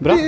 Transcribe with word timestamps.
Bra. 0.00 0.18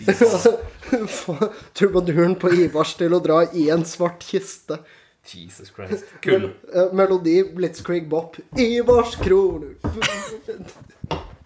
Trubaduren 1.76 2.34
på 2.40 2.50
Ivars 2.54 2.94
til 2.98 3.14
å 3.14 3.20
dra 3.22 3.42
i 3.52 3.68
en 3.74 3.84
svart 3.84 4.24
kiste. 4.24 4.78
Jesus 5.26 5.72
Christ. 5.74 6.04
Kul. 6.24 6.50
Eh, 6.74 6.92
Melodi 6.96 7.42
Blitzkrieg 7.54 8.08
Bop. 8.08 8.36
Ivars 8.58 9.16
kroner. 9.20 9.74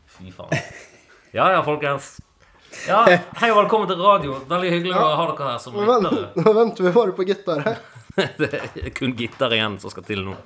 Fy 0.06 0.30
faen. 0.30 0.54
Ja 1.34 1.50
ja, 1.52 1.64
folkens. 1.66 2.14
Ja, 2.88 3.04
Hei 3.38 3.50
og 3.50 3.58
velkommen 3.62 3.88
til 3.90 4.00
radio. 4.02 4.36
Veldig 4.50 4.70
hyggelig 4.70 4.94
å 4.98 5.06
ha 5.18 5.26
dere 5.30 5.50
her 5.52 5.60
som 5.62 5.76
lyttere. 5.78 6.28
nå 6.42 6.54
venter 6.56 6.86
vi 6.86 6.92
bare 6.94 7.14
på 7.16 7.26
gitar 7.26 7.64
her. 7.64 7.80
Det 8.38 8.50
er 8.60 8.92
kun 8.94 9.14
gitar 9.18 9.54
igjen 9.54 9.78
som 9.82 9.92
skal 9.92 10.06
til 10.06 10.22
nå. 10.26 10.36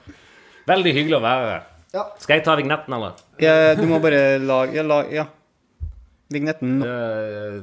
Veldig 0.68 0.94
hyggelig 0.96 1.18
å 1.18 1.24
være 1.24 1.50
her. 1.52 1.66
Ja. 1.94 2.02
Skal 2.20 2.34
jeg 2.34 2.44
ta 2.44 2.54
vignetten, 2.56 2.94
eller? 2.94 3.16
Ja, 3.40 3.74
du 3.74 3.86
må 3.86 3.98
bare 3.98 4.38
lage 4.38 4.74
Ja. 4.74 4.82
lag- 4.82 5.12
ja. 5.12 5.24
Vignetten. 6.30 6.82
Eh, 6.82 7.62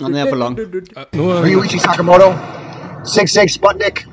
Han 0.00 0.14
er 0.14 0.28
for 0.28 0.36
lang. 0.36 0.58
Eh, 0.58 0.64
er- 1.14 1.44
Ryuichi 1.44 1.78
Sakamoto, 1.78 2.32
Sig 3.04 3.28
Sig 3.28 3.50
Sputnik, 3.50 4.06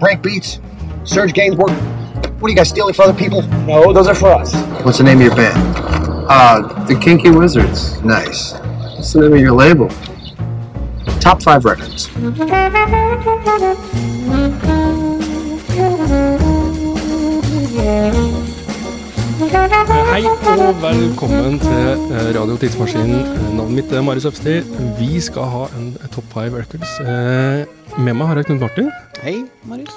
Break 0.00 0.22
Beats, 0.22 0.60
Serge 1.04 1.32
Gainsbourg. 1.32 1.70
What 1.70 2.42
are 2.42 2.50
you 2.50 2.56
guys 2.56 2.68
stealing 2.68 2.94
from 2.94 3.08
other 3.08 3.18
people? 3.18 3.42
No, 3.66 3.92
those 3.92 4.08
are 4.08 4.14
for 4.16 4.40
us. 4.42 4.54
What's 4.84 4.98
the 4.98 5.04
name 5.04 5.18
of 5.18 5.26
your 5.26 5.36
band? 5.36 5.97
Uh, 6.28 6.84
the 6.86 6.94
Kinky 6.94 7.30
Wizards. 7.30 8.00
Nice. 8.04 8.52
What's 8.96 9.12
the 9.12 9.20
name 9.22 9.32
of 9.34 9.40
your 9.40 9.52
label? 9.52 9.88
Top 11.20 11.42
five 11.42 11.64
records. 11.64 12.08
Hei 20.08 20.24
og 20.24 20.78
velkommen 20.80 21.58
til 21.60 21.90
eh, 22.16 22.28
Radio 22.34 22.56
Tidsmaskinen. 22.56 23.18
Eh, 23.20 23.42
Navnet 23.58 23.74
mitt 23.76 23.92
er 23.92 24.02
Marius 24.06 24.24
Øfsti. 24.30 24.54
Vi 24.98 25.20
skal 25.20 25.46
ha 25.52 25.66
en 25.76 25.90
Top 26.14 26.24
5 26.32 26.56
Records. 26.56 26.94
Eh, 27.04 27.66
Med 28.00 28.16
meg 28.16 28.30
har 28.30 28.40
jeg 28.40 28.48
Knut 28.48 28.62
Martin. 28.64 28.88
Hei, 29.22 29.36
Marius. 29.68 29.92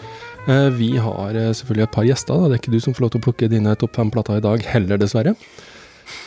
Eh, 0.48 0.68
Vi 0.78 0.92
har 0.98 1.30
eh, 1.32 1.54
selvfølgelig 1.56 1.88
et 1.88 1.96
par 1.96 2.04
gjester. 2.10 2.34
Da. 2.36 2.50
Det 2.52 2.58
er 2.58 2.62
ikke 2.62 2.76
du 2.76 2.80
som 2.84 2.94
får 2.98 3.06
lov 3.08 3.14
til 3.16 3.22
å 3.24 3.26
plukke 3.30 3.50
dine 3.52 3.76
topp 3.80 3.96
fem-plater 3.96 4.38
i 4.42 4.44
dag 4.44 4.68
heller, 4.74 5.00
dessverre. 5.02 5.34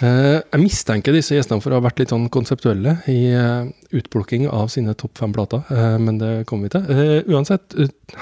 Eh, 0.05 0.41
Jeg 0.53 0.61
mistenker 0.63 1.15
disse 1.15 1.37
gjestene 1.37 1.63
for 1.63 1.73
å 1.75 1.79
ha 1.81 1.85
vært 1.85 2.01
litt 2.03 2.13
sånn 2.15 2.27
konseptuelle 2.33 2.97
i 3.11 3.19
eh, 3.35 3.69
utplukking 3.97 4.49
av 4.51 4.69
sine 4.73 4.95
topp 4.99 5.19
fem-plater, 5.21 5.65
eh, 5.71 5.97
men 6.03 6.19
det 6.21 6.33
kommer 6.51 6.69
vi 6.69 6.75
til. 6.77 6.89
Eh, 6.91 7.31
Uansett, 7.35 7.77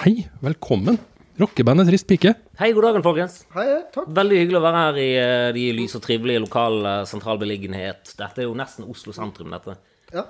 hei, 0.05 0.15
velkommen. 0.45 0.99
Rockebandet 1.41 1.89
Trist 1.89 2.07
pike. 2.11 2.35
Hei, 2.61 2.73
god 2.77 2.85
dagen, 2.91 3.03
folkens. 3.07 3.39
Hei, 3.57 3.67
takk. 3.95 4.11
Veldig 4.15 4.43
hyggelig 4.43 4.59
å 4.61 4.65
være 4.67 4.83
her 4.85 4.99
i 5.01 5.09
de 5.57 5.65
lys 5.79 5.97
og 5.97 6.03
trivelige 6.05 6.43
lokale 6.45 6.99
sentralbeliggenhet. 7.09 8.13
Dette 8.19 8.43
er 8.45 8.51
jo 8.51 8.55
nesten 8.59 8.85
Oslo 8.93 9.15
sentrum, 9.17 9.51
dette. 9.55 9.79
Ja. 10.13 10.27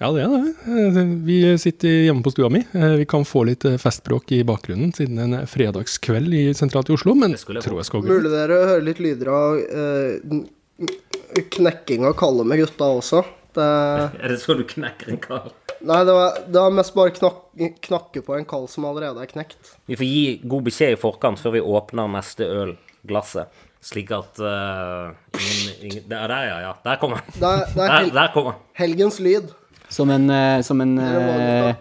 Ja, 0.00 0.08
det 0.16 0.22
er 0.24 0.30
det. 0.32 0.52
Eh, 0.64 1.00
Vi 1.28 1.38
sitter 1.60 1.88
hjemme 2.06 2.22
på 2.24 2.32
stua 2.32 2.48
mi. 2.52 2.62
Eh, 2.72 2.94
Vi 3.02 3.04
kan 3.08 3.26
få 3.28 3.42
litt 3.44 3.64
eh, 3.68 3.76
festbråk 3.80 4.32
i 4.32 4.42
bakgrunnen 4.48 4.94
siden 4.96 5.18
en 5.20 5.46
fredagskveld 5.46 6.32
i 6.34 6.44
sentralt 6.56 6.88
i 6.88 6.94
Oslo, 6.96 7.12
men 7.14 7.34
jeg 7.36 7.60
tror 7.60 7.80
jeg 7.82 7.88
skal 7.90 8.00
gå. 8.06 8.08
Mulig 8.14 8.32
dere 8.32 8.62
hører 8.70 8.86
litt 8.86 9.02
lyder 9.04 9.28
av 9.28 9.58
eh, 9.60 11.44
knekking 11.52 12.06
av 12.08 12.16
Kalle 12.20 12.46
med 12.48 12.62
gutta 12.62 12.88
også. 12.96 13.22
Det, 13.52 13.66
Er 14.24 14.32
det 14.32 14.40
så 14.40 14.56
du 14.56 14.64
knekker 14.64 15.12
en 15.12 15.20
kall? 15.20 15.50
nei, 15.80 16.00
det 16.04 16.12
var, 16.12 16.34
det 16.44 16.60
var 16.60 16.74
mest 16.76 16.92
bare 16.96 17.12
knak, 17.16 17.38
knakke 17.86 18.20
på 18.24 18.34
en 18.36 18.44
kall 18.48 18.66
som 18.68 18.84
allerede 18.88 19.20
er 19.24 19.28
knekt. 19.30 19.74
Vi 19.88 19.96
får 19.96 20.08
gi 20.08 20.24
god 20.44 20.66
beskjed 20.66 20.92
i 20.96 21.00
forkant 21.00 21.40
før 21.40 21.54
vi 21.56 21.62
åpner 21.64 22.08
neste 22.12 22.44
ølglasset. 22.48 23.48
Slik 23.80 24.10
at 24.12 24.36
uh, 24.44 25.08
ingen, 25.40 25.70
ingen 25.88 26.02
Der, 26.10 26.26
der, 26.28 26.42
ja. 26.50 26.56
ja. 26.66 26.72
Der 26.84 26.98
kommer 27.00 27.22
den. 27.24 27.38
Der, 27.40 27.62
der, 27.72 27.86
er 27.86 28.02
Der, 28.04 28.10
der 28.18 28.32
kommer 28.34 28.52
den. 28.58 28.66
helgens 28.76 29.16
lyd. 29.24 29.48
Som 29.90 30.10
en, 30.14 30.30
eh, 30.30 30.62
som 30.62 30.80
en 30.80 30.98
eh, 31.02 31.74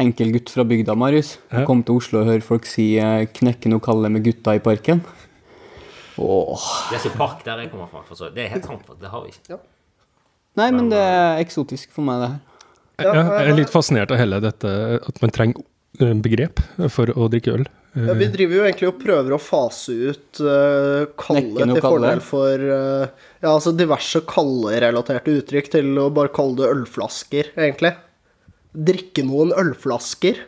enkel 0.00 0.34
gutt 0.36 0.52
fra 0.52 0.64
bygda, 0.68 0.94
Marius. 0.98 1.38
Kom 1.66 1.82
til 1.86 2.00
Oslo 2.00 2.20
og 2.22 2.28
hørte 2.28 2.46
folk 2.46 2.68
si 2.68 2.94
eh, 3.00 3.26
'knekke 3.26 3.72
noe 3.72 3.82
kalle 3.84 4.10
med 4.12 4.24
gutta 4.26 4.56
i 4.56 4.62
parken'. 4.62 5.00
Åh. 6.20 6.66
Det 6.90 6.98
er 6.98 7.04
så 7.08 7.14
park 7.16 7.44
der 7.44 7.64
jeg 7.64 7.72
kommer 7.72 7.88
fra. 7.90 8.04
For 8.06 8.14
så. 8.14 8.30
Det 8.34 8.44
er 8.44 8.52
helt 8.54 8.66
sant. 8.68 8.90
Det 9.00 9.10
har 9.10 9.24
vi 9.24 9.32
ikke. 9.32 9.58
Nei, 10.54 10.70
men 10.70 10.90
det 10.92 11.00
er 11.00 11.40
eksotisk 11.42 11.90
for 11.90 12.06
meg, 12.06 12.20
det 12.22 12.28
her. 12.34 12.42
Jeg 13.02 13.14
jeg 13.26 13.48
er 13.50 13.56
litt 13.58 13.72
fascinert 13.72 14.12
av 14.14 14.20
hele 14.20 14.38
dette 14.38 14.70
at 15.02 15.16
man 15.22 15.32
trenger 15.34 15.64
begrep 16.22 16.60
for 16.94 17.10
å 17.10 17.26
drikke 17.30 17.56
øl. 17.56 17.64
Ja, 17.94 18.14
vi 18.18 18.26
driver 18.26 18.56
jo 18.58 18.62
egentlig 18.66 18.88
og 18.90 18.96
prøver 18.98 19.34
å 19.36 19.38
fase 19.38 19.94
ut 19.94 20.40
uh, 20.42 21.06
kalle 21.14 21.44
Knekke 21.46 21.66
noe 21.70 21.76
til 21.78 21.84
fordel 21.84 22.22
for 22.26 22.64
eh, 22.76 23.28
ja, 23.44 23.50
altså 23.52 23.74
diverse 23.76 24.22
kallerelaterte 24.24 25.34
uttrykk 25.38 25.66
til 25.76 25.98
å 26.00 26.08
bare 26.14 26.32
kalle 26.32 26.56
det 26.62 26.70
ølflasker, 26.72 27.50
egentlig. 27.58 27.92
Drikke 28.72 29.24
noen 29.28 29.52
ølflasker. 29.52 30.40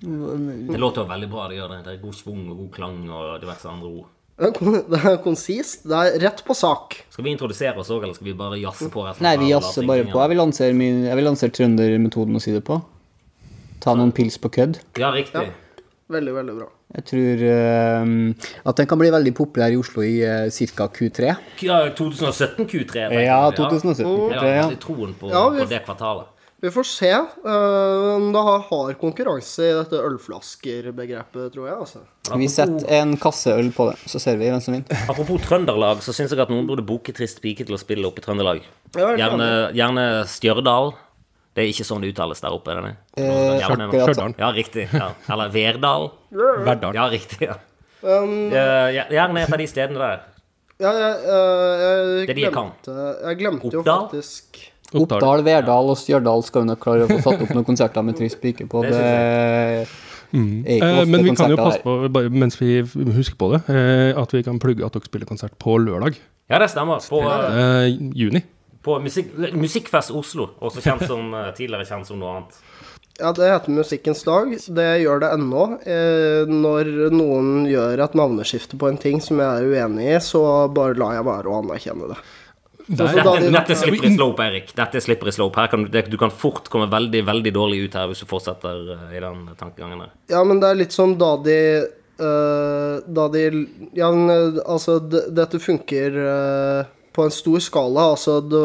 Det 0.00 0.76
låter 0.76 1.00
jo 1.00 1.06
veldig 1.08 1.30
bra. 1.32 1.46
Det 1.48 1.56
gjør 1.56 1.72
det. 1.72 1.80
Det 1.86 1.94
er 1.94 2.02
god 2.04 2.18
svung 2.18 2.44
og 2.52 2.60
god 2.60 2.70
klang 2.76 3.00
og 3.08 3.40
diverse 3.40 3.72
andre 3.72 3.88
ord. 3.88 4.12
Det 4.92 4.98
er 5.00 5.16
konsist. 5.24 5.86
Det 5.88 5.96
er 5.96 6.18
rett 6.26 6.42
på 6.44 6.54
sak. 6.54 6.98
Skal 7.08 7.24
vi 7.24 7.32
introdusere 7.32 7.80
oss 7.80 7.88
òg, 7.88 8.04
eller 8.04 8.18
skal 8.18 8.28
vi 8.28 8.36
bare 8.36 8.60
jazze 8.60 8.90
på? 8.92 9.06
Nei, 9.24 9.36
vi 9.40 9.48
jazzer 9.54 9.88
bare 9.88 10.04
på. 10.10 10.20
Jeg 10.20 10.34
vil 10.34 10.42
lansere, 10.44 10.76
min, 10.76 11.06
jeg 11.08 11.16
vil 11.16 11.30
lansere 11.30 11.56
trøndermetoden 11.56 12.36
å 12.36 12.42
si 12.44 12.52
det 12.52 12.60
på. 12.68 12.82
Ta 13.80 13.96
noen 13.96 14.12
pils 14.12 14.36
på 14.42 14.52
kødd. 14.52 14.82
Ja, 15.00 15.08
riktig. 15.16 15.48
Veldig, 16.12 16.32
veldig 16.36 16.54
bra. 16.54 16.68
Jeg 16.96 17.04
tror 17.10 17.40
uh, 17.50 18.52
at 18.70 18.78
den 18.78 18.86
kan 18.86 19.00
bli 19.00 19.08
veldig 19.10 19.32
populær 19.34 19.74
i 19.74 19.78
Oslo 19.80 20.04
i 20.06 20.20
uh, 20.22 20.46
ca. 20.76 20.86
Q3. 20.94 21.32
Ja, 21.66 21.80
2017 21.98 22.68
Q3. 22.70 23.08
vet 23.10 23.26
Ja, 23.26 23.40
2017 23.50 24.06
Jeg 24.06 24.06
Q3, 24.06 24.38
har 24.38 24.46
ja. 24.52 24.64
veldig 24.68 24.80
troen 24.84 25.14
på, 25.18 25.32
Ja, 25.34 25.48
vi- 25.50 25.64
på 25.64 25.70
det 25.74 25.82
kvartalet. 25.88 26.32
Vi 26.64 26.70
får 26.72 26.86
se 26.88 27.10
eh, 27.12 28.14
om 28.16 28.30
det 28.32 28.40
har, 28.42 28.62
har 28.70 28.94
konkurranse 28.96 29.60
i 29.60 29.74
dette 29.76 29.98
ølflasker-begrepet, 30.00 31.50
tror 31.52 31.66
jeg. 31.68 31.76
altså. 31.76 32.00
Vi 32.40 32.48
setter 32.50 32.88
en 32.96 33.12
kasse 33.20 33.52
øl 33.52 33.68
på 33.76 33.90
det, 33.90 33.98
så 34.08 34.18
ser 34.22 34.38
vi 34.40 34.48
hvem 34.48 34.62
som 34.64 34.72
vinner. 34.74 35.02
Apropos 35.12 35.44
Trøndelag, 35.44 36.00
så 36.02 36.14
syns 36.16 36.32
jeg 36.32 36.40
at 36.42 36.50
noen 36.50 36.66
burde 36.68 36.82
boke 36.86 37.12
Trist 37.14 37.42
pike 37.44 37.66
til 37.68 37.76
å 37.76 37.80
spille 37.80 38.08
opp 38.08 38.16
i 38.18 38.24
Trøndelag. 38.24 38.64
Ja, 38.96 39.10
er 39.12 39.20
Gjerne, 39.20 39.50
gjerne 39.76 40.06
Stjørdal. 40.32 40.94
Det 41.56 41.64
er 41.64 41.70
ikke 41.72 41.86
sånn 41.88 42.02
det 42.04 42.10
uttales 42.12 42.42
der 42.44 42.52
oppe, 42.52 42.74
det? 42.76 42.92
Eh, 43.16 43.64
Stjørdal. 43.64 44.34
Ja, 44.36 44.50
riktig. 44.52 44.86
Ja. 44.92 45.06
Eller 45.32 45.48
Verdal. 45.54 46.10
Verdal. 46.66 46.94
Ja, 46.98 47.06
riktig. 47.08 47.48
ja. 47.48 47.56
Um, 48.04 48.50
Gjerne 48.52 49.40
et 49.46 49.52
av 49.56 49.58
de 49.58 49.66
stedene 49.66 49.98
der. 50.02 50.20
ja, 50.84 50.90
jeg, 50.92 51.14
eh, 51.24 52.26
jeg, 52.28 52.36
jeg 52.36 52.52
kan. 52.52 52.68
glemte, 52.76 52.96
jeg 53.24 53.38
glemte 53.40 53.72
jo 53.72 53.82
faktisk 53.86 54.58
Oppdal. 54.92 55.16
Oppdal, 55.16 55.42
Verdal 55.48 55.88
og 55.90 55.96
Stjørdal 55.98 56.44
skal 56.46 56.62
vi 56.62 56.68
nok 56.70 56.82
klare 56.84 57.06
å 57.06 57.10
få 57.10 57.16
satt 57.24 57.40
opp 57.42 57.54
noen 57.56 57.64
konserter 57.66 58.04
med 58.06 58.20
Trist 58.20 58.38
pike 58.44 58.68
på. 58.70 58.84
Det 58.86 59.00
er 59.00 59.88
Eh, 60.36 61.06
Men 61.06 61.22
vi 61.24 61.32
kan 61.38 61.50
jo 61.50 61.56
passe 61.56 61.80
på, 61.80 61.92
bare 62.12 62.28
mens 62.34 62.58
vi 62.60 62.80
husker 62.82 63.38
på 63.40 63.48
det, 63.54 63.60
eh, 63.72 64.10
at 64.20 64.32
vi 64.34 64.42
kan 64.44 64.58
plugge 64.60 64.84
at 64.84 64.92
dere 64.92 65.06
spiller 65.06 65.28
konsert 65.28 65.54
på 65.62 65.78
lørdag. 65.80 66.18
Ja, 66.50 66.58
det 66.60 66.68
stemmer. 66.70 67.00
På, 67.08 67.22
Eh, 67.24 67.86
juni. 68.12 68.42
På 68.86 68.96
musikk, 69.02 69.34
Musikkfest 69.58 70.14
Oslo, 70.16 70.52
også 70.62 70.84
kjent 70.86 71.04
som, 71.10 71.34
eh, 71.42 71.50
tidligere 71.58 71.88
kjent 71.90 72.08
som 72.08 72.22
noe 72.22 72.36
annet. 72.38 72.62
Ja, 73.16 73.30
det 73.32 73.46
heter 73.48 73.72
Musikkens 73.72 74.20
dag. 74.26 74.50
Det 74.76 74.88
gjør 75.00 75.22
det 75.22 75.30
ennå. 75.38 75.62
Eh, 75.88 76.50
når 76.52 76.90
noen 77.16 77.62
gjør 77.68 78.02
et 78.04 78.16
navneskifte 78.18 78.76
på 78.80 78.90
en 78.90 78.98
ting 79.00 79.22
som 79.24 79.40
jeg 79.40 79.46
er 79.62 79.70
uenig 79.72 80.10
i, 80.12 80.18
så 80.20 80.42
bare 80.76 80.98
lar 81.00 81.14
jeg 81.16 81.24
være 81.30 81.48
å 81.48 81.60
anerkjenne 81.62 82.10
det. 82.12 82.18
Der, 82.86 83.08
Dette, 83.16 83.22
slipper 83.24 83.50
dette 83.56 83.72
er 83.74 83.78
slippery 83.80 84.10
slope, 84.14 84.44
Erik. 84.46 84.68
Dette 84.78 85.00
er 85.00 85.02
slippery 85.02 85.32
slope. 85.34 85.58
Her 85.58 85.70
kan, 85.72 85.82
du- 85.82 85.88
det, 85.90 86.04
du 86.12 86.18
kan 86.20 86.30
fort 86.30 86.68
komme 86.70 86.86
veldig 86.92 87.24
veldig 87.26 87.52
dårlig 87.56 87.80
ut 87.88 87.96
her 87.98 88.06
hvis 88.12 88.20
du 88.22 88.28
fortsetter 88.30 88.92
eh, 88.94 89.16
i 89.16 89.22
den 89.24 89.40
tankegangen 89.58 90.04
der. 90.04 90.12
Ja, 90.30 90.44
men 90.46 90.60
det 90.62 90.68
er 90.70 90.78
litt 90.84 90.94
som 90.94 91.16
da 91.18 91.32
de 91.42 91.56
uh, 92.20 93.00
Da 93.16 93.24
de 93.32 93.42
Ja, 93.98 94.12
men 94.14 94.60
altså, 94.62 95.00
dette 95.08 95.58
funker 95.64 96.20
eh, 96.28 96.92
på 97.16 97.24
en 97.24 97.32
stor 97.34 97.62
skala. 97.64 98.10
Altså, 98.14 98.38
du, 98.44 98.60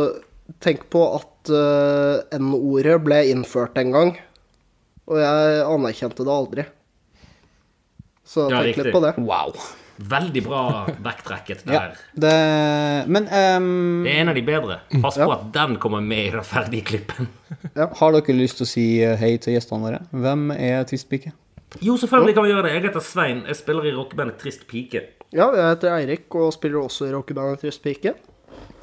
tenk 0.63 0.86
på 0.92 1.06
at 1.18 1.51
uh, 1.56 2.21
N-ordet 2.38 2.98
ble 3.06 3.21
innført 3.31 3.77
en 3.81 3.94
gang, 3.95 4.13
og 5.07 5.19
jeg 5.24 5.62
anerkjente 5.65 6.27
det 6.27 6.33
aldri. 6.36 6.65
Så 8.27 8.45
Ja, 8.51 8.62
tenk 8.62 8.75
riktig. 8.75 8.83
litt 8.89 8.95
på 8.95 9.01
det. 9.03 9.13
Wow. 9.19 9.56
Veldig 10.01 10.42
bra 10.45 10.62
backtrekket 11.03 11.59
Ja, 11.69 11.81
der. 11.92 11.98
det, 12.24 13.09
men 13.12 13.27
um, 13.30 14.03
Det 14.06 14.13
er 14.15 14.21
en 14.24 14.31
av 14.31 14.38
de 14.39 14.42
bedre. 14.48 14.77
Pass 15.03 15.18
på 15.19 15.27
Ja. 15.27 15.36
at 15.36 15.51
den 15.53 15.75
kommer 15.83 16.01
med 16.01 16.27
i 16.27 16.31
den 16.33 16.44
ferdige 16.48 16.86
klippen. 16.88 17.27
har 17.75 18.12
dere 18.15 18.33
lyst 18.38 18.57
til 18.57 18.65
å 18.65 18.69
si 18.71 18.86
eh, 19.03 19.13
hei 19.19 19.36
til 19.38 19.53
gjestene 19.53 19.83
våre? 19.83 20.00
Hvem 20.09 20.48
er 20.56 20.88
Trist 20.89 21.09
pike? 21.12 21.33
Jo, 21.86 21.98
selvfølgelig 22.01 22.33
kan 22.36 22.44
vi 22.48 22.50
gjøre 22.53 22.63
det. 22.65 22.71
Jeg 22.74 22.83
heter 22.88 23.03
Svein. 23.06 23.44
Jeg 23.48 23.56
spiller 23.59 23.86
i 23.86 23.94
rockebandet 23.95 24.39
Trist 24.42 24.65
pike. 24.68 25.03
Ja, 25.31 25.51
jeg 25.56 25.68
heter 25.75 25.94
Eirik 26.00 26.33
og 26.39 26.50
spiller 26.56 26.81
også 26.81 27.07
i 27.07 27.13
rockebandet 27.13 27.62
Trist 27.62 27.83
pike. 27.83 28.15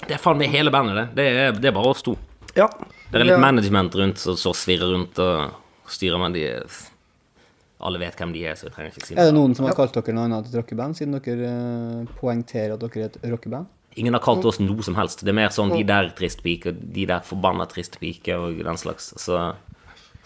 Det 0.05 0.15
er 0.17 0.21
faen 0.23 0.39
meg 0.41 0.53
hele 0.53 0.73
bandet, 0.75 0.99
det. 0.99 1.07
Det 1.19 1.27
er, 1.29 1.57
det 1.59 1.71
er 1.71 1.75
bare 1.77 1.93
oss 1.93 2.05
to. 2.07 2.15
Ja. 2.57 2.69
Det 3.09 3.21
er 3.21 3.27
litt 3.27 3.41
management 3.41 3.97
rundt 3.97 4.21
som 4.21 4.55
svirrer 4.57 4.93
rundt 4.93 5.19
og 5.23 5.91
styrer, 5.91 6.21
men 6.21 6.37
de 6.37 6.45
er 6.53 6.79
Alle 7.79 8.01
vet 8.03 8.17
hvem 8.19 8.33
de 8.35 8.41
er, 8.43 8.57
så 8.59 8.67
jeg 8.67 8.75
trenger 8.75 8.91
ikke 8.91 9.07
si 9.07 9.15
noe. 9.15 9.23
Er 9.23 9.29
det 9.29 9.35
noen 9.37 9.53
som 9.55 9.69
har 9.69 9.77
kalt 9.79 9.95
dere 9.95 10.15
noe 10.17 10.25
annet 10.27 10.49
et 10.51 10.55
rockeband, 10.59 10.97
siden 10.99 11.15
dere 11.15 11.47
eh, 11.47 12.09
poengterer 12.19 12.73
at 12.75 12.83
dere 12.83 13.05
er 13.05 13.13
et 13.13 13.19
rockeband? 13.31 13.69
Ingen 14.03 14.17
har 14.17 14.23
kalt 14.25 14.47
oss 14.51 14.59
noe 14.59 14.83
som 14.83 14.97
helst. 14.99 15.23
Det 15.23 15.31
er 15.31 15.37
mer 15.39 15.53
sånn 15.55 15.71
de 15.71 15.85
der 15.87 16.11
triste 16.19 16.43
piker, 16.43 16.75
de 16.75 17.07
der 17.07 17.23
forbanna 17.27 17.69
trist 17.71 18.01
pike 18.03 18.35
og 18.35 18.59
den 18.67 18.81
slags. 18.83 19.13
Så, 19.23 19.39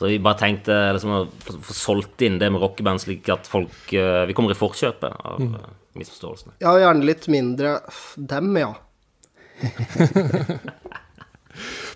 så 0.01 0.09
vi 0.09 0.17
bare 0.25 0.41
tenkte 0.41 0.79
liksom 0.97 1.13
å 1.13 1.21
få 1.69 1.77
solgt 1.77 2.25
inn 2.25 2.41
det 2.41 2.49
med 2.53 2.65
rockeband, 2.65 3.05
slik 3.05 3.29
at 3.33 3.49
folk 3.49 3.93
eh, 3.93 4.25
Vi 4.31 4.37
kommer 4.39 4.57
i 4.57 4.59
forkjøpet 4.59 5.13
av 5.13 5.45
uh, 5.45 5.69
misforståelsene. 6.01 6.57
ja, 6.65 6.73
gjerne 6.87 7.05
litt 7.05 7.29
mindre 7.33 7.77
dem, 8.17 8.49
ja. 8.61 8.73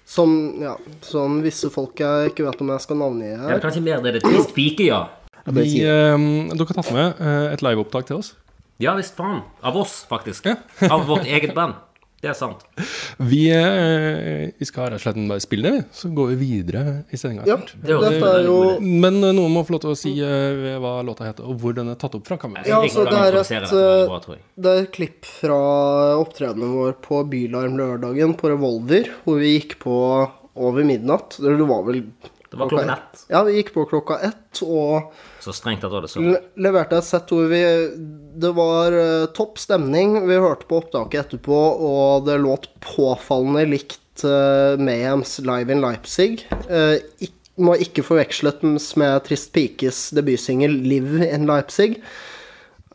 Som, 0.07 0.31
ja, 0.63 0.77
som 1.05 1.41
visse 1.45 1.69
folk 1.73 1.99
jeg 2.01 2.31
ikke 2.31 2.45
vet 2.47 2.61
om 2.63 2.69
jeg 2.73 2.83
skal 2.85 2.99
navngi 3.01 3.27
Ja, 3.33 3.39
her. 3.51 3.61
kanskje 3.61 3.83
mer 3.85 4.01
det 4.05 4.13
er 4.15 4.19
det 4.19 4.23
trist 4.25 4.53
pike, 4.57 4.87
ja. 4.89 5.01
Vi, 5.47 5.81
eh, 5.83 6.17
dere 6.53 6.67
har 6.69 6.77
tatt 6.79 6.93
med 6.95 7.21
eh, 7.21 7.53
et 7.53 7.63
liveopptak 7.65 8.07
til 8.09 8.21
oss. 8.21 8.31
Ja 8.83 8.95
visst 8.99 9.17
faen. 9.19 9.43
Av 9.67 9.77
oss, 9.81 10.05
faktisk. 10.09 10.47
Ja. 10.49 10.57
Av 10.93 11.05
vårt 11.09 11.27
eget 11.27 11.53
band. 11.57 11.75
Det 12.26 12.32
er 12.32 12.38
sant. 12.38 12.64
Vi, 13.23 13.44
eh, 13.55 14.50
vi 14.58 14.67
skal 14.67 14.90
rett 14.90 14.99
og 14.99 15.05
slett 15.05 15.19
bare 15.31 15.43
spille 15.44 15.69
det, 15.69 15.75
vi. 15.76 15.82
Så 15.94 16.11
går 16.14 16.32
vi 16.32 16.38
videre 16.40 16.82
i 17.14 17.20
sendinga. 17.20 17.46
Ja, 17.46 17.58
er 17.87 18.40
jo 18.43 18.56
Men 18.82 19.20
eh, 19.23 19.34
noen 19.37 19.55
må 19.55 19.62
få 19.67 19.76
lov 19.76 19.84
til 19.84 19.93
å 19.93 19.99
si 19.99 20.14
eh, 20.26 20.75
hva 20.82 20.96
låta 21.06 21.28
heter, 21.28 21.46
og 21.46 21.62
hvor 21.62 21.76
den 21.76 21.93
er 21.93 22.00
tatt 22.00 22.17
opp 22.19 22.26
fra. 22.26 22.38
Kan 22.43 22.56
vi? 22.56 22.64
Ja, 22.67 22.81
altså, 22.82 23.06
det 23.06 23.20
er 23.20 23.38
et. 23.38 24.46
Det 24.58 24.73
er 24.73 24.82
et 24.82 24.93
klipp 24.96 25.28
fra 25.28 25.61
opptredenen 26.19 26.75
vår 26.75 26.99
på 27.05 27.23
Bylarm 27.31 27.78
lørdagen 27.78 28.34
på 28.40 28.50
Revolver, 28.50 29.12
hvor 29.22 29.38
vi 29.38 29.55
gikk 29.55 29.79
på 29.87 29.96
over 30.56 30.88
midnatt. 30.88 31.38
Det 31.38 31.55
var 31.62 31.87
vel 31.87 32.02
Det 32.50 32.56
var 32.56 32.69
klokken 32.69 32.90
ett. 32.90 33.25
Ja, 33.28 33.43
vi 33.43 33.56
gikk 33.56 33.72
på 33.75 33.84
klokka 33.90 34.19
ett, 34.28 34.62
og 34.62 35.12
Så 35.43 35.52
strengt 35.52 35.82
var 35.82 36.04
det 36.04 36.10
så. 36.12 36.22
le 36.22 36.38
leverte 36.62 36.98
et 36.98 37.06
sett 37.06 37.31
hvor 37.32 37.48
vi 37.50 37.62
Det 38.37 38.52
var 38.54 38.94
uh, 38.94 39.26
topp 39.34 39.58
stemning. 39.58 40.19
Vi 40.28 40.38
hørte 40.38 40.69
på 40.69 40.78
opptaket 40.82 41.26
etterpå, 41.26 41.60
og 41.90 42.26
det 42.28 42.38
låt 42.43 42.69
påfallende 42.84 43.64
likt 43.70 44.25
uh, 44.25 44.76
Mayhems 44.78 45.38
Live 45.43 45.72
in 45.72 45.82
Leipzig. 45.82 46.44
Uh, 46.70 47.00
må 47.56 47.72
ikke 47.81 48.04
forveksles 48.04 48.90
med 49.00 49.25
Trist 49.25 49.52
Pikes 49.56 50.10
debutsingel 50.16 50.75
Live 50.84 51.25
in 51.25 51.48
Leipzig. 51.48 51.96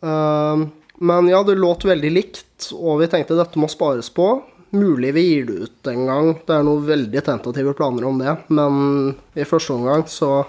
Uh, 0.06 0.70
men 1.02 1.28
ja, 1.32 1.42
det 1.44 1.58
låt 1.58 1.86
veldig 1.86 2.12
likt, 2.14 2.70
og 2.78 3.02
vi 3.02 3.10
tenkte 3.10 3.40
dette 3.40 3.58
må 3.60 3.66
spares 3.72 4.12
på. 4.14 4.36
Mulig 4.72 5.14
vi 5.14 5.22
gir 5.22 5.46
det 5.46 5.54
ut 5.68 5.88
en 5.92 6.06
gang. 6.08 6.32
Det 6.48 6.56
er 6.56 6.64
noen 6.64 6.86
veldig 6.88 7.22
tentative 7.28 7.74
planer 7.76 8.08
om 8.08 8.22
det. 8.22 8.38
Men 8.48 9.16
i 9.36 9.48
første 9.48 9.76
omgang 9.76 10.06
så 10.08 10.46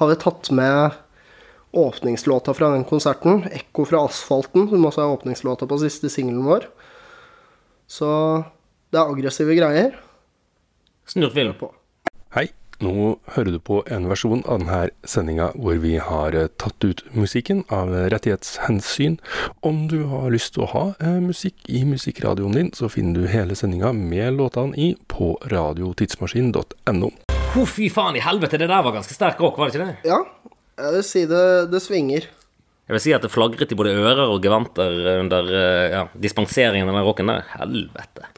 har 0.00 0.10
vi 0.10 0.16
tatt 0.18 0.50
med 0.50 0.96
åpningslåta 1.74 2.54
fra 2.54 2.70
den 2.74 2.84
konserten, 2.84 3.44
'Ekko 3.46 3.86
fra 3.86 4.02
asfalten', 4.06 4.68
som 4.70 4.86
også 4.86 5.02
er 5.02 5.14
åpningslåta 5.14 5.66
på 5.66 5.78
siste 5.78 6.10
singelen 6.10 6.44
vår. 6.46 6.66
Så 7.86 8.10
det 8.90 8.98
er 8.98 9.10
aggressive 9.10 9.54
greier. 9.54 9.94
Snurrfilm. 11.06 11.54
Hei, 12.34 12.48
nå 12.82 13.14
hører 13.34 13.54
du 13.54 13.60
på 13.62 13.80
en 13.92 14.08
versjon 14.10 14.42
av 14.46 14.62
denne 14.62 14.80
sendinga 15.06 15.50
hvor 15.54 15.78
vi 15.82 15.96
har 16.02 16.34
eh, 16.34 16.50
tatt 16.60 16.86
ut 16.86 17.04
musikken 17.14 17.62
av 17.74 17.92
rettighetshensyn. 18.12 19.18
Om 19.66 19.84
du 19.92 20.00
har 20.10 20.30
lyst 20.34 20.54
til 20.56 20.64
å 20.66 20.70
ha 20.72 20.84
eh, 20.98 21.20
musikk 21.22 21.66
i 21.68 21.84
musikkradioen 21.88 22.56
din, 22.58 22.72
så 22.74 22.90
finner 22.92 23.20
du 23.20 23.30
hele 23.30 23.56
sendinga 23.58 23.92
med 23.96 24.38
låtene 24.40 24.74
i 24.78 24.94
på 25.10 25.34
radiotidsmaskin.no. 25.52 27.10
Ho, 27.54 27.66
fy 27.70 27.90
faen 27.92 28.18
i 28.18 28.24
helvete, 28.24 28.58
det 28.58 28.70
der 28.70 28.82
var 28.82 28.96
ganske 28.96 29.14
sterk 29.14 29.38
rock, 29.42 29.60
var 29.60 29.70
det 29.70 29.76
ikke 29.76 29.86
det? 29.86 30.10
Ja, 30.10 30.22
jeg 30.80 30.96
vil 30.96 31.06
si 31.06 31.22
det, 31.30 31.44
det 31.70 31.82
svinger. 31.84 32.26
Jeg 32.84 32.98
vil 32.98 33.00
si 33.00 33.14
at 33.16 33.22
det 33.24 33.30
flagret 33.32 33.70
i 33.72 33.76
både 33.78 33.94
ører 33.96 34.26
og 34.26 34.42
gevanter 34.44 34.98
under 35.14 35.46
eh, 35.48 35.94
ja, 35.94 36.02
dispenseringen 36.20 36.90
av 36.90 36.98
den 36.98 37.06
rocken 37.06 37.30
der. 37.30 37.46
Helvete. 37.54 38.28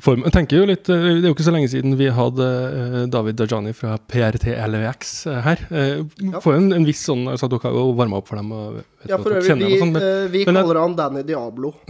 Form, 0.00 0.22
jeg 0.24 0.32
tenker 0.32 0.56
jo 0.56 0.66
litt, 0.70 0.88
eh, 0.88 1.02
Det 1.20 1.26
er 1.26 1.28
jo 1.28 1.34
ikke 1.34 1.44
så 1.44 1.52
lenge 1.52 1.68
siden 1.68 1.96
vi 2.00 2.06
hadde 2.16 2.46
eh, 2.48 2.94
David 3.12 3.36
Dajani 3.36 3.74
fra 3.76 3.98
PRT 4.00 4.46
LVX 4.54 5.10
eh, 5.28 5.40
her. 5.44 5.64
Ja. 5.68 6.40
Får 6.40 6.56
en, 6.56 6.70
en 6.78 6.86
viss 6.88 7.02
sånn 7.04 7.26
altså 7.28 7.50
Dere 7.52 7.66
har 7.68 7.76
jo 7.76 7.90
varma 7.98 8.22
opp 8.22 8.30
for 8.30 8.40
dem. 8.40 8.54
og 8.56 8.78
vet 8.78 9.10
Ja, 9.12 9.18
for 9.20 9.36
øvrig, 9.36 9.58
vi, 9.60 9.80
sånn, 9.82 9.92
men- 9.92 10.30
vi 10.32 10.46
men 10.48 10.60
kaller 10.62 10.80
han 10.80 10.96
Danny 10.96 11.26
Diablo. 11.28 11.74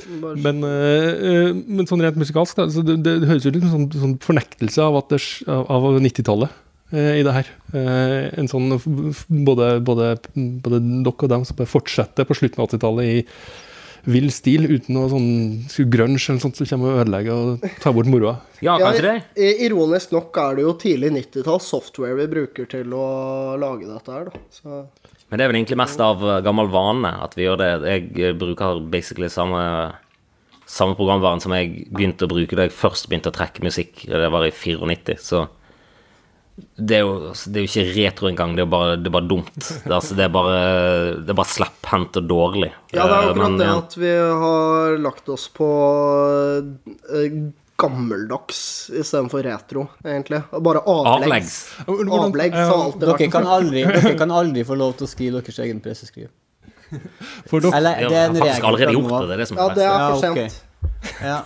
Men, 0.00 0.62
men 0.64 1.84
sånn 1.84 2.00
rent 2.00 2.16
musikalsk, 2.16 2.56
da, 2.56 2.64
så 2.72 2.80
det, 2.80 2.94
det, 3.04 3.18
høres 3.28 3.44
ut 3.44 3.58
som 3.58 3.66
en 3.66 3.72
sånn, 3.74 3.98
sånn 4.00 4.14
fornektelse 4.24 4.80
av, 4.80 4.94
det, 5.10 5.18
av, 5.44 5.66
av 5.76 5.98
90-tallet 6.00 6.54
øh, 6.94 7.10
i 7.18 7.24
det 7.26 7.34
her. 7.36 7.50
En 8.40 8.48
sånn 8.48 8.72
både, 9.44 9.66
både, 9.84 10.06
både 10.64 10.80
dere 10.80 11.12
og 11.12 11.26
dem 11.34 11.44
som 11.44 11.58
bare 11.60 11.68
fortsetter 11.68 12.24
på 12.24 12.38
slutten 12.38 12.64
av 12.64 12.70
80-tallet 12.70 13.10
i 13.12 13.20
vill 14.08 14.30
stil, 14.32 14.66
uten 14.70 14.96
noe 14.96 15.10
sånn 15.12 15.90
grunge 15.92 16.20
eller 16.20 16.42
sånt 16.42 16.56
som 16.58 16.68
kommer 16.68 16.94
og 16.94 17.02
ødelegger 17.04 17.32
og 17.34 17.66
tar 17.82 17.94
bort 17.96 18.08
moroa. 18.10 18.36
Ja, 18.60 18.76
Ja, 18.78 18.90
kanskje 18.90 19.06
det? 19.06 19.44
Ironisk 19.66 20.12
nok 20.12 20.36
er 20.40 20.58
det 20.58 20.66
jo 20.66 20.74
tidlig 20.80 21.12
90-tall 21.16 21.60
software 21.64 22.16
vi 22.18 22.28
bruker 22.32 22.68
til 22.70 22.92
å 22.96 23.06
lage 23.60 23.88
dette 23.88 24.12
her, 24.12 24.28
da. 24.30 24.42
Så 24.52 24.82
Men 25.30 25.38
det 25.38 25.44
er 25.44 25.52
vel 25.52 25.60
egentlig 25.60 25.80
mest 25.80 26.00
av 26.02 26.22
eh, 26.26 26.40
gammel 26.44 26.68
vane 26.72 27.12
at 27.24 27.36
vi 27.38 27.46
gjør 27.46 27.60
det. 27.60 27.70
Jeg 27.86 28.10
eh, 28.18 28.36
bruker 28.36 28.80
basically 28.90 29.28
samme, 29.30 29.62
samme 30.66 30.96
programvaren 30.98 31.40
som 31.40 31.54
jeg 31.56 31.86
begynte 31.90 32.26
å 32.26 32.32
bruke 32.32 32.58
da 32.58 32.66
jeg 32.66 32.76
først 32.76 33.08
begynte 33.08 33.30
å 33.32 33.36
trekke 33.36 33.64
musikk. 33.64 34.04
Det 34.10 34.30
var 34.32 34.46
i 34.46 34.52
94, 34.52 35.16
så 35.22 35.46
det 36.76 36.96
er, 36.98 37.04
jo, 37.04 37.32
det 37.32 37.60
er 37.60 37.64
jo 37.64 37.68
ikke 37.70 37.94
retro 37.96 38.28
engang, 38.30 38.56
det 38.56 38.64
er 38.64 38.70
bare, 38.72 38.96
det 39.00 39.10
er 39.10 39.14
bare 39.14 39.28
dumt. 39.30 39.54
Det 39.60 39.86
er, 39.86 39.94
altså, 39.96 40.16
det 40.18 40.24
er 40.26 40.32
bare, 40.34 40.58
det 41.20 41.32
er 41.32 41.38
bare 41.38 41.52
slapphendt 41.52 42.18
og 42.20 42.28
dårlig. 42.30 42.70
Ja, 42.92 43.04
det 43.04 43.06
er 43.06 43.08
Eh, 43.10 43.30
akkurat 43.30 43.40
men, 43.42 43.56
det 43.60 43.70
at 43.74 43.96
vi 44.00 44.12
har 44.44 44.98
lagt 45.04 45.28
oss 45.32 45.46
på 45.54 45.68
eh, 47.14 47.38
gammeldags 47.80 48.60
istedenfor 48.92 49.44
retro, 49.46 49.86
egentlig. 50.04 50.42
Bare 50.52 50.82
avleggs. 50.84 51.56
Avleggs. 51.86 52.18
Avleggs 52.20 52.58
har 52.58 52.76
alltid 52.76 53.06
Dere 53.08 53.30
kan, 53.32 53.48
aldri, 53.48 53.84
dere 53.88 54.14
kan 54.20 54.34
aldri 54.42 54.64
få 54.68 54.76
lov 54.78 54.98
til 54.98 55.08
å 55.08 55.10
skrive 55.10 55.40
deres 55.40 55.60
egen 55.64 55.80
presseskriv. 55.84 56.28
For 57.48 57.62
dere, 57.62 57.76
Eller, 57.78 58.02
det 58.02 58.16
er 58.18 58.24
har 58.26 58.32
en 58.32 58.40
faktisk 58.40 58.50
regel 58.50 58.70
allerede 58.72 58.96
gjort 58.98 59.10
det. 59.12 59.26
Det 59.28 59.34
er 59.36 59.42
det 59.44 59.48
som 59.48 59.60
Ja, 59.60 59.66
er 59.68 59.74
det 59.78 59.86
er 59.88 60.06
for 60.08 60.24
sent. 60.26 60.62
Ja. 61.22 61.38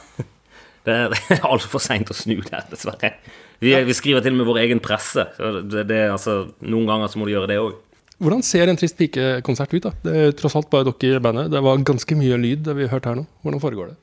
Det 0.84 0.92
er, 0.92 1.14
det 1.14 1.38
er 1.38 1.46
altfor 1.48 1.80
seint 1.80 2.10
å 2.12 2.16
snu 2.16 2.38
det, 2.44 2.60
dessverre. 2.72 3.14
Vi, 3.62 3.74
vi 3.86 3.96
skriver 3.96 4.24
til 4.24 4.34
og 4.34 4.40
med 4.40 4.48
vår 4.48 4.62
egen 4.64 4.80
presse. 4.82 5.26
Det, 5.38 5.86
det, 5.88 6.00
altså, 6.12 6.44
noen 6.64 6.88
ganger 6.90 7.10
så 7.12 7.20
må 7.20 7.28
du 7.28 7.34
gjøre 7.34 7.50
det 7.52 7.58
òg. 7.62 7.74
hvordan 8.18 8.42
ser 8.46 8.70
en 8.70 8.78
Trist 8.80 8.96
pike-konsert 8.98 9.74
ut? 9.74 9.82
da? 9.86 9.92
Det 10.04 10.14
er 10.14 10.38
tross 10.38 10.56
alt 10.58 10.70
bare 10.72 10.88
dere 10.90 11.20
i 11.20 11.24
bandet. 11.24 11.50
Det 11.52 11.62
var 11.62 11.84
ganske 11.86 12.18
mye 12.18 12.40
lyd 12.40 12.64
det 12.66 12.76
vi 12.78 12.88
hørte 12.90 13.10
her 13.12 13.20
nå. 13.20 13.26
Hvordan 13.44 13.62
foregår 13.62 13.92
det? 13.92 13.98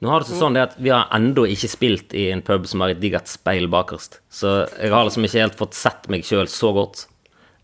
Nå 0.00 0.08
har 0.08 0.22
det 0.22 0.30
seg 0.30 0.40
sånn 0.40 0.54
det 0.56 0.62
at 0.64 0.76
Vi 0.80 0.88
har 0.88 1.10
ennå 1.12 1.44
ikke 1.52 1.68
spilt 1.68 2.14
i 2.16 2.30
en 2.32 2.40
pub 2.44 2.64
som 2.68 2.80
har 2.80 2.94
et 2.94 3.00
digert 3.02 3.28
speil 3.28 3.68
bakerst. 3.72 4.20
Så 4.32 4.62
jeg 4.78 4.92
har 4.94 5.04
liksom 5.04 5.26
ikke 5.28 5.42
helt 5.42 5.58
fått 5.60 5.76
sett 5.76 6.08
meg 6.12 6.24
sjøl 6.24 6.48
så 6.48 6.72
godt. 6.76 7.04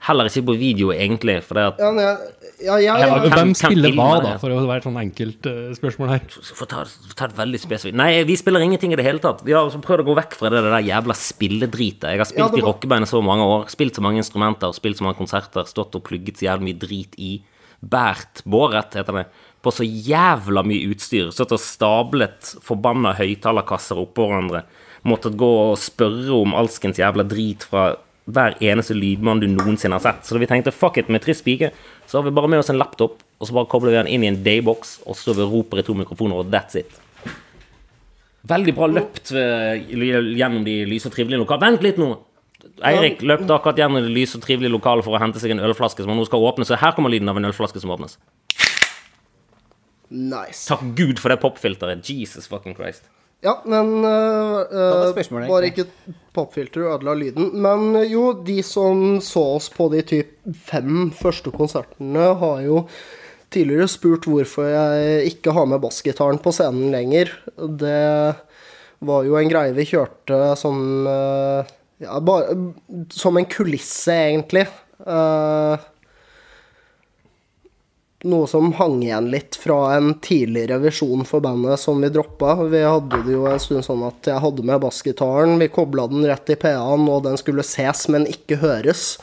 Heller 0.06 0.28
ikke 0.28 0.44
på 0.46 0.54
video, 0.60 0.90
egentlig. 0.92 1.38
For 1.42 1.54
det 1.56 1.62
at 1.72 1.78
Ja, 1.80 1.90
jeg, 1.96 2.84
ja, 2.84 2.96
Ja, 3.00 3.18
Hvem- 3.32 3.54
spiller 3.56 3.94
hva, 3.96 4.22
da, 4.22 4.36
for 4.38 4.50
å 4.52 4.66
være 4.66 4.76
et 4.76 4.84
sånn 4.84 4.98
enkelt 5.00 5.46
uh, 5.48 5.72
spørsmål 5.74 6.08
her? 6.12 6.20
For 6.28 6.66
ta, 6.66 6.84
for 6.84 7.14
ta 7.16 7.26
det 7.32 7.36
veldig 7.36 7.58
spesifikt 7.62 7.96
Nei, 7.96 8.22
vi 8.28 8.36
spiller 8.36 8.60
ingenting 8.60 8.92
i 8.92 8.96
det 9.00 9.04
hele 9.04 9.18
tatt. 9.18 9.42
Vi 9.42 9.52
har 9.56 9.64
altså 9.64 9.80
prøvd 9.82 10.04
å 10.04 10.08
gå 10.10 10.16
vekk 10.20 10.36
fra 10.38 10.50
det 10.52 10.62
der 10.62 10.76
jævla 10.86 11.16
spilledritet. 11.16 12.06
Jeg 12.12 12.18
har 12.18 12.28
spilt 12.28 12.44
Ja, 12.44 12.48
det 12.52 12.58
i 12.58 12.62
var- 12.62 12.72
rockeband 12.74 13.02
i 13.02 13.10
så 13.10 13.22
mange 13.24 13.42
år, 13.42 13.66
spilt 13.72 13.94
så 13.96 14.02
mange 14.04 14.18
instrumenter, 14.22 14.72
spilt 14.76 14.98
så 15.00 15.02
mange 15.08 15.16
konserter, 15.18 15.64
stått 15.66 15.94
og 15.96 16.04
plugget 16.04 16.36
så 16.38 16.46
jævlig 16.52 16.68
mye 16.70 16.78
drit 16.78 17.14
i. 17.18 17.42
Bært, 17.84 18.42
båret, 18.46 18.94
heter 18.94 19.12
det, 19.12 19.26
på 19.62 19.72
så 19.72 19.84
jævla 19.84 20.62
mye 20.64 20.92
utstyr. 20.94 21.32
Stått 21.32 21.52
og 21.52 21.60
stablet 21.60 22.54
forbanna 22.62 23.14
høyttalerkasser 23.16 23.96
oppå 23.98 24.28
hverandre. 24.30 24.62
Måttet 25.06 25.36
gå 25.36 25.50
og 25.72 25.76
spørre 25.78 26.30
om 26.42 26.54
alskens 26.54 26.98
jævla 26.98 27.26
drit 27.28 27.62
fra 27.62 27.96
hver 28.26 28.56
eneste 28.64 28.94
lydmann 28.96 29.40
du 29.40 29.46
noensinne 29.50 29.96
har 29.96 30.02
sett. 30.02 30.26
Så 30.26 30.34
da 30.34 30.42
vi 30.42 30.48
tenkte 30.50 30.74
fuck 30.74 30.98
it 30.98 31.10
med 31.12 31.22
Trist 31.22 31.44
pike, 31.46 31.70
så 32.06 32.18
har 32.18 32.26
vi 32.26 32.34
bare 32.34 32.50
med 32.50 32.62
oss 32.62 32.70
en 32.72 32.78
laptop, 32.80 33.20
og 33.38 33.48
så 33.48 33.54
bare 33.54 33.70
kobler 33.70 33.94
vi 33.94 34.00
den 34.00 34.12
inn 34.16 34.24
i 34.26 34.30
en 34.32 34.40
daybox, 34.42 35.00
og 35.06 35.18
så 35.18 35.34
vi 35.36 35.46
roper 35.46 35.82
i 35.82 35.86
to 35.86 35.94
mikrofoner, 35.94 36.42
og 36.42 36.50
that's 36.50 36.78
it. 36.80 36.98
Veldig 38.46 38.74
bra 38.76 38.86
løpt 38.90 39.32
eh, 39.34 39.82
gjennom 39.90 40.62
de 40.66 40.80
lyse 40.86 41.08
og 41.08 41.14
trivelige 41.14 41.42
lokalene. 41.42 41.72
Vent 41.72 41.86
litt 41.86 42.00
nå! 42.02 42.12
Eirik 42.86 43.22
løpte 43.24 43.54
akkurat 43.54 43.78
gjennom 43.80 44.02
det 44.04 44.12
lyse 44.12 44.36
og 44.36 44.44
trivelige 44.44 44.74
lokalet 44.74 45.06
for 45.06 45.16
å 45.16 45.20
hente 45.22 45.40
seg 45.40 45.54
en 45.54 45.62
ølflaske 45.64 46.02
som 46.02 46.12
han 46.12 46.18
nå 46.20 46.26
skal 46.28 46.44
åpne, 46.44 46.66
så 46.66 46.78
her 46.78 46.94
kommer 46.96 47.12
lyden 47.14 47.30
av 47.30 47.38
en 47.38 47.48
ølflaske 47.48 47.82
som 47.82 47.94
åpnes. 47.94 48.18
nice. 50.10 50.66
Takk 50.68 50.82
Gud 50.98 51.18
for 51.22 51.32
det 51.32 51.40
popfilteret. 51.42 52.06
Jesus 52.06 52.46
fucking 52.50 52.76
Christ. 52.76 53.06
Ja, 53.44 53.58
men 53.68 53.90
uh, 54.00 54.64
var 54.72 55.48
Bare 55.48 55.68
ikke 55.68 55.86
popfilter 56.34 56.86
ødela 56.88 57.14
lyden. 57.16 57.50
Men 57.62 57.94
eh, 57.98 58.08
jo, 58.12 58.30
de 58.46 58.58
som 58.64 59.20
så 59.24 59.42
oss 59.58 59.68
på 59.72 59.88
de 59.92 60.02
typ 60.06 60.32
fem 60.66 61.10
første 61.16 61.52
konsertene, 61.54 62.32
har 62.40 62.64
jo 62.64 62.82
tidligere 63.54 63.88
spurt 63.88 64.26
hvorfor 64.28 64.68
jeg 64.68 65.30
ikke 65.30 65.54
har 65.54 65.68
med 65.70 65.82
bassgitaren 65.84 66.40
på 66.42 66.52
scenen 66.56 66.90
lenger. 66.94 67.30
Det 67.56 68.02
var 69.06 69.28
jo 69.28 69.36
en 69.38 69.52
greie 69.52 69.76
vi 69.76 69.86
kjørte 69.92 70.40
som 70.58 71.06
eh, 71.06 71.74
ja, 72.02 72.18
bare, 72.20 72.56
Som 73.12 73.38
en 73.40 73.48
kulisse, 73.48 74.12
egentlig. 74.12 74.66
Eh, 75.06 75.86
noe 78.28 78.48
som 78.50 78.72
hang 78.78 79.00
igjen 79.04 79.30
litt 79.32 79.56
fra 79.58 79.96
en 79.96 80.14
tidligere 80.24 80.78
visjon 80.82 81.24
for 81.28 81.44
bandet 81.44 81.80
som 81.80 82.00
vi 82.02 82.10
droppa. 82.12 82.56
Vi 82.68 82.82
hadde 82.84 83.22
det 83.26 83.34
jo 83.36 83.48
en 83.50 83.62
stund 83.62 83.86
sånn 83.86 84.04
at 84.06 84.30
jeg 84.30 84.42
hadde 84.42 84.64
med 84.66 84.82
bassgitaren, 84.84 85.58
vi 85.62 85.72
kobla 85.72 86.08
den 86.12 86.26
rett 86.28 86.52
i 86.52 86.58
PA-en, 86.60 87.08
og 87.10 87.24
den 87.26 87.38
skulle 87.40 87.66
ses, 87.66 88.06
men 88.12 88.28
ikke 88.30 88.60
høres. 88.62 89.16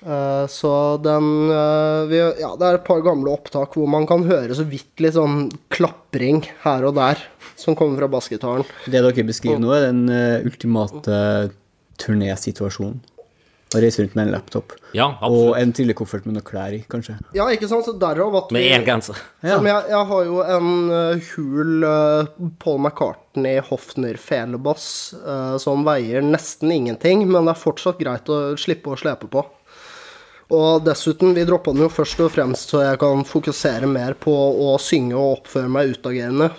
Eh, 0.00 0.46
så 0.48 0.72
den 1.04 1.50
eh, 1.52 2.02
vi, 2.08 2.20
Ja, 2.40 2.54
det 2.56 2.66
er 2.66 2.78
et 2.78 2.86
par 2.86 3.02
gamle 3.04 3.34
opptak 3.34 3.76
hvor 3.76 3.90
man 3.92 4.06
kan 4.08 4.24
høre 4.24 4.56
så 4.56 4.64
vidt 4.64 5.02
litt 5.04 5.12
sånn 5.12 5.50
klapring 5.68 6.40
her 6.62 6.86
og 6.88 6.96
der 6.96 7.20
som 7.60 7.76
kommer 7.76 8.00
fra 8.00 8.08
bassgitaren. 8.08 8.64
Det 8.88 9.02
dere 9.04 9.26
beskriver 9.28 9.60
nå, 9.60 9.74
er 9.76 9.90
den 9.90 10.06
eh, 10.08 10.46
ultimate 10.48 11.50
turnésituasjonen. 12.00 13.02
Å 13.70 13.78
reise 13.78 14.02
rundt 14.02 14.16
med 14.18 14.26
en 14.26 14.32
laptop. 14.34 14.72
Ja, 14.96 15.12
Og 15.22 15.52
en 15.54 15.70
trillekoffert 15.70 16.24
med 16.26 16.34
noe 16.34 16.46
klær 16.46 16.74
i, 16.74 16.80
kanskje. 16.90 17.14
Ja, 17.36 17.44
ikke 17.54 17.68
sant? 17.70 17.86
Så 17.86 17.94
derav 17.94 18.34
at 18.40 18.50
Med 18.54 18.66
én 18.66 18.82
genser. 18.86 19.20
Ja. 19.46 19.60
jeg, 19.62 19.84
jeg 19.92 20.08
har 20.08 20.24
jo 20.26 20.40
en 20.42 20.72
uh, 20.90 21.30
hul 21.36 21.86
uh, 21.86 22.32
Paul 22.58 22.80
McCartney 22.82 23.62
Hofner-felebass 23.68 24.88
uh, 25.22 25.54
som 25.62 25.86
veier 25.86 26.26
nesten 26.26 26.74
ingenting, 26.74 27.22
men 27.30 27.46
det 27.46 27.54
er 27.54 27.62
fortsatt 27.62 28.02
greit 28.02 28.26
å 28.26 28.40
slippe 28.58 28.90
å 28.90 28.98
slepe 28.98 29.30
på. 29.30 29.46
Og 30.50 30.82
dessuten, 30.82 31.30
vi 31.36 31.46
droppa 31.46 31.70
den 31.70 31.84
jo 31.86 31.92
først 31.94 32.24
og 32.24 32.32
fremst 32.34 32.72
så 32.72 32.82
jeg 32.82 32.98
kan 32.98 33.22
fokusere 33.22 33.86
mer 33.86 34.18
på 34.18 34.34
å 34.34 34.74
synge 34.82 35.14
og 35.14 35.44
oppføre 35.44 35.70
meg 35.70 35.94
utagerende. 35.94 36.50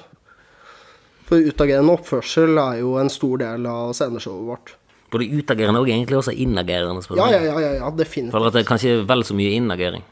For 1.27 1.43
utagerende 1.43 1.97
oppførsel 1.99 2.55
er 2.59 2.79
jo 2.85 2.95
en 2.99 3.11
stor 3.11 3.43
del 3.43 3.67
av 3.67 3.91
sceneshowet 3.95 4.47
vårt. 4.47 4.77
Både 5.11 5.27
utagerende 5.27 5.81
og 5.81 5.89
egentlig 5.89 6.17
også 6.17 6.31
inagerende. 6.31 7.03
spør 7.03 7.19
Ja, 7.19 7.27
ja, 7.33 7.41
ja, 7.43 7.71
ja, 7.81 7.91
definitivt. 7.91 8.31
Føler 8.35 8.51
at 8.51 8.57
det 8.57 8.63
er 8.63 8.69
kanskje 8.69 8.97
vel 9.07 9.25
så 9.27 9.35
mye 9.35 9.55
inagering. 9.57 10.05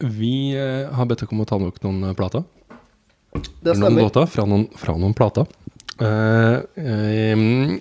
Vi 0.00 0.52
eh, 0.56 0.92
har 0.92 1.08
bedt 1.08 1.24
dere 1.24 1.32
om 1.36 1.44
å 1.44 1.48
ta 1.48 1.58
nok 1.60 1.80
noen 1.84 2.10
eh, 2.10 2.16
plater. 2.16 2.44
Det 3.36 3.74
stemmer. 3.74 3.90
noen 3.90 4.02
låter 4.06 4.26
fra 4.32 4.46
noen, 4.48 4.66
fra 4.76 4.96
noen 5.00 5.14
plater. 5.16 5.48
Uh, 5.96 6.60
uh, 6.76 7.76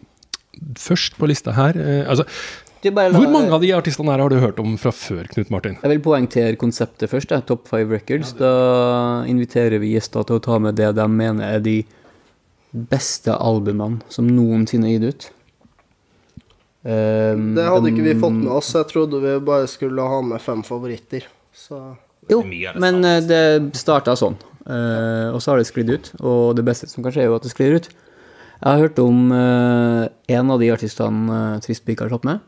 først 0.80 1.18
på 1.20 1.28
lista 1.28 1.52
her 1.52 1.76
uh, 1.76 2.06
Altså, 2.08 2.24
Du, 2.80 2.88
bare 2.96 3.12
hvor 3.12 3.28
mange 3.28 3.52
av 3.52 3.60
de 3.60 3.74
artistene 3.76 4.14
her 4.14 4.22
har 4.24 4.32
du 4.32 4.38
hørt 4.40 4.62
om 4.64 4.78
fra 4.80 4.94
før, 4.96 5.28
Knut 5.34 5.52
Martin? 5.52 5.76
Jeg 5.82 5.92
vil 5.92 6.04
poengtere 6.06 6.56
konseptet 6.60 7.12
først. 7.12 7.34
da. 7.34 7.42
Top 7.44 7.68
Five 7.68 7.92
Records. 7.92 8.32
Da 8.40 9.26
inviterer 9.28 9.84
vi 9.84 9.96
gjester 9.96 10.24
til 10.24 10.40
å 10.40 10.44
ta 10.48 10.60
med 10.64 10.80
det 10.80 10.94
de 10.96 11.08
mener 11.12 11.58
er 11.58 11.66
de 11.66 11.80
beste 12.76 13.36
albumene 13.36 14.04
som 14.12 14.28
noensinne 14.30 14.92
er 14.92 15.00
gitt 15.00 15.08
ut. 15.10 15.28
Um, 16.86 17.56
Det 17.58 17.64
hadde 17.66 17.90
ikke 17.90 18.04
vi 18.06 18.14
fått 18.22 18.36
med 18.38 18.52
oss. 18.54 18.70
Jeg 18.78 18.86
trodde 18.92 19.18
vi 19.24 19.34
bare 19.46 19.66
skulle 19.70 20.04
ha 20.06 20.20
med 20.22 20.42
fem 20.42 20.62
favoritter. 20.64 21.26
Så 21.56 21.80
Jo, 22.30 22.44
men 22.82 23.06
eh, 23.06 23.22
det 23.26 23.78
starta 23.78 24.14
sånn. 24.18 24.36
uh, 24.66 25.34
og 25.34 25.42
så 25.42 25.52
har 25.54 25.62
det 25.62 25.70
sklidd 25.70 25.90
ut. 25.90 26.12
Og 26.22 26.56
det 26.58 26.66
beste 26.66 26.90
som 26.90 27.06
kan 27.06 27.14
skje, 27.14 27.26
er 27.26 27.32
jo 27.32 27.38
at 27.40 27.46
det 27.46 27.54
sklir 27.54 27.78
ut. 27.80 27.90
Jeg 27.90 28.70
har 28.70 28.84
hørt 28.86 29.00
om 29.02 29.32
uh, 29.34 30.06
en 30.30 30.52
av 30.54 30.62
de 30.62 30.70
artistene 30.74 31.40
uh, 31.56 31.58
Trist 31.66 31.86
Pike 31.86 32.06
har 32.06 32.14
tatt 32.14 32.28
med. 32.28 32.46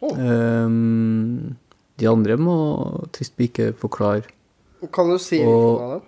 Um, 0.00 1.56
de 1.98 2.06
andre 2.08 2.36
må 2.40 2.58
Trist 3.12 3.36
Pike 3.36 3.72
forklare. 3.80 4.28
kan 4.92 5.08
du 5.10 5.18
si 5.18 5.40
hvilken 5.40 5.82
av 5.88 5.96
dem? 5.96 6.06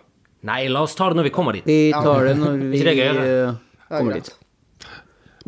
Nei, 0.48 0.60
la 0.72 0.84
oss 0.86 0.94
ta 0.96 1.10
det 1.10 1.18
når 1.18 1.28
vi 1.28 1.32
kommer 1.34 1.56
dit. 1.56 1.66
Vi 1.66 1.92
tar 1.92 2.28
det 2.28 2.36
når 2.40 2.60
vi 2.72 2.84
kommer 3.90 4.20
dit. 4.20 4.32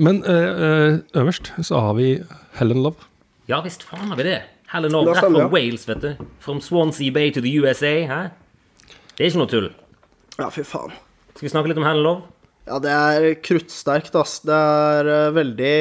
Men 0.01 0.23
eh, 0.25 0.65
eh, 0.65 0.99
øverst 1.21 1.53
så 1.67 1.81
har 1.85 1.95
vi 1.99 2.15
Helen 2.59 2.83
Love. 2.85 3.09
Ja 3.51 3.61
visst 3.65 3.85
faen 3.85 4.09
har 4.09 4.17
vi 4.21 4.29
det. 4.31 4.39
Helen 4.73 4.95
Love, 4.95 5.13
rett 5.13 5.27
fra. 5.27 5.49
Wales, 5.53 5.85
vet 5.89 6.01
du. 6.01 6.13
From 6.41 6.63
Swansea 6.65 7.13
Bay 7.13 7.33
to 7.33 7.43
the 7.45 7.53
USA. 7.61 7.93
Hæ? 8.09 8.21
Det 9.13 9.21
er 9.27 9.29
ikke 9.29 9.43
noe 9.43 9.53
tull. 9.53 9.69
Ja, 10.39 10.49
fy 10.53 10.65
faen. 10.65 10.95
Skal 11.35 11.49
vi 11.49 11.53
snakke 11.53 11.73
litt 11.73 11.81
om 11.81 11.87
Helen 11.87 12.07
Love? 12.07 12.31
Ja, 12.65 12.79
det 12.81 12.93
er 12.95 13.29
kruttsterkt, 13.43 14.17
ass. 14.17 14.39
Det 14.47 14.57
er 14.57 15.13
eh, 15.13 15.31
veldig 15.37 15.77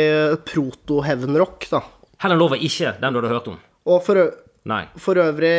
proto-heavenrock, 0.49 1.69
da. 1.71 1.85
Helen 2.25 2.41
Love 2.41 2.57
er 2.59 2.65
ikke 2.67 2.95
den 2.99 3.13
du 3.15 3.21
hadde 3.21 3.31
hørt 3.31 3.51
om. 3.53 3.59
Og 3.91 4.01
for, 4.05 4.19
Nei. 4.69 4.83
for 5.01 5.17
øvrig, 5.17 5.55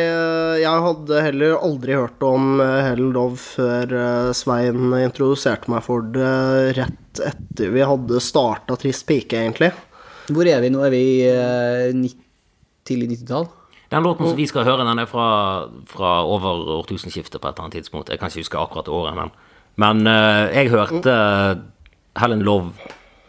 jeg 0.61 0.83
hadde 0.85 1.23
heller 1.25 1.57
aldri 1.57 1.97
hørt 1.97 2.21
om 2.23 2.61
Helen 2.61 3.09
Love 3.15 3.35
før 3.41 4.31
Svein 4.37 4.93
introduserte 5.01 5.73
meg 5.73 5.83
for 5.83 6.05
det 6.13 6.77
rett 6.77 7.02
etter 7.19 7.73
vi 7.73 7.83
hadde 7.85 8.21
starta 8.23 8.77
Trist 8.79 9.05
pike, 9.09 9.37
egentlig. 9.43 9.71
Hvor 10.31 10.47
er 10.47 10.61
vi 10.63 10.71
nå? 10.71 10.81
Er 10.85 10.93
vi 10.93 11.01
i 11.03 11.19
eh, 11.27 12.15
tidlig 12.87 13.11
90-tall? 13.17 13.49
Den 13.93 14.05
låten 14.07 14.25
som 14.25 14.37
vi 14.39 14.47
skal 14.49 14.65
høre, 14.65 14.85
den 14.87 15.03
er 15.03 15.09
fra, 15.09 15.27
fra 15.89 16.13
over 16.25 16.63
årtusenskiftet 16.79 17.37
på 17.37 17.45
et 17.45 17.51
eller 17.53 17.67
annet 17.67 17.77
tidspunkt. 17.81 18.09
Jeg 18.09 18.21
kan 18.21 18.31
ikke 18.31 18.45
huske 18.45 18.61
akkurat 18.61 18.89
året, 18.89 19.17
men 19.19 19.33
Men 19.75 20.07
eh, 20.07 20.53
jeg 20.53 20.69
hørte 20.69 21.13
Helen 22.21 22.43
Love 22.45 22.73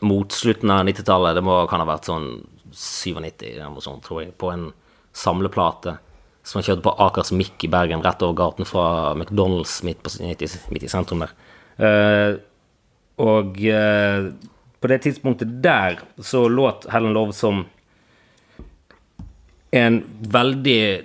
mot 0.05 0.33
slutten 0.33 0.71
av 0.71 0.85
90-tallet. 0.85 1.35
Det 1.35 1.45
må, 1.45 1.63
kan 1.71 1.81
ha 1.81 1.89
vært 1.89 2.09
sånn 2.11 2.27
97 2.75 3.47
eller 3.55 3.71
noe 3.73 3.85
sånt, 3.85 4.05
tror 4.05 4.25
jeg, 4.25 4.35
på 4.37 4.51
en 4.53 4.73
samleplate 5.15 5.97
som 6.45 6.59
han 6.59 6.67
kjørte 6.67 6.85
på 6.85 6.93
Akers 7.01 7.33
Mikk 7.33 7.65
i 7.65 7.71
Bergen, 7.73 8.03
rett 8.05 8.21
over 8.23 8.37
gaten 8.37 8.69
fra 8.69 9.15
McDonald's 9.15 9.79
midt, 9.87 10.03
på, 10.05 10.13
midt, 10.21 10.43
i, 10.45 10.49
midt 10.75 10.85
i 10.85 10.91
sentrum 10.93 11.25
der. 11.25 11.33
Eh, 11.81 12.37
og 13.23 13.61
eh, 13.63 14.31
på 14.81 14.91
det 14.91 14.99
tidspunktet 15.05 15.63
der 15.65 16.01
så 16.21 16.49
låt 16.49 16.87
Helen 16.93 17.15
Love 17.17 17.33
som 17.33 17.65
en 19.75 20.03
veldig, 20.21 21.03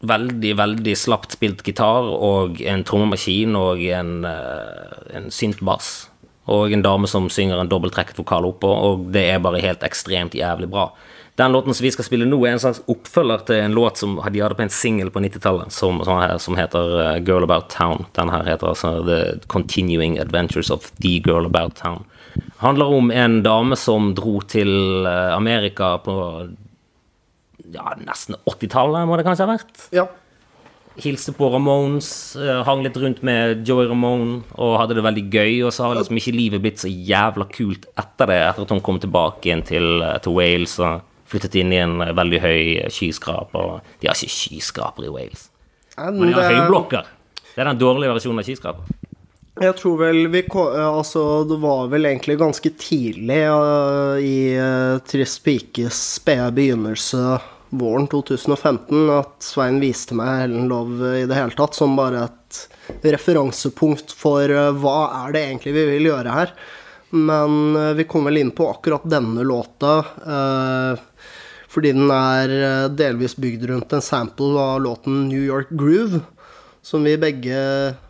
veldig, 0.00 0.52
veldig 0.56 0.96
slapt 0.98 1.34
spilt 1.34 1.64
gitar 1.66 2.10
og 2.14 2.60
en 2.62 2.84
trommemaskin 2.86 3.56
og 3.58 3.80
en, 3.82 4.12
uh, 4.28 5.00
en 5.16 5.30
syntbass. 5.34 6.10
Og 6.52 6.74
en 6.76 6.84
dame 6.84 7.08
som 7.10 7.30
synger 7.32 7.58
en 7.58 7.70
dobbelttrekket 7.72 8.20
vokal 8.20 8.46
oppå, 8.50 8.68
og 8.68 9.08
det 9.16 9.24
er 9.32 9.42
bare 9.42 9.62
helt 9.64 9.82
ekstremt 9.86 10.36
jævlig 10.36 10.68
bra. 10.70 10.90
Den 11.34 11.52
låten 11.52 11.74
som 11.74 11.82
vi 11.84 11.90
skal 11.90 12.06
spille 12.06 12.26
nå, 12.28 12.36
er 12.46 12.54
en 12.54 12.60
slags 12.62 12.82
oppfølger 12.90 13.40
til 13.48 13.58
en 13.58 13.74
låt 13.74 13.98
som 13.98 14.14
de 14.22 14.42
hadde 14.42 14.54
på 14.54 14.62
en 14.62 14.70
singel 14.70 15.10
på 15.10 15.18
90-tallet, 15.24 15.72
som, 15.74 15.98
som, 16.06 16.20
som 16.38 16.58
heter 16.58 16.92
uh, 16.94 17.16
Girl 17.18 17.42
About 17.42 17.72
Town. 17.74 18.04
Den 18.14 18.30
her 18.30 18.46
heter 18.46 18.70
altså 18.70 19.00
The 19.02 19.18
Continuing 19.50 20.14
Adventures 20.22 20.70
of 20.70 20.92
The 21.02 21.16
Girl 21.24 21.48
About 21.50 21.74
Town. 21.80 22.04
Handler 22.62 22.86
om 22.86 23.10
en 23.10 23.40
dame 23.42 23.76
som 23.78 24.12
dro 24.14 24.40
til 24.50 25.06
eh, 25.06 25.30
Amerika 25.34 25.96
på 26.02 26.14
ja, 27.74 27.94
nesten 27.98 28.38
80-tallet, 28.46 29.06
må 29.06 29.18
det 29.18 29.24
kanskje 29.26 29.46
ha 29.46 29.54
vært. 29.54 29.84
Ja. 29.94 30.06
Hilste 30.98 31.34
på 31.34 31.48
Ramones, 31.50 32.08
eh, 32.38 32.62
hang 32.66 32.82
litt 32.86 32.98
rundt 32.98 33.22
med 33.26 33.62
Joey 33.66 33.88
Ramone 33.90 34.42
og 34.54 34.76
hadde 34.80 34.98
det 34.98 35.06
veldig 35.06 35.24
gøy. 35.30 35.54
Og 35.66 35.74
så 35.74 35.86
har 35.86 35.98
liksom 35.98 36.18
ikke 36.18 36.34
livet 36.34 36.62
blitt 36.62 36.82
så 36.82 36.90
jævla 36.90 37.46
kult 37.50 37.86
etter 37.94 38.30
det, 38.30 38.40
etter 38.52 38.66
at 38.66 38.74
hun 38.74 38.82
kom 38.86 39.02
tilbake 39.02 39.50
igjen 39.50 39.66
til, 39.66 40.06
til 40.22 40.38
Wales 40.38 40.78
og 40.82 41.02
flyttet 41.34 41.58
inn 41.60 41.72
i 41.74 41.80
en 41.82 42.00
eh, 42.00 42.14
veldig 42.14 42.40
høy 42.42 42.60
skyskraper. 42.92 43.80
De 44.00 44.10
har 44.10 44.18
ikke 44.18 44.32
skyskraper 44.32 45.08
i 45.08 45.14
Wales, 45.14 45.48
Men 45.98 46.20
men 46.20 46.30
de 46.30 46.36
har 46.38 46.52
høyblokker. 46.52 47.08
Det 47.54 47.62
er 47.62 47.70
den 47.70 47.80
dårlige 47.80 48.14
versjonen 48.16 48.42
av 48.42 48.48
skyskraper. 48.48 49.00
Jeg 49.62 49.76
tror 49.78 49.98
vel 50.00 50.24
vi 50.32 50.42
eh, 50.42 50.78
Altså, 50.82 51.44
det 51.46 51.58
var 51.62 51.90
vel 51.92 52.08
egentlig 52.10 52.38
ganske 52.40 52.70
tidlig 52.78 53.42
uh, 53.46 54.18
i 54.18 54.54
uh, 54.58 55.02
Trist 55.06 55.44
pikes 55.46 56.00
spede 56.18 56.50
begynnelse 56.56 57.38
våren 57.74 58.06
2015 58.06 59.10
at 59.10 59.42
Svein 59.42 59.80
viste 59.82 60.14
meg 60.14 60.44
Helen 60.44 60.68
Love 60.70 61.10
i 61.18 61.26
det 61.26 61.38
hele 61.38 61.54
tatt 61.58 61.74
som 61.74 61.96
bare 61.98 62.28
et 62.28 62.60
referansepunkt 63.14 64.14
for 64.14 64.50
uh, 64.50 64.70
hva 64.78 64.98
er 65.24 65.34
det 65.34 65.44
egentlig 65.48 65.74
vi 65.78 65.86
vil 65.94 66.10
gjøre 66.12 66.34
her. 66.38 66.56
Men 67.14 67.76
eh, 67.76 67.94
vi 67.94 68.04
kom 68.04 68.24
vel 68.24 68.36
inn 68.36 68.50
på 68.50 68.70
akkurat 68.70 69.04
denne 69.04 69.42
låta 69.42 69.98
eh, 70.26 70.98
fordi 71.74 71.94
den 71.96 72.10
er 72.14 72.54
eh, 72.54 72.92
delvis 72.94 73.34
bygd 73.40 73.66
rundt 73.72 73.92
en 73.96 74.04
sample 74.04 74.54
av 74.60 74.80
låten 74.84 75.26
New 75.28 75.42
York 75.42 75.74
Groove 75.74 76.22
som 76.84 77.04
vi 77.06 77.16
begge 77.16 77.56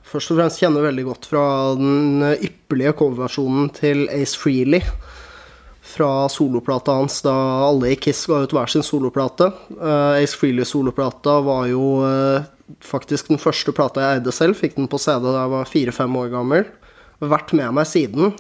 først 0.09 0.33
og 0.33 0.41
fremst 0.41 0.61
kjenner 0.63 0.85
veldig 0.89 1.05
godt 1.07 1.29
fra 1.31 1.45
den 1.79 2.25
ypperlige 2.35 2.95
coverversjonen 2.99 3.71
til 3.77 4.09
Ace 4.13 4.39
Freely. 4.39 4.83
fra 5.85 6.27
soloplata 6.33 6.95
hans 6.97 7.21
da 7.23 7.33
alle 7.69 7.93
i 7.93 7.97
Kiss 8.01 8.25
ga 8.27 8.41
ut 8.43 8.55
hver 8.57 8.71
sin 8.73 8.83
soloplate. 8.83 9.51
Eh, 9.77 10.23
Ace 10.25 10.35
Freely-soloplata 10.41 11.37
var 11.45 11.69
jo 11.69 11.85
eh, 12.09 12.47
faktisk 12.83 13.29
den 13.29 13.39
første 13.39 13.75
plata 13.77 14.01
jeg 14.03 14.19
eide 14.19 14.33
selv. 14.35 14.59
Fikk 14.59 14.79
den 14.79 14.89
på 14.91 14.99
CD 14.99 15.29
da 15.29 15.43
jeg 15.43 15.53
var 15.53 15.71
fire-fem 15.71 16.17
år 16.23 16.33
gammel. 16.33 16.67
Vært 17.21 17.53
med 17.55 17.77
meg 17.77 17.87
siden. 17.87 18.33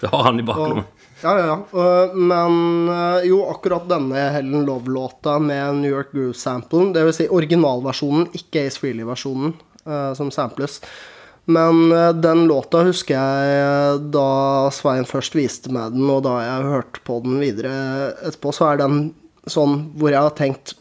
Det 0.00 0.08
har 0.14 0.30
han 0.30 0.40
i 0.40 0.46
baklommen. 0.46 0.86
Ja, 1.20 1.34
ja, 1.36 1.46
ja. 1.46 1.56
Øh, 1.80 2.16
Men 2.16 2.88
øh, 2.88 3.28
jo, 3.28 3.44
akkurat 3.50 3.88
denne 3.88 4.26
Helen 4.34 4.64
Love-låta 4.64 5.38
med 5.38 5.82
New 5.82 5.92
York 5.92 6.12
Groove-samplen, 6.14 6.94
vil 6.94 7.12
si 7.12 7.28
originalversjonen, 7.28 8.30
ikke 8.36 8.66
Ace 8.66 8.80
Freely-versjonen 8.80 9.54
øh, 9.86 10.12
som 10.16 10.30
samples. 10.30 10.80
Men 11.50 11.90
den 12.22 12.44
låta 12.46 12.84
husker 12.86 13.16
jeg 13.16 14.02
da 14.14 14.68
Svein 14.70 15.08
først 15.08 15.34
viste 15.34 15.72
meg 15.72 15.96
den, 15.96 16.04
og 16.12 16.22
da 16.22 16.36
jeg 16.44 16.68
hørte 16.68 17.00
på 17.02 17.16
den 17.24 17.40
videre 17.42 17.72
etterpå, 18.28 18.52
så 18.54 18.68
er 18.68 18.82
den 18.84 19.00
sånn 19.48 19.88
hvor 19.98 20.12
jeg 20.12 20.20
har 20.20 20.36
tenkt 20.38 20.76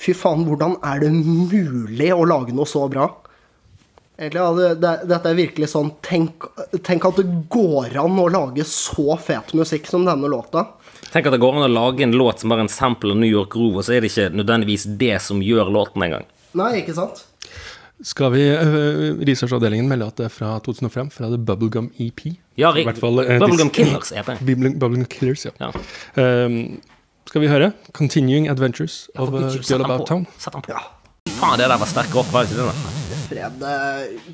Fy 0.00 0.14
faen, 0.16 0.46
hvordan 0.48 0.78
er 0.80 1.02
det 1.02 1.10
mulig 1.12 2.08
å 2.14 2.24
lage 2.24 2.54
noe 2.56 2.68
så 2.68 2.86
bra? 2.88 3.10
Egentlig, 4.20 4.40
ja, 4.42 4.48
det, 4.52 4.68
det, 4.82 4.90
dette 5.08 5.30
er 5.30 5.36
virkelig 5.38 5.68
sånn 5.72 5.94
tenk, 6.04 6.44
tenk 6.84 7.06
at 7.08 7.16
det 7.22 7.24
går 7.48 7.94
an 8.02 8.18
å 8.20 8.26
lage 8.28 8.66
så 8.68 9.14
fet 9.16 9.54
musikk 9.56 9.88
som 9.88 10.04
denne 10.04 10.28
låta. 10.28 10.66
Tenk 11.08 11.30
at 11.30 11.32
det 11.32 11.40
går 11.40 11.56
an 11.56 11.64
å 11.64 11.72
lage 11.72 12.04
en 12.04 12.12
låt 12.12 12.42
som 12.42 12.52
bare 12.52 12.60
er 12.60 12.68
en 12.68 12.72
sample 12.74 13.14
av 13.16 13.22
New 13.22 13.30
York 13.30 13.54
Groove, 13.56 13.80
og 13.80 13.86
så 13.86 13.96
er 13.96 14.04
det 14.04 14.10
ikke 14.12 14.28
nødvendigvis 14.36 14.84
det 15.00 15.16
som 15.24 15.40
gjør 15.40 15.72
låten 15.72 16.04
engang. 16.04 16.28
Nei, 16.60 16.82
ikke 16.82 16.98
sant? 16.98 17.24
Skal 18.04 18.32
vi 18.36 18.44
uh, 18.52 19.16
Researchavdelingen 19.24 19.88
melde 19.88 20.10
at 20.12 20.20
det 20.20 20.28
er 20.28 20.36
fra 20.36 20.52
2005, 20.68 21.10
fra 21.16 21.32
The 21.32 21.40
Bubblegum 21.40 21.90
EP? 22.00 22.26
Ja, 22.60 22.74
I 22.76 22.84
hvert 22.84 23.00
fall, 23.00 23.24
uh, 23.24 23.34
Bubblegum 23.40 23.72
Killers 23.72 24.12
EP. 24.12 24.30
Bubble- 24.46 24.76
Bubblegum 24.76 25.08
Killers, 25.08 25.48
ja. 25.48 25.56
Ja. 25.64 25.72
Um, 26.20 26.80
skal 27.28 27.44
vi 27.44 27.48
høre? 27.52 27.72
'Continuing 27.96 28.48
Adventures 28.52 29.06
of 29.16 29.32
uh, 29.32 29.48
Girl 29.64 29.84
About. 29.88 30.08
Town'. 30.08 30.28
Sett 30.36 30.52
den 30.52 30.68
på. 30.68 30.76
Faen, 31.40 31.56
det 31.60 31.68
der 31.72 31.80
var 31.80 31.88
sterk 31.88 32.12
rock, 32.16 32.28
var 32.32 32.44
det 32.44 32.52
ikke 32.52 32.66
det? 32.66 32.72
da? 32.72 32.99
Fred 33.30 33.62
øh, 33.62 34.32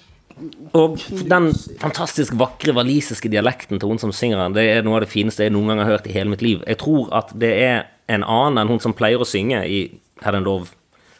Og 0.76 0.96
den 1.30 1.50
fantastisk 1.80 2.34
vakre 2.36 2.74
walisiske 2.76 3.30
dialekten 3.32 3.78
til 3.80 3.88
hun 3.88 4.00
som 4.02 4.12
synger 4.12 4.42
den, 4.42 4.56
det 4.58 4.66
er 4.74 4.82
noe 4.84 4.98
av 4.98 5.06
det 5.06 5.12
fineste 5.12 5.46
jeg 5.46 5.54
noen 5.54 5.70
gang 5.72 5.80
har 5.84 5.94
hørt 5.94 6.08
i 6.10 6.16
hele 6.16 6.32
mitt 6.34 6.42
liv. 6.44 6.60
Jeg 6.68 6.80
tror 6.82 7.08
at 7.16 7.30
det 7.40 7.52
er 7.62 7.86
en 8.12 8.24
annen 8.26 8.60
enn 8.60 8.68
hun 8.74 8.82
som 8.84 8.92
pleier 8.96 9.22
å 9.22 9.28
synge 9.28 9.62
i 9.64 9.78
Head 10.24 10.36
and 10.36 10.44
Love. 10.48 10.68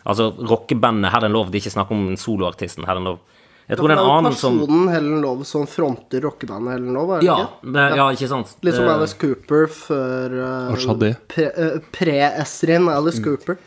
Altså 0.07 0.29
rockebandet 0.37 1.11
Head 1.15 1.25
and 1.31 1.35
Love, 1.35 1.49
det 1.51 1.59
er 1.63 1.65
ikke 1.65 1.77
snakk 1.79 1.95
om 1.97 2.05
soloartisten 2.21 2.85
Head 2.87 3.01
and 3.01 3.09
Love. 3.09 3.23
Jeg 3.67 3.81
tror 3.81 3.91
det 3.91 3.97
er 3.97 4.03
en 4.05 4.11
annen 4.21 4.37
som 4.39 4.61
personen 4.61 4.91
Helen 4.93 5.17
Love 5.25 5.43
som 5.49 5.65
fronter 5.67 6.21
rockebandet 6.23 6.77
Helen 6.77 6.93
Love, 6.95 7.17
er 7.17 7.25
det 7.25 7.27
Ja, 7.27 7.39
ikke? 7.49 7.73
det, 7.75 7.87
ja 7.99 8.05
ikke 8.15 8.29
sant? 8.31 8.53
Litt 8.63 8.77
som 8.77 8.85
Eh, 8.87 8.93
Alice 8.95 9.17
Cooper 9.19 9.65
før 9.75 10.37
uh, 10.39 10.77
Shadé. 10.79 11.09
pre- 11.33 11.81
Pre-Esrin 11.97 12.87
Alice 12.93 13.19
Cooper. 13.25 13.59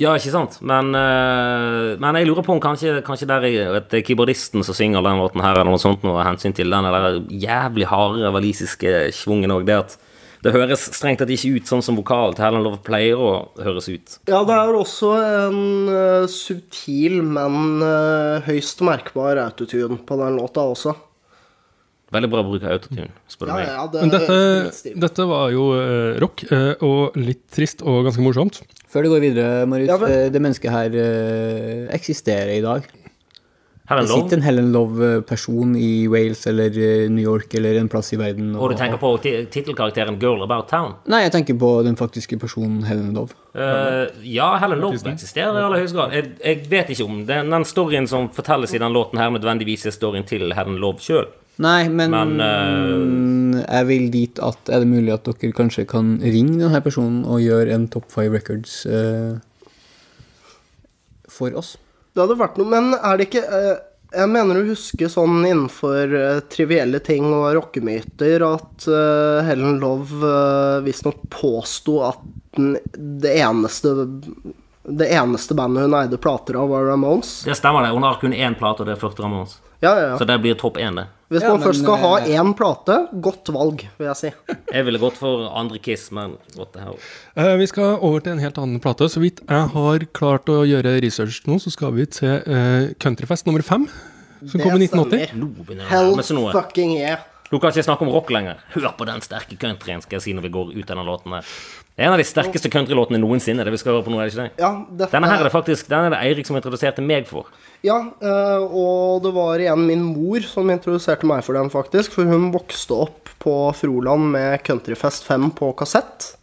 Ja, 0.00 0.14
ikke 0.16 0.32
sant? 0.32 0.58
Men, 0.64 0.94
eh, 0.96 1.96
men 2.00 2.16
jeg 2.16 2.30
lurer 2.30 2.44
på 2.46 2.54
om 2.54 2.60
kanskje, 2.62 3.02
kanskje 3.04 3.28
der 3.28 3.44
er 3.44 3.74
at 3.82 3.92
er 3.92 4.00
keyboardisten 4.00 4.64
som 4.64 4.76
synger 4.76 5.04
den 5.04 5.20
låten 5.20 5.42
her, 5.44 5.58
eller 5.58 5.68
noe 5.68 5.82
sånt, 5.82 6.06
noe 6.06 6.24
hensyn 6.24 6.56
til 6.56 6.72
den 6.72 6.88
der 6.88 7.20
jævlig 7.28 7.90
harde 7.90 8.32
walisiske 8.32 9.10
schwungen 9.12 9.52
òg. 9.52 9.66
Det 9.68 9.76
at 9.76 9.98
det 10.40 10.54
høres 10.54 10.86
strengt 10.96 11.20
tatt 11.20 11.32
ikke 11.34 11.58
ut 11.58 11.68
sånn 11.68 11.82
som 11.84 11.98
vokalen 12.00 12.32
til 12.32 12.46
Helen 12.46 12.64
Love 12.64 12.80
pleier 12.80 13.20
å 13.20 13.50
høres 13.60 13.90
ut. 13.92 14.16
Ja, 14.30 14.40
det 14.48 14.56
er 14.56 14.72
også 14.72 15.12
en 15.20 15.60
uh, 15.92 16.24
subtil, 16.32 17.20
men 17.20 17.84
uh, 17.84 18.40
høyst 18.46 18.80
merkbar 18.86 19.42
autotune 19.44 20.00
på 20.00 20.16
den 20.22 20.40
låta 20.40 20.64
også. 20.64 20.96
Veldig 22.10 22.30
bra 22.32 22.42
bruk 22.42 22.64
av 22.66 22.72
autotune, 22.74 23.08
spør 23.30 23.46
du 23.46 23.50
Ja, 23.52 23.56
meg. 23.60 23.66
ja, 23.70 23.82
det 23.92 24.00
Men 24.02 24.10
dette, 24.10 24.94
dette 25.06 25.26
var 25.30 25.50
jo 25.54 25.68
uh, 25.78 26.18
rock, 26.18 26.42
uh, 26.50 26.72
og 26.82 27.14
litt 27.22 27.44
trist 27.54 27.84
og 27.86 28.04
ganske 28.08 28.24
morsomt. 28.24 28.62
Før 28.90 29.06
du 29.06 29.12
går 29.12 29.20
videre, 29.28 29.66
Marius. 29.70 29.92
Ja, 29.92 29.98
vel. 30.02 30.10
eh, 30.10 30.30
det 30.34 30.42
mennesket 30.42 30.72
her 30.74 30.90
uh, 30.90 31.86
eksisterer 31.94 32.50
i 32.56 32.64
dag. 32.64 32.88
Helen 33.90 34.06
Love. 34.06 34.20
Det 34.22 34.22
sitter 34.30 34.36
en 34.38 34.42
Helen 34.46 34.68
Love-person 34.72 35.72
i 35.74 36.06
Wales 36.10 36.44
eller 36.46 36.70
New 37.10 37.24
York 37.24 37.54
eller 37.58 37.74
en 37.80 37.88
plass 37.90 38.12
i 38.14 38.18
verden. 38.20 38.52
Og 38.54 38.70
du 38.70 38.76
tenker 38.78 39.00
på 39.02 39.08
ti- 39.22 39.46
tittelkarakteren 39.50 40.18
Girl 40.22 40.42
About 40.46 40.68
Town? 40.70 40.92
Nei, 41.10 41.24
jeg 41.24 41.32
tenker 41.34 41.56
på 41.58 41.70
den 41.82 41.96
faktiske 41.98 42.38
personen 42.38 42.84
Helen 42.86 43.14
Love. 43.18 43.34
Uh, 43.54 44.06
ja, 44.22 44.52
Helen 44.62 44.78
Love 44.82 44.98
eksisterer 45.10 45.58
i 45.58 45.64
aller 45.66 45.82
høyeste 45.82 45.98
grad. 45.98 46.14
Jeg, 46.14 46.30
jeg 46.38 46.62
vet 46.70 46.90
ikke 46.94 47.06
om 47.08 47.24
den, 47.26 47.50
den 47.50 47.66
storyen 47.66 48.06
som 48.10 48.28
fortelles 48.34 48.74
i 48.74 48.78
den 48.82 48.94
låten 48.94 49.18
her, 49.18 49.30
nødvendigvis 49.34 49.86
er 49.90 49.94
storyen 49.98 50.26
til 50.26 50.52
Helen 50.54 50.78
Love 50.82 51.02
sjøl. 51.02 51.26
Nei, 51.60 51.88
men, 51.92 52.14
Men, 52.14 52.30
uh, 52.40 53.60
jeg 53.60 53.86
vil 53.90 54.08
dit 54.14 54.40
at 54.40 54.70
er 54.72 54.84
det 54.84 54.88
mulig 54.88 55.12
at 55.12 55.28
dere 55.28 55.52
kanskje 55.56 55.84
kan 55.88 56.14
ringe 56.22 56.56
denne 56.62 56.80
personen 56.84 57.22
og 57.28 57.42
gjøre 57.44 57.74
en 57.74 57.86
Top 57.92 58.08
5 58.12 58.32
Records 58.32 58.80
uh, 58.88 59.36
for 61.28 61.56
oss? 61.58 61.74
Det 62.14 62.24
hadde 62.24 62.38
vært 62.40 62.56
noe, 62.60 62.70
men 62.70 62.94
er 62.96 63.18
det 63.20 63.28
ikke 63.28 63.44
uh, 63.44 63.74
Jeg 64.16 64.32
mener 64.32 64.58
å 64.62 64.64
huske 64.70 65.10
sånn 65.12 65.44
innenfor 65.44 66.16
trivielle 66.50 67.02
ting 67.04 67.28
og 67.28 67.50
rockemyter 67.58 68.42
at 68.42 68.88
Helen 69.46 69.78
Love 69.82 70.18
uh, 70.24 70.80
visstnok 70.86 71.28
påsto 71.30 72.00
at 72.08 72.24
den, 72.56 72.72
det 72.96 73.36
eneste 73.44 73.94
det 74.90 75.06
eneste 75.12 75.54
bandet 75.54 75.84
hun 75.84 75.94
eide 75.94 76.18
plater 76.18 76.56
av, 76.58 76.72
var 76.72 76.88
Ramones. 76.88 77.42
Det 77.46 77.54
stemmer, 77.54 77.84
det. 77.84 77.92
Hun 77.94 78.02
har 78.02 78.16
kun 78.18 78.34
én 78.34 78.56
plate, 78.58 78.82
og 78.82 78.88
det 78.88 78.96
er 78.96 79.02
40 79.04 79.22
Ramones. 79.22 79.58
Ja, 79.80 79.94
ja, 80.00 80.18
Så 80.18 80.26
det 80.28 80.36
blir 80.42 80.54
topp 80.60 80.76
én, 80.76 80.96
det. 80.96 81.06
Hvis 81.30 81.42
Ja, 81.42 81.52
man 81.52 81.60
men, 81.60 81.68
først 81.68 81.84
skal 81.84 81.96
ha 82.02 82.10
eh, 82.18 82.34
én 82.36 82.50
plate, 82.58 82.96
godt 83.22 83.48
valg, 83.54 83.84
vil 83.96 84.08
jeg 84.10 84.18
si. 84.18 84.30
Jeg 84.74 84.84
ville 84.84 84.98
gått 85.00 85.16
for 85.16 85.46
andre 85.56 85.78
Kiss, 85.78 86.10
men 86.12 86.34
what 86.58 86.72
the 86.74 86.82
hell. 86.84 86.98
Eh, 87.38 87.54
vi 87.56 87.68
skal 87.70 87.96
over 87.96 88.20
til 88.20 88.34
en 88.34 88.42
helt 88.42 88.58
annen 88.58 88.82
plate. 88.82 89.08
Så 89.08 89.22
vidt 89.22 89.40
jeg 89.46 89.70
har 89.72 90.06
klart 90.12 90.50
å 90.50 90.64
gjøre 90.68 90.98
research 91.00 91.40
nå, 91.46 91.60
så 91.62 91.72
skal 91.72 91.94
vi 91.96 92.08
til 92.10 92.42
eh, 92.44 92.90
Countryfest 93.00 93.48
nummer 93.48 93.64
fem, 93.64 93.86
som 94.42 94.60
kom 94.60 94.74
i 94.74 94.84
1980. 94.84 95.30
Stemmer. 95.30 95.78
det 95.78 95.88
Hell 95.88 96.52
fucking 96.52 96.98
yeah. 96.98 97.24
Nå 97.50 97.58
kan 97.58 97.72
ikke 97.72 97.82
snakke 97.82 98.06
om 98.06 98.12
rock 98.14 98.28
lenger. 98.30 98.60
Hør 98.76 98.92
på 98.94 99.06
den 99.08 99.22
sterke 99.24 99.56
countryen, 99.58 100.02
skal 100.04 100.20
jeg 100.20 100.22
si 100.22 100.34
når 100.36 100.44
vi 100.46 100.52
går 100.54 100.68
ut 100.76 100.86
denne 100.86 101.02
låten 101.06 101.34
her. 101.34 101.46
Det 101.90 102.04
er 102.04 102.06
en 102.06 102.14
av 102.14 102.20
de 102.22 102.26
sterkeste 102.28 102.70
countrylåtene 102.70 103.18
noensinne, 103.18 103.64
det 103.66 103.72
vi 103.74 103.80
skal 103.80 103.96
høre 103.96 104.06
på 104.06 104.12
nå, 104.14 104.20
er 104.22 104.30
det 104.30 104.36
ikke 104.36 104.44
det? 104.46 104.62
Ja, 104.62 104.70
dette 104.86 105.16
Denne 105.16 105.28
her 105.32 105.42
er 105.42 105.48
det 105.48 105.52
faktisk 105.52 105.90
Den 105.90 106.06
er 106.06 106.14
det 106.14 106.20
Eirik 106.22 106.46
som 106.48 106.56
introduserte 106.56 107.02
meg 107.04 107.26
for. 107.28 107.50
Ja, 107.84 107.98
eh, 108.22 108.62
og 108.62 109.24
det 109.26 109.34
var 109.34 109.60
igjen 109.60 109.82
min 109.88 110.06
mor 110.12 110.46
som 110.46 110.70
introduserte 110.70 111.26
meg 111.28 111.42
for 111.44 111.58
den, 111.58 111.72
faktisk. 111.74 112.14
For 112.14 112.30
hun 112.30 112.52
vokste 112.54 113.02
opp 113.04 113.34
på 113.42 113.56
Froland 113.74 114.30
med 114.36 114.62
Countryfest 114.64 115.26
5 115.26 115.50
på 115.58 115.72
kassett. 115.80 116.36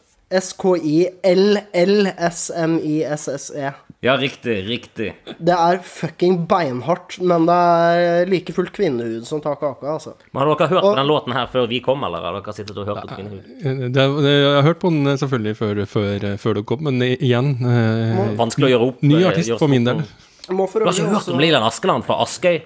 S-K-I-L-L-S-M-I-S-S-E. 2.45 3.69
Ja, 4.05 4.13
riktig, 4.21 4.59
riktig. 4.67 5.07
Det 5.41 5.55
er 5.55 5.79
fucking 5.81 6.43
beinhardt, 6.49 7.15
men 7.25 7.47
det 7.49 7.55
er 7.57 8.29
like 8.29 8.53
fullt 8.53 8.69
kvinnehud 8.75 9.25
som 9.25 9.41
tar 9.41 9.55
kaka, 9.57 9.95
altså. 9.95 10.13
Men 10.31 10.43
Har 10.43 10.51
dere 10.53 10.67
hørt 10.75 10.83
Og- 10.83 10.95
den 10.99 11.07
låten 11.09 11.33
her 11.33 11.47
før 11.49 11.65
vi 11.71 11.79
kom, 11.81 12.03
eller 12.05 12.21
har 12.21 12.37
dere 12.39 12.53
sittet 12.53 12.77
og 12.77 12.85
hørt 12.85 13.01
på 13.01 13.15
Kvinnehud? 13.15 13.41
Eh, 13.65 13.89
Det, 13.89 14.05
det, 14.21 14.33
jeg 14.35 14.53
har 14.55 14.61
hørt 14.69 14.79
på 14.79 14.91
den 14.93 15.07
eh, 15.07 15.17
selvfølgelig 15.17 15.55
før, 15.57 15.85
før, 15.89 16.37
før 16.37 16.53
dere 16.59 16.63
kom, 16.69 16.83
men 16.85 17.01
igjen 17.01 17.55
eh, 17.65 18.35
Vanskelig 18.37 18.69
å 18.69 18.73
gjøre 18.75 18.87
opp. 18.91 19.01
Ny 19.01 19.21
eh, 19.23 19.27
artist 19.31 19.57
for 19.57 19.67
min 19.67 19.83
del. 19.83 20.03
Du 20.47 20.53
har 20.55 20.67
ikke 20.93 21.09
hørt 21.09 21.29
om 21.33 21.39
Lilian 21.41 21.63
Askeland 21.65 22.05
fra 22.05 22.21
Askøy? 22.21 22.61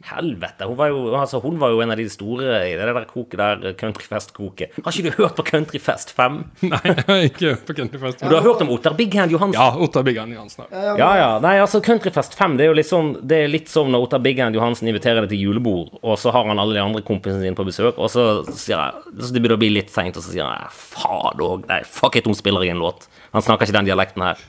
Helvete, 0.00 0.64
hun 0.64 0.78
var, 0.78 0.88
jo, 0.88 1.00
altså, 1.12 1.42
hun 1.44 1.58
var 1.60 1.74
jo 1.74 1.82
en 1.84 1.90
av 1.92 1.98
de 2.00 2.06
store 2.08 2.62
i 2.70 2.72
det 2.78 2.86
der 2.88 3.04
koket 3.04 3.36
der, 3.36 3.74
Countryfest-koket. 3.76 4.78
Har 4.80 4.96
ikke 4.96 5.10
du 5.10 5.18
hørt 5.18 5.34
på 5.36 5.44
Countryfest 5.44 6.14
5? 6.16 6.38
Nei, 6.70 6.80
jeg 6.86 7.04
har 7.10 7.24
ikke 7.26 7.50
hørt 7.50 7.66
på 7.68 7.76
Countryfest. 7.76 8.22
5. 8.22 8.30
Du 8.30 8.36
har 8.38 8.46
hørt 8.46 8.62
om 8.64 8.72
Ottar 8.72 8.96
Big 8.96 9.12
Hand 9.18 9.34
Johansen? 9.34 9.60
Ja, 9.60 9.76
Ottar 9.76 10.08
Hand 10.08 10.32
Johansen. 10.32 10.64
Ja, 10.72 11.10
ja. 11.20 11.28
Nei, 11.44 11.52
altså 11.60 11.82
Countryfest 11.84 12.38
5 12.38 12.56
det 12.56 12.64
er 12.64 12.72
jo 12.72 12.78
litt 12.78 12.88
sånn 12.88 13.10
Det 13.28 13.42
er 13.44 13.52
litt 13.52 13.68
som 13.72 13.90
når 13.92 14.06
Ottar 14.06 14.22
Big 14.24 14.40
Hand 14.40 14.56
Johansen 14.56 14.88
inviterer 14.88 15.20
deg 15.26 15.34
til 15.34 15.44
julebord, 15.44 15.92
og 16.00 16.16
så 16.22 16.32
har 16.32 16.48
han 16.48 16.62
alle 16.62 16.78
de 16.78 16.82
andre 16.82 17.04
kompisene 17.04 17.44
sine 17.44 17.58
på 17.58 17.68
besøk, 17.68 18.00
og 18.00 18.08
så 18.12 18.28
sier 18.48 18.78
jeg 18.78 19.20
Så 19.20 19.34
det 19.34 19.42
begynner 19.42 19.60
å 19.60 19.64
bli 19.66 19.74
litt 19.76 19.92
seint, 19.92 20.16
og 20.16 20.24
så 20.24 20.32
sier 20.32 20.48
han 20.48 20.72
faen 20.72 21.44
òg, 21.44 21.68
nei, 21.68 21.82
fuck 21.84 22.16
it, 22.16 22.28
hun 22.30 22.38
spiller 22.38 22.64
i 22.64 22.72
en 22.72 22.80
låt. 22.80 23.10
Han 23.36 23.44
snakker 23.44 23.68
ikke 23.68 23.76
den 23.82 23.92
dialekten 23.92 24.24
her. 24.24 24.40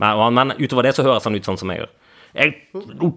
Men, 0.00 0.36
men 0.38 0.54
utover 0.56 0.86
det 0.86 0.94
så 0.96 1.04
høres 1.04 1.26
han 1.26 1.34
ut 1.36 1.46
sånn 1.50 1.58
som 1.60 1.74
jeg 1.74 1.82
gjør. 1.82 1.90
Jeg, 2.34 2.54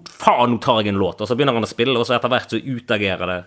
faen, 0.09 0.55
nå 0.55 0.59
tar 0.63 0.81
jeg 0.81 0.93
en 0.93 1.01
låt, 1.01 1.21
og 1.21 1.29
så 1.29 1.37
begynner 1.37 1.57
han 1.59 1.67
å 1.67 1.69
spille, 1.69 1.95
og 1.99 2.07
så 2.07 2.17
etter 2.17 2.31
hvert 2.33 2.53
så 2.53 2.57
utagerer 2.57 3.29
det 3.29 3.39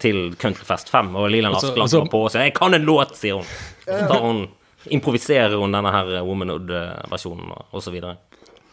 til 0.00 0.30
Countryfest 0.40 0.88
5, 0.92 1.12
og 1.16 1.30
Lilan 1.30 1.52
Altså- 1.52 1.72
Askeland 1.72 1.90
altså- 1.90 2.10
på 2.10 2.24
og 2.24 2.30
sier 2.30 2.42
'Jeg 2.44 2.54
kan 2.54 2.74
en 2.74 2.86
låt', 2.86 3.16
sier 3.16 3.34
hun. 3.34 3.44
Så 3.86 4.08
tar 4.08 4.20
hun 4.20 4.48
improviserer 4.88 5.56
hun 5.60 5.72
denne 5.72 5.92
her 5.92 6.22
Womanhood-versjonen, 6.24 7.52
og, 7.70 7.82
så 7.82 7.92
videre. 7.92 8.16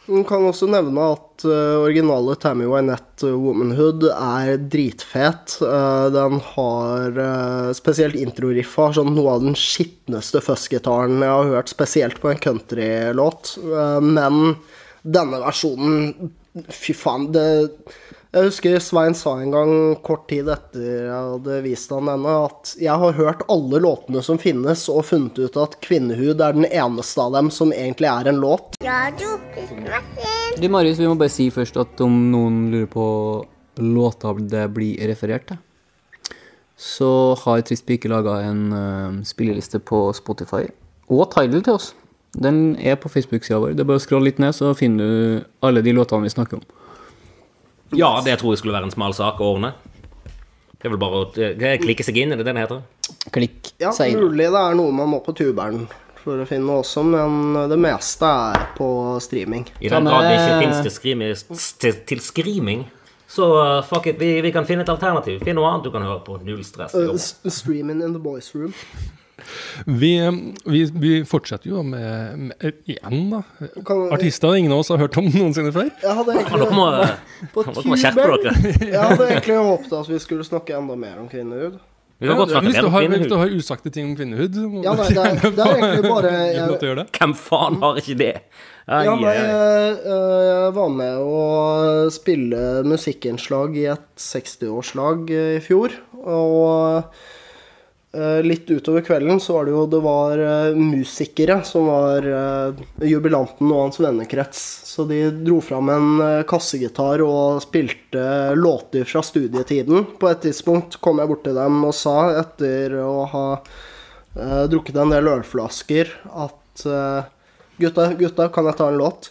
Man 0.08 0.24
kan 0.24 0.46
også 0.48 0.70
nevne 0.72 1.04
at 1.18 1.44
uh, 1.44 1.84
originale 1.84 2.38
Tammy 2.40 2.64
Wynette 2.64 3.28
uh, 3.28 3.36
Womanhood 3.36 4.06
er 4.08 4.54
dritfet. 4.56 5.58
Uh, 5.60 6.08
den 6.14 6.40
har 6.54 7.20
uh, 7.20 7.74
spesielt 7.76 8.16
introriffa 8.16 8.88
har 8.88 8.96
sånn 9.02 9.12
noe 9.18 9.34
av 9.36 9.44
den 9.44 9.58
skitneste 9.60 10.40
fuzzgitaren 10.40 11.20
jeg 11.20 11.34
har 11.34 11.52
hørt, 11.58 11.68
spesielt 11.68 12.22
på 12.24 12.32
en 12.32 12.40
countrylåt. 12.40 13.58
Uh, 13.60 14.00
men 14.00 14.56
denne 15.08 15.40
versjonen 15.44 16.34
Fy 16.74 16.94
faen, 16.98 17.28
det 17.34 17.44
Jeg 18.34 18.48
husker 18.48 18.80
Svein 18.82 19.16
sa 19.18 19.36
en 19.40 19.54
gang, 19.54 19.72
kort 20.06 20.26
tid 20.30 20.50
etter 20.52 20.84
jeg 20.84 21.12
hadde 21.14 21.60
vist 21.64 21.92
han 21.94 22.10
denne, 22.10 22.34
at 22.48 22.74
jeg 22.82 23.02
har 23.04 23.14
hørt 23.18 23.44
alle 23.54 23.80
låtene 23.82 24.24
som 24.26 24.40
finnes, 24.42 24.88
og 24.92 25.06
funnet 25.08 25.38
ut 25.40 25.60
at 25.62 25.78
Kvinnehud 25.86 26.42
er 26.44 26.58
den 26.58 26.68
eneste 26.68 27.24
av 27.24 27.38
dem 27.38 27.52
som 27.54 27.72
egentlig 27.74 28.10
er 28.12 28.30
en 28.30 28.42
låt. 28.42 28.76
Du, 28.82 30.68
Marius, 30.74 31.00
vi 31.00 31.08
må 31.08 31.16
bare 31.18 31.34
si 31.34 31.48
først 31.54 31.80
at 31.80 32.04
om 32.04 32.18
noen 32.34 32.68
lurer 32.74 32.90
på 32.92 33.08
låta 33.86 34.34
det 34.42 34.66
blir 34.74 35.00
referert 35.10 35.48
til, 35.52 35.62
så 36.78 37.12
har 37.46 37.64
Trist 37.66 37.88
Pike 37.88 38.10
laga 38.12 38.42
en 38.46 38.66
uh, 38.74 39.22
spilleliste 39.26 39.82
på 39.82 40.08
Spotify 40.18 40.66
og 41.08 41.30
Tidal 41.34 41.64
til 41.64 41.78
oss. 41.78 41.94
Den 42.38 42.76
er 42.78 42.96
på 43.02 43.10
Facebook-sida 43.10 43.58
vår. 43.64 43.74
Det 43.78 43.82
er 43.82 43.90
bare 43.90 43.98
å 44.02 44.04
scrolle 44.04 44.30
litt 44.30 44.40
ned, 44.42 44.54
så 44.54 44.74
finner 44.78 45.04
du 45.10 45.46
alle 45.66 45.82
de 45.86 45.94
låtene 45.98 46.28
vi 46.28 46.34
snakker 46.34 46.60
om. 46.60 46.66
Ja, 47.98 48.12
det 48.26 48.36
tror 48.42 48.54
jeg 48.54 48.60
skulle 48.62 48.76
være 48.76 48.90
en 48.90 48.94
smal 48.94 49.16
sak 49.18 49.40
å 49.42 49.54
ordne. 49.56 49.72
Det 50.78 50.86
er 50.86 50.94
vel 50.94 51.00
bare 51.02 51.22
å 51.24 51.30
klikke 51.82 52.06
seg 52.06 52.20
inn, 52.22 52.36
er 52.36 52.38
det 52.42 52.46
det 52.46 52.54
det 52.54 52.66
heter? 52.68 52.84
Klikk 53.34 53.72
Ja, 53.82 53.90
seg 53.96 54.12
inn. 54.14 54.20
mulig 54.28 54.46
det 54.54 54.60
er 54.60 54.76
noe 54.78 54.94
man 54.94 55.10
må 55.10 55.22
på 55.26 55.34
tuberen 55.34 55.88
for 56.22 56.44
å 56.44 56.46
finne 56.46 56.76
også, 56.84 57.02
men 57.08 57.56
det 57.72 57.78
meste 57.80 58.28
er 58.28 58.68
på 58.78 58.90
streaming. 59.24 59.66
I 59.82 59.90
den 59.90 60.06
grad 60.06 60.28
det 60.28 60.36
ikke 60.38 60.60
fins 60.66 60.82
til, 60.84 60.94
skrimi- 60.94 61.34
til, 61.82 61.98
til 62.12 62.22
skriming, 62.22 62.84
så 63.32 63.48
uh, 63.58 63.82
fuck 63.88 64.06
it, 64.12 64.20
vi, 64.20 64.36
vi 64.46 64.52
kan 64.56 64.68
finne 64.68 64.84
et 64.86 64.92
alternativ. 64.92 65.40
Finn 65.44 65.56
noe 65.58 65.72
annet 65.72 65.88
du 65.88 65.92
kan 65.96 66.04
høre 66.06 66.22
på. 66.28 66.38
Null 66.46 66.62
stress. 66.68 66.94
Uh, 66.94 67.16
streaming 67.50 68.04
in 68.04 68.14
the 68.14 68.22
boys 68.22 68.52
room. 68.56 68.76
Vi, 69.86 70.12
vi, 70.66 70.84
vi 70.98 71.12
fortsetter 71.30 71.70
jo 71.70 71.84
med, 71.86 72.38
med 72.50 72.80
igjen, 72.90 73.28
da. 73.32 73.42
Artister 74.16 74.56
ingen 74.58 74.74
av 74.74 74.82
oss 74.84 74.90
har 74.94 75.02
hørt 75.04 75.18
om 75.22 75.28
noensinne 75.30 75.74
før. 75.76 75.92
Jeg 76.04 76.16
hadde 76.22 76.38
må, 76.74 76.88
egentlig, 76.90 77.52
på. 77.54 77.66
Jeg 78.92 79.04
hadde 79.04 79.30
egentlig 79.30 79.60
håpet 79.62 79.94
at 80.02 80.10
vi 80.10 80.20
skulle 80.24 80.48
snakke 80.48 80.76
enda 80.80 80.98
mer 81.00 81.20
om 81.22 81.30
kvinnehud. 81.32 81.78
Vi 82.18 82.26
kan 82.26 82.40
godt 82.40 82.50
snakke 82.50 82.66
hvis, 82.66 82.74
mer 82.74 82.82
du 82.82 82.88
om 82.88 82.94
har, 82.96 83.04
hvis 83.14 83.28
du 83.30 83.36
har 83.38 83.52
usagte 83.54 83.92
ting 83.94 84.08
om 84.10 84.16
kvinnehud, 84.18 84.56
Ja, 84.82 84.96
nei, 84.98 85.06
det 85.14 85.22
er- 85.22 85.52
det 85.54 85.66
er 85.68 85.76
egentlig 85.78 86.10
bare- 86.10 86.32
jeg. 87.04 87.06
Hvem 87.20 87.36
faen 87.38 87.78
har 87.84 88.00
ikke 88.02 88.16
det? 88.18 88.32
Ai, 88.88 89.04
Ja, 89.06 89.14
nei, 89.20 89.28
ai, 89.30 89.38
ai. 89.38 89.52
jeg, 89.52 89.98
jeg 90.48 90.74
var 90.80 90.90
med 90.98 91.20
å 91.22 92.10
spille 92.16 92.62
musikkinnslag 92.90 93.78
i 93.78 93.86
et 93.94 94.08
60-årslag 94.18 95.30
i 95.30 95.60
fjor. 95.62 95.94
Og 96.18 96.58
eh, 96.98 97.26
litt 98.46 98.70
utover 98.72 99.04
kvelden 99.06 99.40
så 99.44 99.54
var 99.58 99.66
det 99.68 99.74
jo 99.76 99.82
Det 99.92 100.00
var 100.06 100.40
eh, 100.42 100.76
musikere 100.80 101.60
som 101.68 101.86
var 101.92 102.26
eh, 102.26 102.82
jubilanten 103.12 103.70
og 103.72 103.82
hans 103.86 104.00
vennekrets. 104.02 104.62
Så 104.90 105.06
de 105.10 105.20
dro 105.46 105.60
fram 105.62 105.90
en 105.94 106.08
eh, 106.26 106.44
kassegitar 106.50 107.22
og 107.26 107.62
spilte 107.66 108.24
låter 108.58 109.06
fra 109.10 109.22
studietiden. 109.26 110.06
På 110.18 110.32
et 110.32 110.42
tidspunkt 110.46 110.98
kom 111.04 111.22
jeg 111.22 111.30
bort 111.34 111.44
til 111.46 111.58
dem 111.60 111.80
og 111.86 111.94
sa, 111.98 112.16
etter 112.42 112.98
å 113.04 113.26
ha 113.34 113.46
eh, 113.58 114.64
drukket 114.72 114.98
en 115.04 115.14
del 115.14 115.30
ølflasker, 115.38 116.14
at 116.34 116.86
eh, 116.90 117.34
Gutta, 117.78 118.08
gutta, 118.18 118.48
kan 118.50 118.66
jeg 118.66 118.74
ta 118.80 118.88
en 118.90 118.96
låt? 118.98 119.28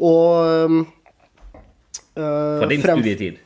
Og 0.00 0.46
eh, 0.48 0.76
Fra 2.16 2.68
din 2.70 2.80
frem- 2.80 3.02
studietid. 3.02 3.42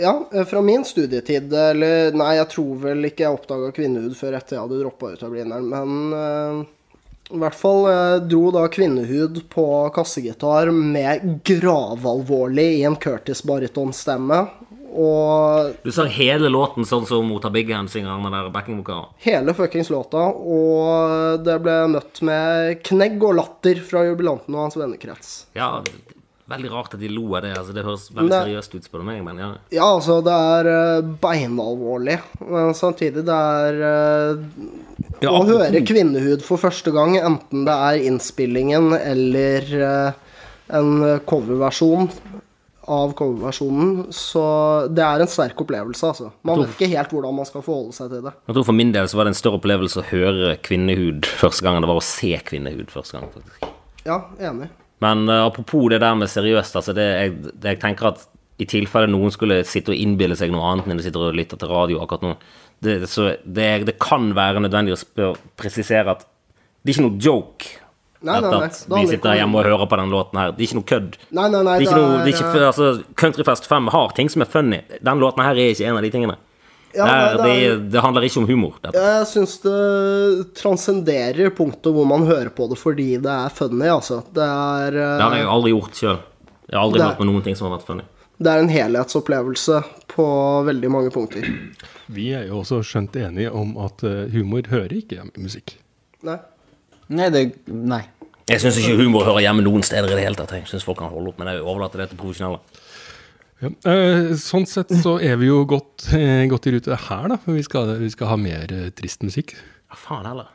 Ja, 0.00 0.14
eh, 0.32 0.44
fra 0.44 0.62
min 0.62 0.84
studietid. 0.84 1.52
Eller 1.52 2.12
nei, 2.16 2.34
jeg 2.38 2.48
tror 2.54 2.80
vel 2.86 3.08
ikke 3.10 3.26
jeg 3.26 3.38
oppdaga 3.38 3.70
kvinnehud 3.76 4.16
før 4.18 4.38
etter 4.38 4.56
jeg 4.58 4.64
hadde 4.66 4.80
droppa 4.82 5.12
ut 5.14 5.22
av 5.26 5.34
Blindern. 5.34 5.68
Men 5.72 6.18
eh, 6.18 6.66
i 7.34 7.40
hvert 7.42 7.58
fall 7.58 7.82
jeg 7.90 8.22
dro 8.30 8.46
da 8.54 8.62
kvinnehud 8.72 9.42
på 9.52 9.66
kassegitar 9.96 10.70
med 10.72 11.42
gravalvorlig 11.44 12.70
i 12.78 12.86
en 12.88 12.96
Curtis 12.96 13.42
barytonstemme. 13.44 14.38
Og 14.98 15.74
Du 15.84 15.90
sang 15.92 16.08
hele 16.10 16.48
låten 16.48 16.86
sånn 16.88 17.04
som 17.06 17.26
Mota 17.28 17.50
Big 17.52 17.68
Hand 17.70 17.92
synger 17.92 18.16
den 18.24 18.32
der 18.32 18.48
backingvokalen. 18.54 19.12
hele 19.20 19.52
fuckings 19.54 19.90
låta. 19.92 20.24
Og 20.32 21.44
det 21.44 21.58
ble 21.62 21.74
møtt 21.92 22.22
med 22.24 22.80
knegg 22.88 23.20
og 23.22 23.36
latter 23.36 23.82
fra 23.84 24.06
jubilanten 24.08 24.56
og 24.56 24.64
hans 24.64 24.78
vennekrets. 24.80 25.34
Ja, 25.58 25.82
veldig 26.48 26.70
rart 26.72 26.94
at 26.96 27.02
de 27.02 27.10
lo 27.12 27.26
av 27.36 27.44
det. 27.44 27.52
Altså, 27.58 27.74
det 27.76 27.84
høres 27.86 28.06
veldig 28.12 28.32
Nei. 28.32 28.40
seriøst 28.46 28.76
ut, 28.76 28.88
spør 28.88 29.02
du 29.02 29.08
meg. 29.10 29.20
Men 29.26 29.42
ja. 29.42 29.50
Ja, 29.74 29.88
altså, 29.94 30.18
det 30.24 30.34
er 30.34 30.70
eh, 30.72 31.10
beinalvorlig, 31.22 32.18
men 32.48 32.74
samtidig 32.78 33.26
det 33.28 33.40
er 33.60 33.82
eh, 33.92 34.46
Ja, 35.24 35.34
Å 35.34 35.44
høre 35.48 35.82
kvinnehud 35.86 36.44
for 36.46 36.60
første 36.62 36.92
gang, 36.94 37.16
enten 37.18 37.64
det 37.68 37.74
er 37.74 38.04
innspillingen 38.08 38.92
eller 38.98 39.72
eh, 39.78 40.42
en 40.78 40.92
coverversjon 41.26 42.10
av 42.88 43.12
coverversjonen, 43.12 44.06
så 44.16 44.42
det 44.88 45.02
er 45.04 45.20
en 45.20 45.28
sterk 45.28 45.58
opplevelse, 45.60 46.08
altså. 46.08 46.30
Man 46.48 46.62
vet 46.62 46.70
ikke 46.72 46.88
helt 46.94 47.10
hvordan 47.12 47.36
man 47.36 47.48
skal 47.48 47.64
forholde 47.64 47.92
seg 47.92 48.08
til 48.14 48.22
det. 48.24 48.32
Jeg 48.48 48.56
tror 48.56 48.64
For 48.70 48.78
min 48.78 48.94
del 48.94 49.10
så 49.10 49.18
var 49.18 49.28
det 49.28 49.34
en 49.34 49.40
større 49.42 49.60
opplevelse 49.60 50.00
å 50.00 50.06
høre 50.08 50.54
kvinnehud 50.64 51.28
første 51.28 51.66
gang 51.66 51.76
enn 51.76 51.84
det 51.84 51.90
var 51.92 52.00
å 52.00 52.06
se 52.08 52.32
kvinnehud 52.48 52.88
første 52.94 53.18
gang. 53.18 53.28
faktisk. 53.34 53.68
Ja, 54.08 54.22
enig. 54.40 54.70
Men 55.04 55.28
uh, 55.30 55.44
apropos 55.46 55.88
det 55.92 56.00
der 56.02 56.16
med 56.18 56.30
seriøst, 56.30 56.78
altså 56.80 56.94
det, 56.96 57.06
jeg, 57.06 57.34
det, 57.52 57.74
jeg 57.74 57.80
tenker 57.82 58.12
at 58.12 58.24
i 58.58 58.66
tilfelle 58.66 59.10
noen 59.10 59.30
skulle 59.30 59.60
sitte 59.68 59.94
og 59.94 60.00
innbille 60.00 60.34
seg 60.38 60.50
noe 60.50 60.66
annet 60.72 60.88
enn 60.88 60.98
de 60.98 61.04
sitter 61.06 61.28
og 61.28 61.36
lytter 61.38 61.60
til 61.60 61.70
radio 61.70 62.00
akkurat 62.02 62.24
nå, 62.26 62.32
det, 62.82 62.96
så 63.10 63.32
det, 63.44 63.68
det 63.86 63.94
kan 64.02 64.32
være 64.34 64.62
nødvendig 64.64 64.96
å 64.96 64.98
spør, 64.98 65.38
presisere 65.58 66.16
at 66.16 66.24
det 66.82 66.92
er 66.92 66.96
ikke 66.96 67.06
noe 67.06 67.22
joke. 67.22 67.70
Nei, 68.18 68.40
nei, 68.42 68.50
nei. 68.50 68.66
at 68.66 68.78
vi 68.90 69.04
sitter 69.12 69.36
hjemme 69.38 69.60
og 69.60 69.66
hører 69.66 69.86
på 69.90 69.98
den 70.00 70.10
låten 70.10 70.38
her. 70.40 70.52
Det 70.54 70.62
er 70.62 70.66
ikke 70.66 70.78
noe 70.78 70.88
kødd. 70.90 71.16
Nei, 71.30 71.46
nei, 71.52 71.62
nei, 71.62 71.74
Det 71.78 71.84
er 71.84 71.86
ikke 71.86 71.98
noe, 71.98 72.14
det 72.24 72.32
er 72.32 72.34
ikke, 72.34 72.62
altså, 72.66 72.88
Countryfest 73.18 73.68
5 73.70 73.90
har 73.94 74.14
ting 74.16 74.30
som 74.32 74.42
er 74.42 74.50
funny. 74.50 74.80
Den 75.06 75.22
låten 75.22 75.44
her 75.44 75.58
er 75.58 75.74
ikke 75.74 75.86
en 75.86 75.98
av 75.98 76.06
de 76.06 76.10
tingene. 76.14 76.38
Ja, 76.98 77.06
det, 77.06 77.14
er, 77.14 77.36
det 77.38 77.50
er- 77.52 77.76
det, 77.78 77.90
det 77.94 78.02
handler 78.04 78.26
ikke 78.26 78.40
om 78.42 78.46
humor. 78.50 78.76
Dette. 78.82 79.02
Jeg 79.06 79.26
syns 79.30 79.54
det 79.62 79.78
transcenderer 80.58 81.50
punktet 81.54 81.92
hvor 81.94 82.06
man 82.08 82.26
hører 82.28 82.50
på 82.54 82.66
det 82.70 82.78
fordi 82.80 83.08
det 83.22 83.32
er 83.32 83.54
funny, 83.54 83.86
altså. 83.92 84.20
Det 84.34 84.44
er 84.44 84.98
eh, 84.98 85.16
Det 85.20 85.26
har 85.28 85.36
jeg 85.38 85.50
aldri 85.54 85.72
gjort 85.74 86.00
sjøl. 86.02 86.18
Jeg 86.68 86.76
har 86.76 86.84
aldri 86.84 86.98
Det- 87.00 87.08
hørt 87.08 87.20
på 87.22 87.28
noen 87.30 87.44
ting 87.46 87.56
som 87.56 87.68
har 87.70 87.78
vært 87.78 87.86
funny. 87.88 88.04
Det 88.38 88.52
er 88.52 88.60
en 88.62 88.68
helhetsopplevelse 88.70 89.80
på 90.12 90.26
veldig 90.68 90.90
mange 90.94 91.10
punkter. 91.10 91.46
Vi 92.14 92.28
er 92.38 92.44
jo 92.46 92.60
også 92.62 92.82
skjønt 92.86 93.16
enige 93.18 93.50
om 93.52 93.72
at 93.82 94.04
eh, 94.06 94.28
humor 94.34 94.62
hører 94.70 94.94
ikke 95.00 95.16
hjemme 95.18 95.34
i 95.34 95.42
musikk. 95.42 95.74
Nei. 96.22 96.38
Nei, 97.08 97.28
det 97.34 97.42
Nei. 97.66 98.02
Jeg 98.48 98.62
syns 98.62 98.78
ikke 98.80 98.94
humor 98.96 99.26
hører 99.26 99.42
hjemme 99.44 99.60
noen 99.66 99.82
steder 99.84 100.08
i 100.08 100.14
det 100.16 100.22
hele 100.24 100.38
tatt. 100.38 100.54
Jeg 100.56 100.68
syns 100.70 100.84
folk 100.86 100.96
kan 101.02 101.10
holde 101.12 101.28
opp, 101.34 101.38
men 101.42 101.50
jeg 101.52 101.60
overlater 101.60 102.00
det 102.00 102.06
til 102.14 102.20
profesjonelle. 102.22 102.60
Ja. 103.58 103.70
eh, 103.90 104.34
sånn 104.38 104.66
sett 104.70 104.92
så 105.02 105.16
er 105.22 105.38
vi 105.40 105.48
jo 105.48 105.64
godt, 105.66 106.06
eh, 106.14 106.44
godt 106.50 106.68
i 106.70 106.76
rute 106.76 106.98
her, 107.08 107.28
da. 107.32 107.38
For 107.42 107.56
vi 107.56 107.64
skal, 107.66 107.96
vi 107.98 108.10
skal 108.12 108.30
ha 108.30 108.36
mer 108.38 108.70
eh, 108.70 108.90
trist 108.94 109.24
musikk. 109.26 109.56
Ja, 109.90 109.98
faen 109.98 110.28
heller. 110.28 110.52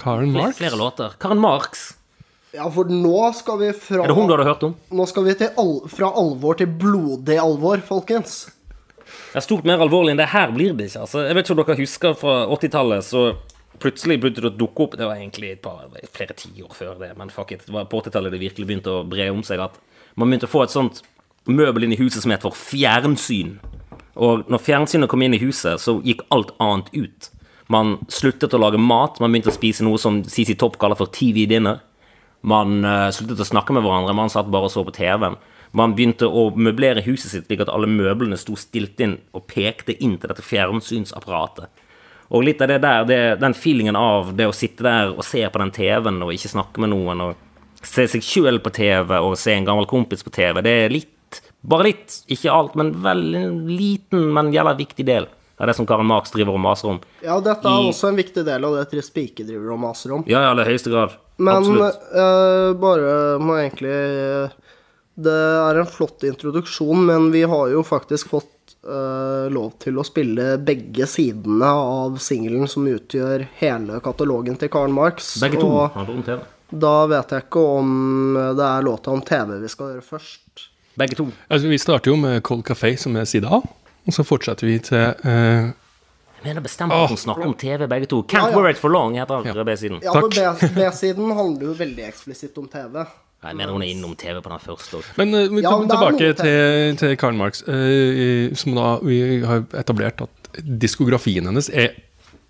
Karen 0.00 0.32
Marx. 0.34 0.58
flere 0.58 0.76
låter. 0.80 1.14
Karen 1.22 1.38
Marx. 1.38 1.92
Ja, 2.54 2.66
for 2.70 2.90
nå 2.90 3.20
skal 3.34 3.58
vi 3.58 3.72
fra 3.74 4.02
Er 4.04 4.10
det 4.10 4.14
hun 4.14 4.28
du 4.28 4.34
hadde 4.34 4.46
hørt 4.46 4.62
om? 4.66 4.74
Nå 4.94 5.06
skal 5.10 5.24
vi 5.26 5.34
til 5.38 5.50
al 5.58 5.72
fra 5.90 6.10
alvor 6.14 6.58
til 6.58 6.66
blodig 6.70 7.38
alvor, 7.42 7.78
folkens. 7.86 8.44
Det 9.04 9.40
er 9.40 9.46
stort 9.46 9.66
mer 9.66 9.82
alvorlig 9.82 10.14
enn 10.14 10.20
det 10.22 10.28
her 10.30 10.52
blir 10.54 10.74
det 10.78 10.90
ikke. 10.90 11.02
Altså, 11.06 11.24
jeg 11.26 11.34
vet 11.34 11.46
ikke 11.48 11.54
om 11.56 11.62
dere 11.62 11.78
husker 11.80 12.14
fra 12.18 12.34
80-tallet, 12.54 13.06
så 13.06 13.24
plutselig 13.82 14.20
begynte 14.22 14.42
det 14.44 14.52
å 14.52 14.58
dukke 14.58 14.84
opp 14.86 14.94
Det 14.98 15.06
var 15.06 15.18
egentlig 15.18 15.50
et 15.56 15.62
par, 15.62 15.82
flere 16.14 16.34
tiår 16.38 16.70
før 16.78 16.94
det, 17.02 17.10
men 17.18 17.30
fuck 17.34 17.50
it. 17.54 17.66
Det 17.66 17.74
var 17.74 17.88
på 17.90 18.02
80-tallet 18.02 18.34
det 18.34 18.42
virkelig 18.42 18.68
begynte 18.70 18.94
å 18.94 19.02
bre 19.06 19.26
om 19.34 19.42
seg 19.46 19.62
at 19.62 19.78
Man 20.14 20.30
begynte 20.30 20.46
å 20.46 20.52
få 20.52 20.62
et 20.62 20.70
sånt 20.70 21.02
møbel 21.50 21.86
inn 21.86 21.94
i 21.94 22.00
huset 22.00 22.24
som 22.24 22.32
het 22.32 22.44
for 22.44 22.56
fjernsyn. 22.56 23.58
Og 24.14 24.44
når 24.50 24.62
fjernsynet 24.62 25.10
kom 25.10 25.24
inn 25.26 25.34
i 25.36 25.42
huset, 25.42 25.80
så 25.82 25.98
gikk 26.04 26.22
alt 26.34 26.54
annet 26.62 26.90
ut. 26.94 27.30
Man 27.72 27.96
sluttet 28.12 28.54
å 28.54 28.60
lage 28.60 28.78
mat, 28.80 29.18
man 29.20 29.32
begynte 29.32 29.50
å 29.52 29.56
spise 29.56 29.84
noe 29.86 29.98
som 30.00 30.22
CC 30.28 30.54
Topp 30.60 30.78
kaller 30.80 30.98
for 30.98 31.10
TV-dinner. 31.12 31.80
Man 32.44 32.84
uh, 32.84 33.08
sluttet 33.14 33.40
å 33.40 33.48
snakke 33.48 33.74
med 33.74 33.84
hverandre, 33.86 34.14
man 34.16 34.32
satt 34.32 34.50
bare 34.52 34.68
og 34.68 34.74
så 34.74 34.84
på 34.84 34.94
TV-en. 34.94 35.38
Man 35.74 35.94
begynte 35.96 36.28
å 36.28 36.50
møblere 36.54 37.02
huset 37.02 37.32
sitt 37.32 37.48
slik 37.48 37.64
at 37.64 37.72
alle 37.72 37.88
møblene 37.90 38.36
sto 38.38 38.54
stilt 38.60 39.00
inn 39.02 39.16
og 39.34 39.48
pekte 39.50 39.96
inn 39.96 40.18
til 40.20 40.30
dette 40.30 40.44
fjernsynsapparatet. 40.44 41.72
Og 42.34 42.44
litt 42.46 42.62
av 42.62 42.70
det 42.70 42.78
der, 42.84 43.08
det, 43.08 43.18
den 43.40 43.56
feelingen 43.58 43.98
av 43.98 44.30
det 44.38 44.46
å 44.48 44.54
sitte 44.54 44.86
der 44.86 45.10
og 45.12 45.24
se 45.26 45.42
på 45.42 45.60
den 45.60 45.72
TV-en 45.74 46.22
og 46.24 46.32
ikke 46.34 46.52
snakke 46.52 46.84
med 46.84 46.92
noen, 46.94 47.24
og 47.24 47.82
se 47.84 48.06
seg 48.10 48.24
sjøl 48.24 48.60
på 48.64 48.72
TV 48.74 49.16
og 49.18 49.34
se 49.40 49.56
en 49.56 49.66
gammel 49.66 49.88
kompis 49.90 50.24
på 50.24 50.32
TV, 50.34 50.62
det 50.64 50.76
er 50.84 50.94
litt 50.94 51.13
Bare 51.64 51.86
litt, 51.88 52.18
ikke 52.28 52.52
alt, 52.52 52.74
men 52.76 52.90
veldig 53.04 53.44
liten, 53.72 54.26
men 54.36 54.52
jævla 54.52 54.74
viktig 54.76 55.06
del 55.08 55.26
Er 55.60 55.70
det 55.70 55.76
som 55.78 55.86
Karen 55.86 56.06
Marx 56.06 56.32
driver 56.34 56.56
og 56.58 56.60
maser 56.60 56.90
om. 56.90 56.98
Ja, 57.22 57.38
dette 57.40 57.64
er 57.70 57.84
I- 57.84 57.88
også 57.92 58.08
en 58.10 58.16
viktig 58.18 58.42
del 58.44 58.64
av 58.66 58.74
det 58.74 58.88
Tris 58.90 59.08
Pike 59.14 59.46
driver 59.46 59.72
og 59.72 59.78
maser 59.80 60.12
om. 60.16 60.24
Ja, 60.26 60.40
i 60.42 60.48
aller 60.50 60.66
høyeste 60.66 60.90
grad. 60.90 61.14
Men 61.38 61.56
Absolutt. 61.62 62.00
eh, 62.14 62.72
bare 62.78 63.38
må 63.42 63.54
egentlig 63.62 64.50
Det 65.16 65.30
er 65.30 65.78
en 65.78 65.86
flott 65.86 66.24
introduksjon, 66.26 67.04
men 67.06 67.30
vi 67.30 67.42
har 67.46 67.68
jo 67.70 67.84
faktisk 67.86 68.28
fått 68.32 68.50
uh, 68.84 69.46
lov 69.48 69.78
til 69.78 69.94
å 69.94 70.04
spille 70.04 70.58
begge 70.58 71.06
sidene 71.06 71.64
av 71.70 72.18
singelen 72.18 72.66
som 72.68 72.84
utgjør 72.90 73.46
hele 73.60 74.00
katalogen 74.02 74.58
til 74.58 74.68
Karen 74.68 74.92
Marx. 74.92 75.36
Begge 75.40 75.60
to 75.62 75.70
handler 75.94 76.16
om 76.18 76.22
TV. 76.26 76.40
da 76.74 77.06
vet 77.06 77.30
jeg 77.30 77.44
ikke 77.46 77.62
om 77.78 78.34
det 78.58 78.66
er 78.66 78.82
låta 78.82 79.14
om 79.14 79.22
TV 79.22 79.60
vi 79.62 79.68
skal 79.70 79.94
gjøre 79.94 80.02
først. 80.02 80.66
Begge 80.98 81.16
to. 81.18 81.26
Altså, 81.50 81.68
vi 81.68 81.78
starter 81.78 82.10
jo 82.12 82.16
med 82.20 82.42
Cold 82.46 82.62
Café, 82.68 82.94
som 83.00 83.16
er 83.16 83.24
side 83.26 83.46
A. 83.50 83.60
Og 84.04 84.12
så 84.12 84.22
fortsetter 84.26 84.68
vi 84.68 84.78
til 84.84 85.00
uh, 85.24 85.72
Jeg 86.44 86.44
mener 86.44 86.60
bestemt 86.64 86.92
at 86.92 87.08
hun 87.08 87.16
snakker 87.18 87.46
om 87.48 87.54
TV, 87.58 87.86
begge 87.88 88.06
to. 88.10 88.20
Can't 88.30 88.50
Ja, 88.50 88.50
ja. 88.52 88.56
wear 88.58 88.70
it 88.70 88.78
for 88.78 88.92
long, 88.92 89.16
heter 89.16 89.64
B-siden. 89.64 90.00
Ja, 90.04 90.12
Takk. 90.12 90.60
B-siden 90.76 91.32
handler 91.34 91.70
jo 91.70 91.76
veldig 91.78 92.04
eksplisitt 92.10 92.58
om 92.60 92.68
TV. 92.68 93.04
Jeg 93.44 93.56
mener 93.58 93.72
hun 93.76 93.82
er 93.84 93.90
innom 93.92 94.14
TV 94.16 94.38
på 94.40 94.48
den 94.52 94.60
første 94.62 94.96
også. 95.00 95.16
Men 95.20 95.34
uh, 95.34 95.42
vi 95.52 95.62
Ja, 95.64 95.70
kommer 95.72 95.88
er 95.88 95.96
tilbake 95.96 96.32
til, 96.42 96.96
til 97.00 97.16
Karl 97.20 97.34
Marx, 97.36 97.62
uh, 97.66 98.54
som 98.56 98.76
da 98.76 98.98
vi 99.04 99.18
har 99.44 99.64
etablert 99.80 100.20
at 100.28 100.62
diskografien 100.62 101.44
hennes 101.48 101.68
er 101.72 101.96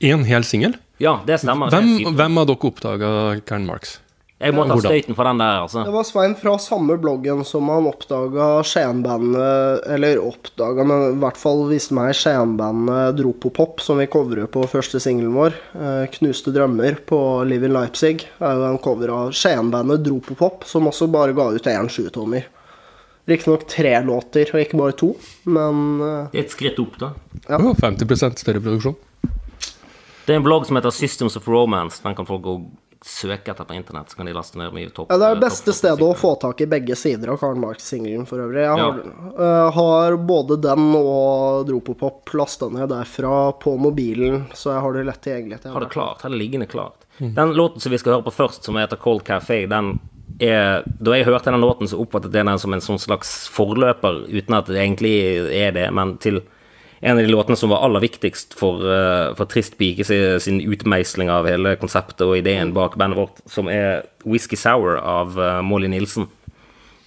én 0.05 0.25
hel 0.29 0.45
singel. 0.45 0.75
Ja, 1.03 1.17
det 1.27 1.41
stemmer. 1.43 1.71
Hvem, 1.73 2.15
hvem 2.15 2.37
har 2.43 2.47
dere 2.51 2.69
oppdaga 2.71 3.11
Karl 3.47 3.65
Marx? 3.67 3.97
Jeg 4.43 4.51
må 4.51 4.65
ta 4.67 4.75
Hvordan? 4.75 4.91
støyten 4.91 5.15
for 5.15 5.29
den 5.29 5.39
der, 5.39 5.61
altså. 5.63 5.85
Det 5.87 5.93
var 5.95 6.07
Svein 6.09 6.33
fra 6.35 6.55
samme 6.59 6.97
bloggen 6.99 7.45
som 7.47 7.69
han 7.71 7.87
oppdaga 7.87 8.49
Skien-bandet 8.67 9.87
Eller 9.95 10.19
oppdaga, 10.19 10.85
men 10.91 11.05
i 11.13 11.21
hvert 11.23 11.39
fall 11.39 11.63
viste 11.71 11.95
meg 11.95 12.17
Skien-bandet 12.19 13.15
Dropopop, 13.21 13.79
som 13.85 14.03
vi 14.03 14.09
covrer 14.11 14.51
på 14.51 14.67
første 14.69 14.99
singelen 15.01 15.37
vår. 15.39 15.55
Eh, 15.79 16.03
'Knuste 16.11 16.51
drømmer' 16.51 16.99
på 17.07 17.21
Live 17.47 17.71
in 17.71 17.77
Leipzig 17.79 18.27
er 18.43 18.59
jo 18.59 18.67
en 18.73 18.83
cover 18.83 19.15
av 19.15 19.31
Skien-bandet 19.31 20.03
Dropopop, 20.03 20.67
som 20.67 20.91
også 20.91 21.09
bare 21.15 21.33
ga 21.33 21.53
ut 21.55 21.71
én 21.71 21.89
sjutommer. 21.89 22.51
Riktignok 23.31 23.69
tre 23.71 23.95
låter, 24.05 24.51
og 24.53 24.61
ikke 24.61 24.77
bare 24.83 24.99
to, 24.99 25.15
men 25.47 26.01
eh, 26.03 26.29
Det 26.35 26.43
er 26.43 26.45
et 26.45 26.59
skritt 26.59 26.83
opp, 26.83 26.99
da. 26.99 27.15
Ja. 27.49 27.63
Oh, 27.63 27.73
50 27.73 28.35
større 28.35 28.61
produksjon. 28.61 28.99
Det 30.27 30.33
er 30.33 30.41
en 30.41 30.45
blogg 30.45 30.67
som 30.67 30.77
heter 30.77 30.93
Systems 30.93 31.37
of 31.37 31.47
Romance. 31.49 32.03
Den 32.03 32.17
kan 32.17 32.27
folk 32.27 32.43
gå 32.43 32.59
og 33.05 33.11
søke 33.11 33.53
etter 33.53 33.67
på 33.69 33.75
internett, 33.77 34.09
så 34.11 34.17
kan 34.17 34.27
de 34.27 34.33
laste 34.33 34.57
ned 34.57 34.73
mye 34.73 34.89
topp. 34.97 35.11
Ja, 35.13 35.19
det 35.21 35.27
er 35.27 35.35
det 35.35 35.41
topp- 35.43 35.51
beste 35.51 35.73
stedet 35.77 36.01
å 36.07 36.15
få 36.17 36.31
tak 36.41 36.61
i 36.65 36.67
begge 36.67 36.97
sider 36.97 37.29
av 37.35 37.39
Karl 37.43 37.59
Marx-singelen 37.61 38.27
for 38.27 38.39
øvrig. 38.41 38.63
Jeg 38.65 38.79
har, 38.81 39.03
Ja. 39.05 39.67
uh, 39.67 39.71
har 39.77 40.17
både 40.17 40.57
den 40.61 40.95
og 40.97 41.67
Dropopop 41.69 42.33
lasta 42.35 42.69
ned 42.73 42.89
derfra 42.89 43.53
på 43.61 43.77
mobilen, 43.79 44.47
så 44.55 44.73
jeg 44.73 44.81
har 44.81 44.93
det 44.95 45.05
lett 45.07 45.21
tilgjengelig. 45.23 45.61
til 45.63 45.71
Har 45.73 45.81
det 45.81 45.91
klart, 45.91 46.23
har 46.23 46.31
det 46.31 46.39
liggende 46.39 46.67
klart. 46.67 46.95
Mm. 47.21 47.35
Den 47.35 47.53
låten 47.55 47.81
som 47.81 47.93
vi 47.93 47.99
skal 47.99 48.15
høre 48.15 48.25
på 48.25 48.33
først, 48.33 48.65
som 48.65 48.75
heter 48.77 48.97
Cold 48.97 49.23
Café, 49.23 49.69
den 49.69 50.01
er 50.41 50.83
Da 51.01 51.13
jeg 51.13 51.27
hørte 51.27 51.45
den 51.45 51.61
låten, 51.61 51.87
så 51.87 52.01
oppfattet 52.01 52.33
jeg 52.33 52.45
den 52.45 52.59
som 52.59 52.73
en 52.73 52.81
sånn 52.81 52.99
slags 52.99 53.49
forløper, 53.49 54.25
uten 54.33 54.55
at 54.57 54.67
det 54.67 54.81
egentlig 54.83 55.53
er 55.53 55.71
det, 55.71 55.93
men 55.93 56.17
til 56.19 56.41
en 57.05 57.19
av 57.19 57.23
de 57.23 57.29
låtene 57.29 57.57
som 57.61 57.73
var 57.73 57.83
aller 57.85 58.01
viktigst 58.01 58.55
for, 58.57 58.81
eh, 58.81 59.35
for 59.37 59.51
Trist 59.51 59.77
Pike 59.79 60.07
sin, 60.09 60.41
sin 60.41 60.61
utmeisling 60.61 61.29
av 61.31 61.47
hele 61.47 61.77
konseptet 61.77 62.25
og 62.25 62.39
ideen 62.39 62.73
bak 62.73 62.97
bandet 62.97 63.21
vårt, 63.21 63.43
som 63.51 63.69
er 63.69 64.07
Whisky 64.25 64.57
Sour 64.57 64.97
av 64.99 65.37
eh, 65.39 65.61
Molly 65.63 65.91
Nilsen. 65.93 66.31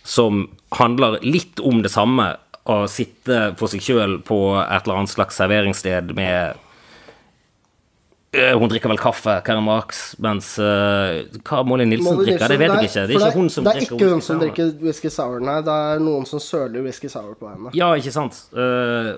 Som 0.06 0.46
handler 0.78 1.18
litt 1.26 1.60
om 1.60 1.82
det 1.82 1.92
samme, 1.92 2.36
å 2.68 2.84
sitte 2.92 3.56
for 3.58 3.72
seg 3.72 3.82
sjøl 3.82 4.18
på 4.28 4.38
et 4.60 4.84
eller 4.84 5.00
annet 5.00 5.14
slags 5.14 5.38
serveringssted 5.40 6.12
med 6.18 6.58
Eh, 8.38 8.60
Hun 8.60 8.70
drikker 8.70 8.92
vel 8.92 9.00
kaffe, 9.00 9.40
Karen 9.46 9.64
Marx, 9.64 10.12
mens 10.22 10.58
uh, 10.60 11.24
hva 11.48 11.62
Molly 11.66 11.86
Nilsen 11.88 12.12
Molly 12.12 12.28
drikker, 12.28 12.52
det 12.52 12.58
vet 12.60 12.74
jeg 12.76 12.90
ikke. 12.90 13.06
Det 13.08 13.16
er 13.16 13.24
ikke 13.24 13.40
hun 13.40 13.50
som 13.54 13.64
det 13.64 13.72
er 13.72 13.80
drikker 13.80 13.96
ikke 13.96 14.10
hun 14.12 14.24
som 14.26 14.42
drikker 14.42 14.74
whisky 14.84 15.12
sour, 15.14 15.40
nei. 15.48 15.56
Det 15.66 15.78
er 15.94 16.04
noen 16.04 16.28
som 16.28 16.42
søler 16.44 16.84
whisky 16.86 17.10
sour 17.12 17.38
på 17.40 17.48
henne. 17.48 17.72
Ja, 17.78 17.94
ikke 17.98 18.12
sant. 18.14 18.42
Eh, 18.52 19.14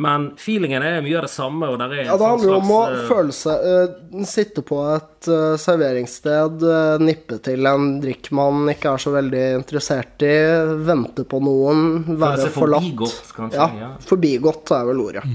men 0.00 0.30
feelingen 0.40 0.82
er 0.82 1.02
mye 1.04 1.18
av 1.18 1.26
det 1.26 1.30
samme, 1.32 1.68
og 1.68 1.76
der 1.78 1.90
er 1.92 1.98
en 2.00 2.06
Ja, 2.06 2.14
det 2.16 2.22
sånn 2.22 2.30
handler 2.30 2.48
jo 2.48 2.60
om 2.62 2.70
å 2.72 2.80
eh, 2.88 3.00
føle 3.10 3.34
seg 3.36 3.66
eh, 3.68 4.22
Sitte 4.28 4.62
på 4.64 4.78
et 4.88 5.28
eh, 5.28 5.56
serveringssted, 5.60 6.64
nippe 7.04 7.36
til 7.44 7.68
en 7.68 7.88
drikk 8.00 8.30
man 8.32 8.70
ikke 8.72 8.94
er 8.94 9.02
så 9.04 9.12
veldig 9.12 9.42
interessert 9.58 10.24
i, 10.24 10.32
vente 10.88 11.26
på 11.28 11.42
noen, 11.44 11.82
være 12.08 12.48
forlatt. 12.54 12.88
forbigått, 12.88 13.34
kanskje, 13.36 13.60
Ja, 13.60 13.68
ja. 13.82 13.90
forbigått 14.08 14.72
er 14.78 14.88
vel 14.88 15.04
ordet. 15.04 15.26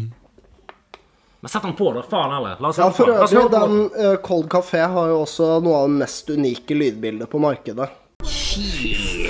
Men 1.38 1.54
sett 1.54 1.62
den 1.68 1.78
på, 1.78 1.92
da. 1.94 2.02
Faen 2.10 2.34
heller. 2.34 2.58
La 2.58 2.72
oss 2.74 2.80
Ja, 2.82 2.90
for 2.90 3.14
øvrig, 3.14 3.44
den 3.54 4.18
Cold 4.26 4.50
Café 4.50 4.88
har 4.90 5.12
jo 5.14 5.22
også 5.22 5.60
noe 5.62 5.84
av 5.84 5.92
det 5.92 6.00
mest 6.02 6.34
unike 6.34 6.74
lydbildet 6.74 7.30
på 7.30 7.40
markedet. 7.44 7.92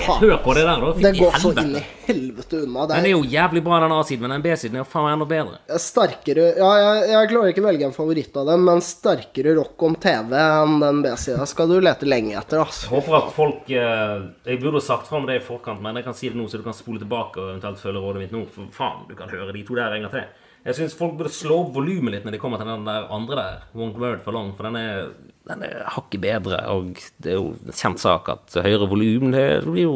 Hør 0.07 0.37
på 0.43 0.53
det 0.53 0.63
der, 0.63 0.81
da. 0.81 0.91
Det 1.01 1.11
går 1.17 1.35
så 1.41 1.51
inn 1.59 1.73
i 1.75 1.81
helvete 2.05 2.61
unna. 2.63 2.85
Det 2.87 2.95
Den 2.95 3.05
er 3.05 3.09
er 3.09 3.13
jo 3.13 3.23
jævlig 3.27 3.63
bra, 3.65 3.79
den 3.83 3.91
A-siden, 3.91 4.23
men 4.23 4.33
den 4.35 4.45
B-siden 4.45 4.77
er 4.77 4.83
jo 4.83 4.87
faen 4.87 5.09
enda 5.11 5.27
bedre. 5.27 5.59
sterkere 5.83 6.45
Ja, 6.55 6.69
jeg, 6.79 7.09
jeg 7.11 7.29
klarer 7.33 7.51
ikke 7.51 7.63
å 7.65 7.67
velge 7.67 7.89
en 7.89 7.95
favoritt 7.97 8.39
av 8.39 8.47
dem, 8.51 8.63
men 8.69 8.83
sterkere 8.85 9.57
rock 9.59 9.85
om 9.89 9.97
TV 10.07 10.33
enn 10.39 10.79
den 10.83 11.03
B-sida 11.03 11.47
skal 11.49 11.71
du 11.71 11.77
lete 11.83 12.07
lenge 12.07 12.37
etter, 12.39 12.63
altså. 12.63 12.87
Jeg 12.87 12.93
Håper 12.95 13.19
at 13.19 13.31
folk 13.35 13.71
eh, 13.75 14.25
Jeg 14.47 14.61
burde 14.63 14.83
sagt 14.85 15.11
fram 15.11 15.27
det 15.27 15.41
i 15.41 15.45
forkant, 15.45 15.83
men 15.83 15.99
jeg 15.99 16.07
kan 16.07 16.17
si 16.17 16.31
det 16.31 16.39
nå, 16.39 16.47
så 16.47 16.61
du 16.61 16.67
kan 16.67 16.77
spole 16.77 17.03
tilbake 17.03 17.41
og 17.43 17.51
eventuelt 17.55 17.83
følge 17.83 18.03
rådet 18.03 18.23
mitt 18.23 18.35
nå. 18.35 18.45
For 18.55 18.71
faen, 18.75 19.03
du 19.09 19.15
kan 19.19 19.31
høre 19.33 19.51
de 19.55 19.65
to 19.67 19.75
der 19.77 19.97
en 19.97 20.07
gang 20.07 20.15
til. 20.15 20.27
Jeg 20.67 20.75
syns 20.75 20.95
folk 20.99 21.13
burde 21.19 21.31
slå 21.31 21.61
opp 21.63 21.75
volumet 21.77 22.15
litt 22.15 22.25
når 22.27 22.35
de 22.35 22.39
kommer 22.41 22.59
til 22.59 22.67
den 22.67 22.87
der 22.87 23.05
andre 23.13 23.37
der. 23.39 23.59
Won't 23.77 23.99
Word 24.01 24.23
for 24.25 24.35
long, 24.35 24.49
for 24.57 24.67
den 24.67 24.79
er, 24.79 25.11
den 25.47 25.65
er 25.67 25.83
hakket 25.95 26.23
bedre. 26.23 26.61
Og 26.73 26.97
det 27.23 27.33
er 27.33 27.37
jo 27.39 27.51
en 27.55 27.75
kjent 27.75 28.01
sak 28.01 28.31
at 28.33 28.57
høyere 28.65 28.89
volum, 28.89 29.31
det 29.35 29.45
blir 29.67 29.85
jo 29.85 29.93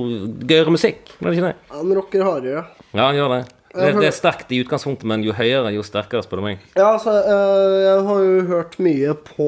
gøyere 0.48 0.74
musikk. 0.74 1.16
men 1.20 1.32
det 1.32 1.40
ikke 1.40 1.50
det? 1.50 1.74
Han 1.76 1.98
rocker 1.98 2.28
hardere. 2.28 2.64
Ja, 2.92 3.08
han 3.10 3.20
gjør 3.20 3.36
det. 3.38 3.42
Det, 3.72 3.92
det 4.02 4.08
er 4.10 4.16
sterkt 4.16 4.50
i 4.52 4.60
utgangspunktet, 4.66 5.08
men 5.08 5.22
jo 5.24 5.32
høyere, 5.36 5.72
jo 5.72 5.84
sterkere, 5.86 6.26
spør 6.26 6.42
du 6.42 6.48
meg. 6.50 6.64
Ja, 6.76 6.90
altså, 6.90 7.14
eh, 7.24 7.76
jeg 7.86 8.02
har 8.10 8.26
jo 8.26 8.42
hørt 8.50 8.76
mye 8.84 9.14
på 9.30 9.48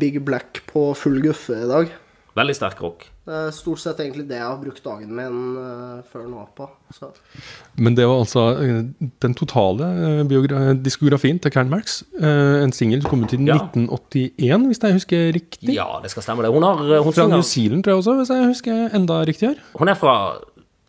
Big 0.00 0.22
Black 0.24 0.62
på 0.70 0.88
full 0.96 1.20
guffe 1.24 1.58
i 1.66 1.68
dag. 1.68 1.92
Veldig 2.38 2.56
sterk 2.56 2.80
rock. 2.80 3.04
Det 3.28 3.36
er 3.36 3.50
stort 3.52 3.80
sett 3.82 3.98
egentlig 4.00 4.24
det 4.30 4.38
jeg 4.38 4.46
har 4.46 4.56
brukt 4.56 4.80
dagen 4.80 5.10
min 5.12 5.40
eh, 5.60 5.98
før 6.08 6.22
nå 6.30 6.46
på. 6.56 6.64
Så. 6.96 7.10
Men 7.76 7.96
det 7.98 8.06
var 8.08 8.22
altså 8.22 8.44
eh, 8.64 8.78
den 9.20 9.34
totale 9.36 9.88
eh, 10.22 10.70
diskografien 10.80 11.36
til 11.44 11.52
Karen 11.52 11.68
Marx. 11.68 12.00
En 12.16 12.72
singel 12.72 13.04
som 13.04 13.12
kom 13.12 13.26
ut 13.26 13.34
i 13.36 13.40
Ja. 13.44 13.58
1981, 13.68 14.64
hvis 14.70 14.80
jeg 14.80 14.96
husker 14.96 15.28
riktig. 15.36 15.76
Ja, 15.76 16.00
det 16.00 16.14
skal 16.14 16.24
stemme, 16.24 16.46
det. 16.46 16.54
Hun, 16.54 16.64
har, 16.64 16.80
hun, 16.80 17.12
Fra 17.12 17.28
New 17.28 17.44
Zealand, 17.44 17.84
tror 17.84 17.92
jeg 17.98 18.02
også, 18.02 18.16
hvis 18.22 18.32
jeg 18.32 18.48
husker 18.54 18.96
enda 18.96 19.20
riktigere. 19.28 19.60
hun 19.76 19.92
er 19.92 19.98
fra 20.00 20.16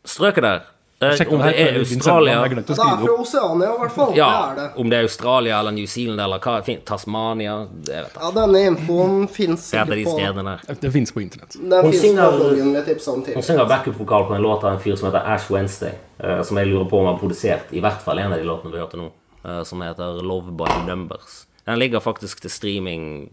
strøket 0.07 0.43
der. 0.47 0.63
Eh, 1.01 1.13
Sjekk 1.15 1.29
Om 1.31 1.39
det 1.39 1.53
er 1.55 1.77
Australia 1.79 2.41
å 2.41 2.47
Det 2.49 2.57
er 2.59 2.75
fra. 2.75 3.13
Oseania, 3.21 3.67
i 3.71 3.77
hvert 3.79 3.91
fall. 3.95 4.09
Ja, 4.17 4.53
Det 4.53 4.55
det. 4.61 4.71
om 4.81 4.89
det 4.89 4.97
er 4.97 5.03
Australia 5.07 5.59
eller 5.59 5.71
New 5.71 5.85
Zealand 5.87 6.19
eller 6.19 6.39
hva 6.39 6.83
Tasmania 6.85 7.53
jeg 7.87 8.03
vet. 8.03 8.17
Ja, 8.19 8.31
denne 8.35 8.63
infoen 8.67 9.29
fins 9.29 9.73
er 9.73 9.85
de 9.85 9.95
ikke 10.03 10.17
på. 10.19 10.75
Det 10.81 10.91
finnes 10.91 11.11
på 11.15 11.21
internett. 11.23 11.55
Den 11.55 11.85
Hun 11.85 11.91
finnes 11.93 12.01
på 12.03 12.99
synger- 12.99 13.41
synger 13.41 13.65
backup-vokal 13.65 14.27
på 14.27 14.35
en 14.35 14.41
låt 14.41 14.63
av 14.65 14.73
en 14.73 14.79
fyr 14.79 14.97
som 14.97 15.09
heter 15.09 15.23
Ash 15.25 15.49
Wednesday, 15.49 15.93
eh, 16.19 16.43
som 16.43 16.57
jeg 16.57 16.67
lurer 16.67 16.89
på 16.89 16.99
om 16.99 17.05
har 17.05 17.17
produsert 17.17 17.71
i 17.71 17.79
hvert 17.79 18.01
fall 18.01 18.19
en 18.19 18.33
av 18.33 18.37
de 18.39 18.43
låtene 18.43 18.71
vi 18.71 18.77
hørte 18.79 18.97
nå, 18.97 19.09
eh, 19.45 19.63
som 19.63 19.79
heter 19.81 20.21
Love 20.21 20.51
by 20.51 20.85
Numbers. 20.85 21.45
Den 21.65 21.79
ligger 21.79 21.99
faktisk 22.01 22.41
til 22.41 22.49
streaming 22.49 23.29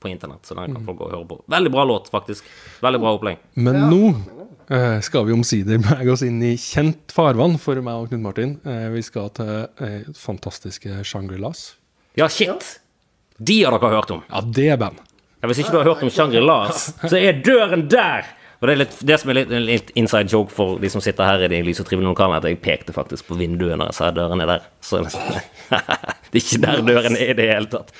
på 0.00 0.08
internett, 0.08 0.46
så 0.46 0.54
den 0.54 0.72
kan 0.74 0.84
folk 0.86 0.98
gå 0.98 1.04
og 1.04 1.10
høre 1.12 1.26
på. 1.28 1.40
Veldig 1.50 1.70
bra 1.70 1.84
låt, 1.84 2.08
faktisk. 2.08 2.44
Veldig 2.80 3.00
bra 3.00 3.12
opplegg. 3.18 3.36
Men 3.56 3.74
nå 3.90 4.14
eh, 4.70 5.00
skal 5.04 5.26
vi 5.28 5.34
omsider 5.36 5.80
bevege 5.82 6.12
oss 6.14 6.24
inn 6.26 6.40
i 6.44 6.54
kjent 6.60 7.14
farvann 7.14 7.58
for 7.62 7.80
meg 7.84 8.04
og 8.04 8.12
Knut 8.12 8.24
Martin. 8.24 8.56
Eh, 8.68 8.88
vi 8.94 9.04
skal 9.06 9.30
til 9.36 9.52
eh, 9.84 10.08
fantastiske 10.18 11.02
Shangri-Las. 11.08 11.70
Ja, 12.18 12.28
shit! 12.32 12.78
De 13.38 13.60
har 13.62 13.76
dere 13.76 13.94
hørt 13.94 14.10
om. 14.10 14.24
Ja, 14.30 14.42
det 14.42 14.68
er 14.74 14.80
band. 14.80 14.98
Ja, 15.38 15.46
hvis 15.46 15.60
ikke 15.62 15.76
du 15.76 15.80
har 15.82 15.92
hørt 15.92 16.02
om 16.02 16.10
Shangri-Las, 16.10 16.88
så 17.04 17.16
er 17.20 17.40
døren 17.44 17.86
der! 17.90 18.34
Og 18.58 18.66
det, 18.66 18.72
er 18.72 18.78
litt, 18.80 18.94
det 19.06 19.18
som 19.22 19.30
er 19.30 19.36
litt, 19.38 19.52
litt 19.62 19.90
inside 20.00 20.32
joke 20.32 20.50
for 20.50 20.80
de 20.82 20.88
som 20.90 21.02
sitter 21.02 21.28
her 21.28 21.44
i 21.46 21.50
de 21.52 21.60
lyse 21.62 21.84
og 21.84 21.86
trivelige 21.86 22.10
lokalene, 22.10 22.40
at 22.40 22.48
jeg 22.48 22.58
pekte 22.58 22.94
faktisk 22.96 23.28
på 23.28 23.36
vinduet 23.38 23.78
når 23.78 23.92
jeg 23.92 23.98
sa 24.00 24.08
dørene 24.10 24.42
er 24.42 24.50
der. 24.56 24.64
Så 24.82 25.04
det 26.32 26.40
er 26.40 26.44
ikke 26.44 26.60
der 26.64 26.82
døren 26.84 27.16
er 27.16 27.32
i 27.32 27.36
det 27.38 27.48
hele 27.48 27.70
tatt. 27.72 27.92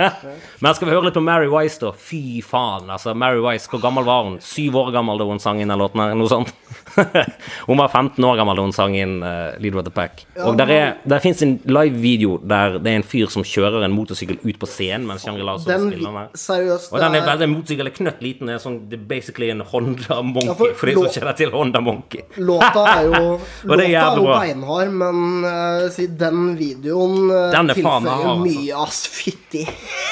Men 0.64 0.76
skal 0.76 0.88
vi 0.88 0.94
høre 0.94 1.08
litt 1.08 1.16
på 1.16 1.24
Mary 1.24 1.48
Wise, 1.52 1.80
da? 1.82 1.92
Fy 1.92 2.40
faen, 2.44 2.88
altså. 2.92 3.14
Mary 3.14 3.42
Wise, 3.44 3.68
hvor 3.70 3.82
gammel 3.82 4.06
var 4.06 4.24
hun? 4.28 4.38
Syv 4.44 4.78
år 4.80 4.92
gammel 4.94 5.20
da 5.20 5.26
hun 5.28 5.42
sang 5.42 5.60
inn 5.60 5.72
den 5.72 5.80
låten 5.80 6.02
her, 6.02 6.14
noe 6.16 6.30
sånt. 6.30 6.52
hun 7.68 7.80
var 7.80 7.88
15 7.92 8.24
år 8.24 8.40
gammel 8.40 8.58
da 8.58 8.64
hun 8.64 8.74
sang 8.76 8.96
inn 8.96 9.18
uh, 9.24 9.56
Leader 9.60 9.82
of 9.82 9.86
the 9.88 9.92
Pack. 9.94 10.24
Og 10.44 10.56
der, 10.58 10.72
er, 10.72 10.94
der 11.04 11.22
fins 11.24 11.42
en 11.44 11.58
live-video 11.68 12.38
der 12.42 12.78
det 12.80 12.92
er 12.92 13.00
en 13.00 13.06
fyr 13.06 13.30
som 13.32 13.44
kjører 13.46 13.84
en 13.86 13.94
motorsykkel 13.94 14.40
ut 14.44 14.60
på 14.60 14.68
scenen 14.70 15.06
mens 15.08 15.26
Shangri-La 15.26 15.56
spiller 15.60 16.00
den 16.00 16.18
her. 16.20 16.30
seriøst, 16.36 16.92
Og 16.94 17.02
den 17.02 17.18
er 17.18 17.26
veldig 17.28 17.50
motorsykkel 17.52 17.92
knøtt 18.00 18.24
liten. 18.24 18.50
Det 18.50 18.56
er 18.56 18.62
sånn, 18.62 18.80
det 18.90 19.00
er 19.00 19.04
basically 19.10 19.50
en 19.52 19.62
Honda 19.66 20.20
Monkey, 20.22 20.48
Ja, 20.48 20.56
for 20.58 20.74
for 20.80 20.90
de 20.90 20.96
som 20.96 21.12
kjenner 21.18 21.36
til 21.38 21.52
Honda 21.54 21.82
Monkey. 21.84 22.24
Låta 22.40 22.84
er 22.94 23.10
jo, 23.10 23.22
låta 23.70 23.86
er 23.86 24.20
jo 24.20 24.26
beinhard, 24.30 24.92
men 25.02 25.46
uh, 25.46 26.02
den 26.20 26.42
videoen 26.58 27.30
uh, 27.30 27.50
Den 27.54 27.65
er 27.74 27.80
faen 27.82 28.04
meg 28.06 28.12
altså. 28.14 28.34
mye, 28.44 28.80
ass. 28.84 29.02
Fytti 29.10 29.64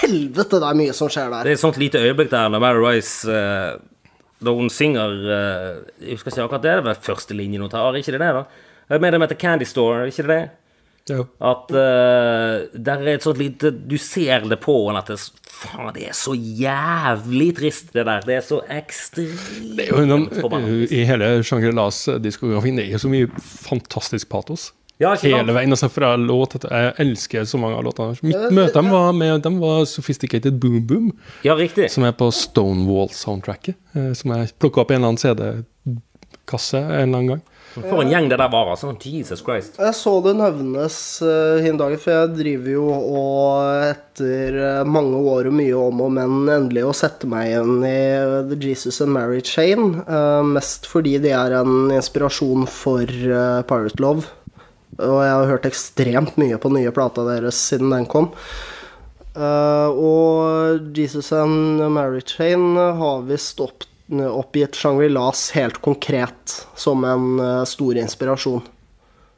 helvete, 0.02 0.60
det 0.60 0.68
er 0.68 0.78
mye 0.78 0.96
som 0.96 1.10
skjer 1.12 1.30
der. 1.30 1.46
Det 1.46 1.54
er 1.54 1.58
et 1.58 1.64
sånt 1.64 1.80
lite 1.80 2.02
øyeblikk 2.02 2.32
der 2.32 2.52
når 2.52 2.64
Mary 2.64 2.82
Rice 2.82 3.30
uh, 3.30 3.78
Da 4.44 4.54
hun 4.56 4.68
synger 4.72 5.14
uh, 5.24 5.70
Jeg 6.02 6.18
husker 6.18 6.34
ikke 6.34 6.48
akkurat 6.48 6.66
det, 6.66 6.76
det 6.80 6.88
var 6.88 7.06
første 7.06 7.36
linjen 7.36 7.64
hun 7.64 7.72
tar. 7.72 7.96
Ikke 8.00 8.14
det 8.16 8.22
det, 8.24 8.34
da? 8.40 8.44
Jeg 8.90 9.00
mener 9.00 9.18
det 9.18 9.28
heter 9.28 9.40
Candy 9.40 9.68
Store, 9.68 10.06
ikke 10.10 10.26
det 10.26 10.34
det? 10.34 10.42
Jo. 11.04 11.26
At 11.44 11.68
uh, 11.68 12.64
der 12.72 13.02
er 13.02 13.10
et 13.18 13.24
sånt 13.24 13.36
lite 13.36 13.68
Du 13.76 13.98
ser 14.00 14.46
det 14.48 14.56
på 14.64 14.76
henne 14.86 15.02
at 15.02 15.10
det, 15.12 15.18
faen, 15.52 15.90
det 15.92 16.06
er 16.08 16.16
så 16.16 16.32
jævlig 16.32 17.50
trist, 17.58 17.92
det 17.92 18.06
der. 18.08 18.24
Det 18.24 18.38
er 18.38 18.46
så 18.46 18.62
ekstremt 18.72 19.76
Det 19.76 19.90
forbanna. 20.40 20.78
I 20.88 21.04
hele 21.04 21.34
Shangri-Las 21.44 22.06
diskografi 22.24 22.72
det 22.78 22.86
er 22.86 22.96
jo 22.96 23.04
så 23.04 23.12
mye 23.12 23.28
fantastisk 23.36 24.32
patos. 24.32 24.70
Ja. 25.02 25.14
Hele 25.18 25.50
veien, 25.56 25.72
altså 25.74 25.88
fra 25.90 26.12
låt 26.16 26.54
til 26.54 26.70
Jeg 26.70 26.92
elsker 27.02 27.46
så 27.50 27.58
mange 27.58 27.80
av 27.80 27.82
låtene. 27.88 28.14
Mitt 28.22 28.52
møte 28.54 28.76
dem 28.78 28.92
var 28.94 29.12
med 29.16 29.42
dem 29.42 29.56
var 29.62 29.82
Sophisticated 29.90 30.60
Boom 30.62 30.84
Boom, 30.86 31.08
Ja, 31.42 31.56
riktig. 31.58 31.90
som 31.90 32.04
er 32.04 32.12
på 32.12 32.30
Stonewall-soundtracket. 32.30 33.74
eh, 33.96 34.12
Som 34.14 34.30
jeg 34.36 34.52
plukka 34.58 34.80
opp 34.84 34.90
i 34.90 34.94
en 34.94 35.02
eller 35.02 35.14
annen 35.14 35.18
CD-kasse 35.18 36.78
en 36.78 36.92
eller 36.92 37.18
annen 37.18 37.26
gang. 37.34 37.42
For 37.74 38.04
en 38.04 38.10
gjeng 38.12 38.28
det 38.30 38.38
der 38.38 38.50
var, 38.52 38.68
altså. 38.70 38.92
Jesus 39.02 39.40
Christ. 39.42 39.80
Jeg 39.82 39.94
så 39.98 40.12
det 40.22 40.36
nevnes 40.38 40.96
uh, 41.26 41.58
hin 41.58 41.74
dagen, 41.76 41.98
for 41.98 42.12
jeg 42.14 42.36
driver 42.36 42.70
jo 42.70 42.84
og 42.86 43.88
etter 43.88 44.58
uh, 44.78 44.84
mange 44.86 45.18
år 45.18 45.48
og 45.50 45.56
mye 45.58 45.74
om 45.74 46.04
og 46.04 46.12
men 46.14 46.46
endelig 46.54 46.84
å 46.86 46.94
sette 46.94 47.26
meg 47.26 47.48
igjen 47.50 47.82
i 47.82 47.96
uh, 48.14 48.36
The 48.46 48.60
Jesus 48.62 49.00
and 49.02 49.10
Mary 49.10 49.42
Chain. 49.42 50.04
Uh, 50.06 50.46
mest 50.46 50.86
fordi 50.86 51.16
de 51.18 51.34
er 51.34 51.56
en 51.64 51.90
inspirasjon 51.90 52.68
for 52.70 53.10
Pirate 53.66 53.98
Love. 53.98 54.30
Og 54.98 55.18
jeg 55.24 55.34
har 55.34 55.50
hørt 55.50 55.66
ekstremt 55.66 56.36
mye 56.40 56.58
på 56.60 56.70
nye 56.74 56.92
plata 56.94 57.24
deres 57.26 57.58
siden 57.70 57.90
den 57.94 58.06
kom. 58.10 58.30
Uh, 59.34 59.90
og 59.90 60.94
Jesus 60.94 61.32
and 61.34 61.82
Mary 61.90 62.20
Chain 62.22 62.76
har 62.78 63.24
visst 63.26 63.58
opp, 63.64 63.82
oppgitt 64.08 64.78
Shangri-Las 64.78 65.48
helt 65.56 65.80
konkret 65.82 66.60
som 66.78 67.02
en 67.08 67.40
uh, 67.42 67.64
stor 67.66 67.98
inspirasjon. 67.98 68.62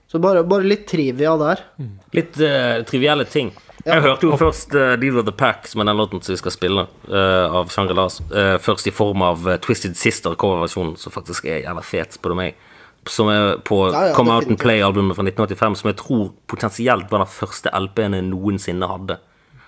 Så 0.07 0.21
bare, 0.23 0.45
bare 0.45 0.69
litt 0.69 0.85
trivia 0.91 1.33
der. 1.41 1.65
Litt 2.13 2.37
uh, 2.43 2.83
trivielle 2.89 3.25
ting. 3.25 3.55
Jeg 3.87 4.03
hørte 4.03 4.27
jo 4.29 4.37
først 4.37 4.75
uh, 4.77 4.95
Deal 5.01 5.17
of 5.17 5.25
the 5.29 5.35
Pack, 5.35 5.69
som 5.71 5.81
er 5.81 5.89
den 5.89 5.99
låten 6.01 6.21
som 6.21 6.35
vi 6.35 6.41
skal 6.43 6.55
spille, 6.55 6.87
uh, 7.09 7.57
av 7.63 7.73
Shangri-Las. 7.73 8.21
uh, 8.35 8.57
først 8.61 8.91
i 8.91 8.95
form 8.95 9.25
av 9.25 9.49
Twisted 9.65 9.97
Sister, 9.97 10.37
coverversjonen, 10.37 10.97
som 11.01 11.15
faktisk 11.15 11.49
er 11.49 11.63
jævla 11.65 11.85
fet, 11.87 12.19
spør 12.19 12.35
du 12.35 12.41
meg. 12.45 12.61
Som 13.09 13.29
er 13.31 13.57
på 13.63 13.85
Ja, 13.93 14.09
ja, 14.09 14.15
Come 14.17 14.35
Out 14.35 14.49
and. 14.51 14.59
Play-albumet 14.59 15.15
fra 15.15 15.23
1985, 15.27 15.77
som 15.83 15.89
jeg 15.93 15.97
tror 16.01 16.29
potensielt 16.51 17.11
var 17.13 17.23
den 17.23 17.31
første 17.31 17.71
LP-en 17.71 18.17
jeg 18.19 18.27
noensinne 18.33 18.89
hadde. 18.91 19.19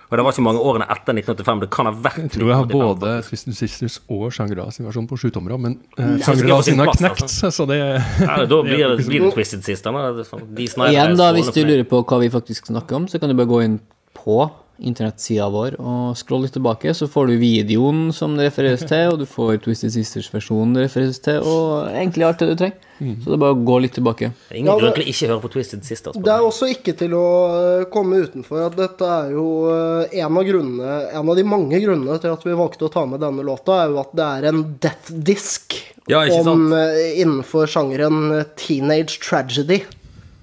Og 0.09 0.17
det 0.17 0.23
var 0.25 0.33
ikke 0.33 0.41
mange 0.41 0.61
årene 0.65 0.85
etter 0.89 1.13
1985. 1.13 1.59
Det 1.61 1.67
kan 1.69 1.85
ha 1.85 1.91
vært 1.93 2.17
Jeg 2.23 2.31
tror 2.33 2.47
jeg 2.49 2.57
har 2.57 2.69
både 2.71 3.11
Christian 3.27 3.53
Sisters 3.53 3.99
og 4.09 4.31
Shangri-La 4.33 4.65
sin 4.73 4.87
versjon 4.87 5.05
på 5.07 5.19
sjutommere, 5.21 5.59
men 5.61 5.75
uh, 5.99 6.15
Shangri-La 6.25 6.57
sin 6.65 6.81
har 6.81 6.89
knekt, 6.97 7.21
altså. 7.27 7.51
så 7.53 7.67
det 7.69 7.77
Ja, 7.77 8.39
da 8.49 8.61
blir 8.65 8.95
det, 8.95 9.05
blir 9.05 9.27
det 9.27 9.33
Twisted 9.35 9.61
Sister. 9.67 9.93
Er 9.93 10.17
sånn- 10.25 10.47
De 10.57 10.65
Igjen, 10.65 11.13
da, 11.19 11.29
hvis 11.37 11.51
du 11.53 11.61
lurer 11.61 11.85
på 11.85 12.01
hva 12.09 12.19
vi 12.23 12.31
faktisk 12.33 12.71
snakker 12.73 12.97
om, 12.97 13.05
så 13.07 13.21
kan 13.21 13.29
du 13.29 13.37
bare 13.37 13.51
gå 13.53 13.61
inn 13.67 13.77
på 14.17 14.49
internettsida 14.79 15.47
vår 15.51 15.75
og 15.79 16.17
scroll 16.19 16.45
litt 16.45 16.53
tilbake, 16.55 16.93
så 16.95 17.07
får 17.11 17.27
du 17.31 17.37
videoen 17.41 18.09
som 18.15 18.35
det 18.37 18.49
refereres 18.49 18.85
til, 18.87 19.11
og 19.13 19.19
du 19.21 19.25
får 19.29 19.59
Twisted 19.65 19.91
Sisters-versjonen 19.95 20.75
det 20.77 20.85
refereres 20.87 21.19
til, 21.25 21.41
og 21.43 21.89
egentlig 21.91 22.27
alt 22.27 22.39
det 22.43 22.49
du 22.51 22.55
trenger. 22.63 22.85
Så 22.99 23.29
det 23.29 23.35
er 23.37 23.39
bare 23.39 23.55
å 23.55 23.59
gå 23.63 23.75
litt 23.79 23.93
tilbake. 23.95 24.27
Det 24.49 24.55
er 24.55 24.59
ingen 24.59 24.71
Ja, 24.73 24.77
grunn 24.81 24.95
til 24.97 25.05
å 25.05 25.11
ikke 25.13 25.27
høre 25.31 25.43
på 25.45 25.51
Twisted 25.53 25.85
Sisters. 25.87 26.17
Det 26.19 26.31
er 26.33 26.43
også 26.43 26.67
ikke 26.73 26.93
til 26.99 27.13
å 27.15 27.27
eh, 27.55 27.83
komme 27.93 28.19
utenfor 28.25 28.65
at 28.65 28.75
dette 28.75 29.07
er 29.07 29.29
jo 29.37 29.45
eh, 29.71 30.17
en 30.19 30.35
av 30.41 30.43
grunnene 30.43 30.97
En 31.15 31.29
av 31.31 31.37
de 31.39 31.45
mange 31.47 31.79
grunnene 31.79 32.17
til 32.19 32.33
at 32.35 32.43
vi 32.43 32.57
valgte 32.59 32.89
å 32.89 32.91
ta 32.91 33.05
med 33.07 33.23
denne 33.23 33.45
låta, 33.47 33.77
er 33.85 33.93
jo 33.93 34.01
at 34.03 34.11
det 34.19 34.27
er 34.27 34.49
en 34.51 34.65
death 34.83 35.13
disk 35.15 35.77
Ja, 36.11 36.25
om, 36.41 36.73
eh, 36.75 37.21
innenfor 37.21 37.69
sjangeren 37.71 38.43
teenage 38.59 39.19
tragedy. 39.23 39.83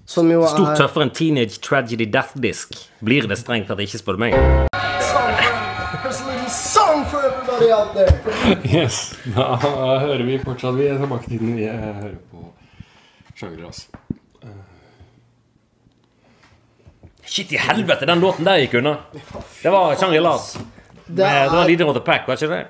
Som 0.07 0.31
jo 0.31 0.45
Stort 0.47 0.77
er 0.77 0.81
tøffere 0.85 1.09
enn 1.09 1.11
Teenage 1.15 1.59
Tragedy 1.65 2.07
Death 2.07 2.37
Disk 2.39 2.77
Blir 3.05 3.27
det 3.27 3.39
strengt 3.41 3.67
tatt 3.71 3.83
ikke, 3.83 3.99
spør 3.99 4.19
du 4.19 4.23
meg. 4.27 4.37
There's 6.07 6.21
a 6.23 6.29
little 6.31 6.51
song 6.51 7.05
for 7.11 7.25
everybody 7.27 7.73
out 7.75 7.95
there. 7.97 8.13
Yes, 8.63 9.17
da 9.35 9.57
hører 10.05 10.23
vi 10.29 10.37
fortsatt 10.39 10.77
Vi 10.79 10.87
er 10.87 11.01
tilbake 11.03 11.27
til 11.31 11.43
den 11.43 11.57
vi 11.59 11.67
hører 11.67 12.15
på 12.31 12.45
Shangri-Las. 13.37 13.87
Shit 17.27 17.51
i 17.53 17.59
helvete, 17.59 18.07
den 18.07 18.23
låten 18.23 18.47
der 18.47 18.63
gikk 18.63 18.79
unna. 18.79 18.95
Det 19.13 19.73
var 19.75 19.99
Shangri-Las. 19.99 20.53
Det 21.07 21.23
er, 21.27 21.45
Det 21.47 21.53
var 21.53 21.65
er, 21.65 21.69
Leader 21.69 21.91
of 21.91 21.99
the 21.99 22.05
Pack, 22.07 22.25
var 22.29 22.39
ikke 22.39 22.49
det? 22.51 22.63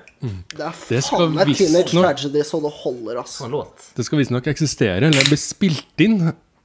det 0.57 0.65
er 0.65 0.81
Det 0.89 1.03
faen 1.05 1.31
meg 1.37 1.53
teenage 1.57 1.93
tragedy 1.93 2.43
så 2.45 2.59
det 2.65 2.73
holder, 2.81 3.21
ass. 3.21 3.37
Det 3.97 4.05
skal 4.05 4.21
visstnok 4.21 4.49
eksistere, 4.49 5.07
eller 5.09 5.29
bli 5.29 5.39
spilt 5.41 6.03
inn, 6.05 6.19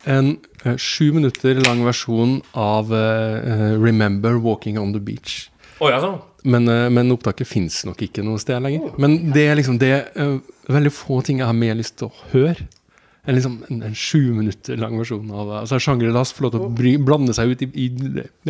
en 0.05 0.37
eh, 0.65 0.77
sju 0.77 1.13
minutter 1.13 1.61
lang 1.63 1.85
versjon 1.87 2.41
av 2.53 2.93
eh, 2.95 3.79
'Remember 3.79 4.39
Walking 4.41 4.79
on 4.79 4.93
the 4.93 5.01
Beach'. 5.01 5.49
Oi, 5.81 5.93
altså. 5.93 6.19
Men, 6.45 6.69
eh, 6.69 6.89
men 6.91 7.11
opptaket 7.13 7.47
fins 7.47 7.85
nok 7.85 8.03
ikke 8.03 8.25
noe 8.27 8.39
sted 8.39 8.63
lenger. 8.63 8.93
Men 8.99 9.33
det 9.33 9.47
er 9.49 9.59
liksom 9.59 9.79
det 9.79 9.93
er 9.93 10.39
veldig 10.69 10.93
få 10.93 11.23
ting 11.23 11.39
jeg 11.39 11.47
har 11.47 11.59
mer 11.59 11.75
lyst 11.79 11.99
til 11.99 12.11
å 12.11 12.31
høre. 12.33 12.69
En, 13.25 13.35
liksom, 13.35 13.65
en, 13.69 13.83
en 13.83 13.95
sju 13.95 14.33
minutter 14.35 14.77
lang 14.77 14.97
versjon 14.99 15.29
av 15.31 15.51
altså 15.61 15.79
Shangri-Las 15.79 16.33
får 16.35 16.43
lov 16.43 16.51
til 16.55 16.63
å 16.65 16.71
bry, 16.75 16.93
blande 16.99 17.35
seg 17.37 17.53
ut 17.53 17.61
i, 17.63 17.69
i 17.79 17.85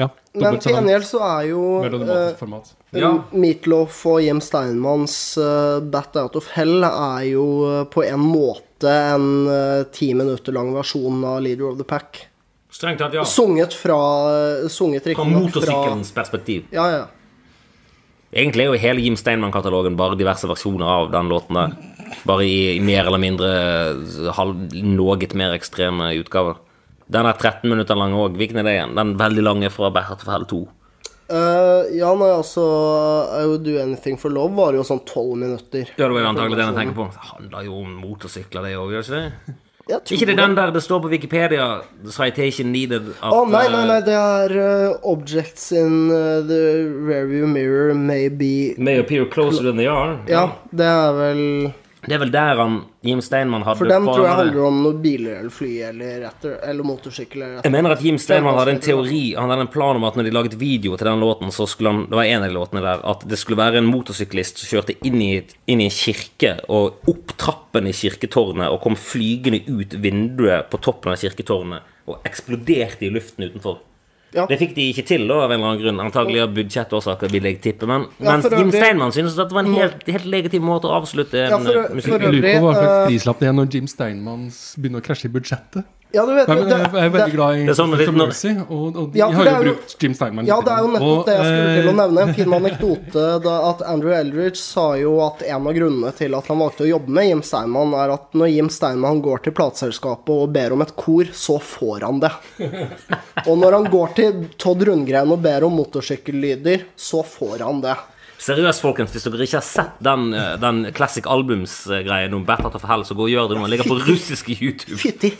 ja, 0.00 0.06
Men 0.32 0.56
til 0.64 0.72
gjengjeld 0.72 1.04
så 1.04 1.20
er 1.26 1.50
jo 1.50 1.64
eh. 1.84 2.70
Ja. 2.96 3.10
Meatloaf 3.36 4.00
og 4.08 4.22
Jim 4.24 4.40
Steinmanns 4.40 5.16
uh, 5.36 5.76
'Bat 5.84 6.16
Out 6.22 6.40
of 6.40 6.48
Hell' 6.56 6.88
er 6.88 7.28
jo 7.34 7.46
uh, 7.68 7.82
på 7.84 8.06
en 8.08 8.24
måte 8.24 8.88
en 8.88 9.28
uh, 9.44 9.84
ti 9.92 10.14
minutter 10.16 10.56
lang 10.56 10.72
versjon 10.72 11.20
av 11.20 11.42
'Leader 11.44 11.68
of 11.68 11.76
the 11.76 11.84
Pack'. 11.84 12.24
Strengt 12.72 13.04
tatt, 13.04 13.12
ja. 13.12 13.26
Sunget 13.28 13.76
fra 13.76 14.00
Sunget 14.72 15.04
Fra 15.04 15.12
riktignok 15.12 15.50
motorsykkelens 15.50 16.16
perspektiv. 16.16 16.64
Ja, 16.72 16.88
ja. 16.88 17.04
Egentlig 18.32 18.64
er 18.64 18.70
jo 18.70 18.80
hele 18.80 19.02
Jim 19.04 19.16
Steinman-katalogen 19.20 19.96
bare 19.98 20.16
diverse 20.16 20.48
versjoner 20.48 20.88
av 20.88 21.10
den 21.12 21.28
låten 21.28 21.58
der. 21.58 21.74
Bare 22.28 22.46
i, 22.48 22.76
i 22.78 22.82
mer 22.84 23.04
eller 23.04 23.20
mindre 23.20 23.48
eh, 23.52 24.28
halv, 24.38 24.70
noe 24.72 25.32
mer 25.36 25.56
ekstreme 25.56 26.12
utgaver. 26.16 26.60
Den 27.12 27.28
er 27.28 27.36
13 27.36 27.68
minutter 27.68 27.98
lang 27.98 28.14
òg. 28.16 28.38
Hvilken 28.40 28.62
er 28.62 28.68
det 28.68 28.76
igjen? 28.78 28.94
Den 28.96 29.16
veldig 29.20 29.44
lange 29.44 29.72
fra 29.74 29.90
Bertha 29.92 30.16
Fell 30.24 30.46
2. 30.48 30.62
Uh, 31.32 31.88
ja, 31.96 32.10
nei, 32.18 32.28
altså 32.34 32.62
I 33.38 33.44
Would 33.48 33.62
Do 33.64 33.78
Anything 33.80 34.18
for 34.20 34.32
Love 34.32 34.52
var 34.56 34.76
jo 34.76 34.84
sånn 34.84 35.00
tolv 35.08 35.36
minutter. 35.40 35.86
Ja, 35.96 36.06
det 36.06 36.12
var 36.12 36.24
jo 36.24 36.32
antagelig 36.32 36.58
den 36.58 36.72
jeg 36.72 36.78
tenker 36.80 36.98
på. 36.98 37.06
Det 37.12 37.28
handler 37.30 37.68
jo 37.68 37.76
om 37.84 37.94
motorsykler, 38.00 38.66
det 38.68 38.74
òg, 38.80 38.92
gjør 38.92 39.06
det 39.06 39.08
ikke 39.08 39.20
det? 39.20 39.56
Ikke 39.90 40.26
det 40.26 40.38
den 40.38 40.56
der 40.56 40.70
det 40.70 40.82
står 40.82 41.00
på 41.02 41.08
Wikipedia, 41.10 41.82
citation 42.06 42.70
needed 42.72 43.08
at 43.18 43.32
Å, 43.34 43.42
nei, 43.50 43.64
nei, 43.72 43.82
nei, 43.88 43.96
eh, 43.98 44.04
det 44.06 44.14
er 44.14 44.54
uh, 44.54 45.10
Objects 45.10 45.72
in 45.74 46.06
uh, 46.10 46.38
the 46.46 46.86
rearview 46.86 47.46
mirror 47.50 47.94
may 47.94 48.28
be 48.28 48.74
May 48.78 49.00
appear 49.00 49.26
closer 49.26 49.64
than 49.64 49.76
they 49.76 49.90
are. 49.90 50.20
Ja, 50.30 50.52
det 50.70 50.86
er 50.86 51.16
vel 51.18 51.42
Det 52.02 52.16
er 52.16 52.18
vel 52.18 52.32
der 52.34 52.58
han 52.58 52.78
Jim 53.06 53.20
Steinman 53.22 53.62
hadde 53.62 53.78
For 53.78 53.90
den 53.90 54.06
tror 54.08 54.24
jeg 54.26 54.38
handler 54.40 54.64
om 54.66 54.78
noen 54.82 54.96
biler 55.04 55.36
eller 55.38 55.54
fly 55.54 55.70
eller, 55.86 56.24
etter, 56.26 56.56
eller 56.66 56.86
motorsykkel 56.86 57.44
eller 57.44 57.60
Jeg 57.62 57.74
mener 57.74 57.94
at 57.94 58.02
Jim 58.02 58.18
Steinman 58.18 58.58
hadde 58.58 58.74
en 58.74 58.82
teori 58.82 59.20
Han 59.38 59.52
hadde 59.52 59.68
en 59.68 59.70
plan 59.70 60.00
om 60.00 60.06
at 60.08 60.18
når 60.18 60.26
de 60.26 60.34
laget 60.34 60.56
video 60.58 60.96
til 60.98 61.10
den 61.12 61.22
låten, 61.22 61.52
så 61.54 61.68
skulle 61.70 61.92
han 61.94 62.02
Det 62.10 62.18
var 62.18 62.26
en 62.26 62.42
av 62.42 62.50
de 62.50 62.56
låtene 62.56 62.82
der 62.82 63.06
At 63.12 63.22
det 63.30 63.38
skulle 63.38 63.60
være 63.62 63.78
en 63.78 63.90
motorsyklist 63.90 64.58
som 64.58 64.72
kjørte 64.72 64.98
inn 65.06 65.20
i, 65.22 65.30
inn 65.70 65.84
i 65.84 65.86
en 65.86 65.94
kirke 65.94 66.56
og 66.72 67.06
opp 67.12 67.36
trappen 67.38 67.86
i 67.86 67.94
kirketårnet 67.94 68.72
og 68.72 68.82
kom 68.82 68.98
flygende 68.98 69.62
ut 69.70 69.94
vinduet 70.02 70.70
på 70.72 70.82
toppen 70.82 71.14
av 71.14 71.22
kirketårnet 71.22 71.86
og 72.10 72.26
eksploderte 72.26 73.06
i 73.06 73.12
luften 73.14 73.46
utenfor. 73.46 73.78
Ja. 74.34 74.46
Det 74.48 74.58
fikk 74.58 74.74
de 74.74 74.86
ikke 74.92 75.04
til, 75.06 75.26
da, 75.28 75.34
av 75.44 75.50
en 75.52 75.60
eller 75.60 75.68
annen 75.74 75.82
grunn. 75.82 76.00
Antagelig 76.00 76.40
av 76.42 76.54
budsjettårsaker, 76.56 77.30
vil 77.30 77.42
jeg 77.50 77.60
tippe. 77.60 77.86
Men 77.86 78.06
Ja, 78.18 78.32
mens 78.32 78.44
Jim 78.50 78.70
øvrig- 78.70 78.80
Steinmann 78.80 79.12
synes 79.12 79.38
at 79.38 79.48
det 79.48 79.54
var 79.54 79.64
en 79.66 79.74
helt, 79.74 80.06
helt 80.06 80.24
legitim 80.24 80.62
måte 80.62 80.88
å 80.88 80.94
avslutte 81.02 81.34
en 81.44 81.50
Ja, 81.50 81.58
for- 81.58 81.76
eh, 81.84 81.94
musikk 81.94 82.20
Jeg 82.20 82.32
lurer 82.32 82.60
på 82.60 82.62
hva 82.64 82.74
slags 82.74 82.92
eh, 82.92 83.06
prislapp 83.12 83.38
det 83.40 83.48
er 83.48 83.52
når 83.52 83.72
Jim 83.74 83.86
Steinmann 83.86 84.46
begynner 84.78 85.00
å 85.00 85.04
krasje 85.04 85.26
i 85.26 85.28
budsjettet. 85.28 85.84
Ja, 86.12 86.26
du 86.28 86.32
vet 86.36 86.48
Jeg 86.48 86.64
det, 86.68 86.76
jeg 86.76 86.86
er 86.92 87.10
veldig 87.12 87.24
det, 87.24 87.32
glad 87.32 87.56
i 87.56 87.66
Det 87.68 87.74
sånn 87.78 87.92
litt 87.96 88.10
Mercy, 88.12 88.50
og, 88.68 88.96
og 89.00 89.06
de 89.14 89.18
Ja, 89.22 89.28
har 89.32 89.46
jo 89.48 89.52
jo- 89.52 89.62
brukt 89.72 89.94
Jim 90.04 90.14
Steinman. 90.18 90.46
ja, 90.46 90.58
det 90.60 90.72
er 90.74 90.82
jo 90.84 90.90
nettopp 90.92 91.08
Og, 91.08 91.22
det 91.26 91.36
jeg 91.38 91.46
skulle 91.46 91.72
til 91.78 91.88
å 91.88 91.92
eh, 91.92 91.98
nevne. 92.02 92.26
En 92.26 92.34
fin 92.36 92.56
anekdote 92.60 93.24
da 93.46 93.54
at 93.70 93.82
Andrew 93.88 94.12
Eldridge 94.16 94.60
sa 94.60 94.86
jo 95.00 95.14
at 95.24 95.42
en 95.48 95.66
av 95.70 95.76
grunnene 95.78 96.12
til 96.18 96.36
at 96.36 96.50
han 96.52 96.60
valgte 96.60 96.84
å 96.84 96.90
jobbe 96.90 97.08
med 97.16 97.28
Jim 97.30 97.42
Steinman, 97.48 97.94
er 98.04 98.12
at 98.18 98.28
når 98.36 98.52
Jim 98.52 98.68
Steinman 98.72 99.22
går 99.24 99.42
til 99.46 99.56
plateselskapet 99.56 100.34
og 100.36 100.52
ber 100.52 100.76
om 100.76 100.84
et 100.84 100.94
kor, 101.00 101.32
så 101.32 101.56
får 101.62 102.04
han 102.08 102.20
det. 102.20 102.32
Og 103.48 103.56
når 103.58 103.72
han 103.80 103.88
går 103.90 104.12
til 104.14 104.44
Todd 104.60 104.82
Rundgren 104.86 105.32
og 105.34 105.40
ber 105.42 105.64
om 105.66 105.72
motorsykkellyder, 105.80 106.84
så 106.96 107.24
får 107.26 107.64
han 107.64 107.80
det. 107.82 107.96
Seriøst, 108.42 108.82
folkens, 108.82 109.12
hvis 109.14 109.22
dere 109.28 109.46
ikke 109.46 109.60
har 109.60 109.66
sett 109.66 109.98
den, 110.02 110.32
eh, 110.34 110.56
den 110.58 110.80
Classic 110.96 111.26
Albums-greien 111.30 112.32
om 112.34 112.42
Battle 112.44 112.72
of 112.74 112.82
Hell, 112.88 113.04
så 113.06 113.14
gå 113.14 113.28
og 113.28 113.30
gjør 113.30 113.48
det 113.52 113.58
nå. 113.58 113.62
Den 113.62 113.70
ligger 113.70 113.86
på 113.86 113.98
russiske 114.02 114.56
YouTube. 114.58 114.98
Fytti 114.98 115.30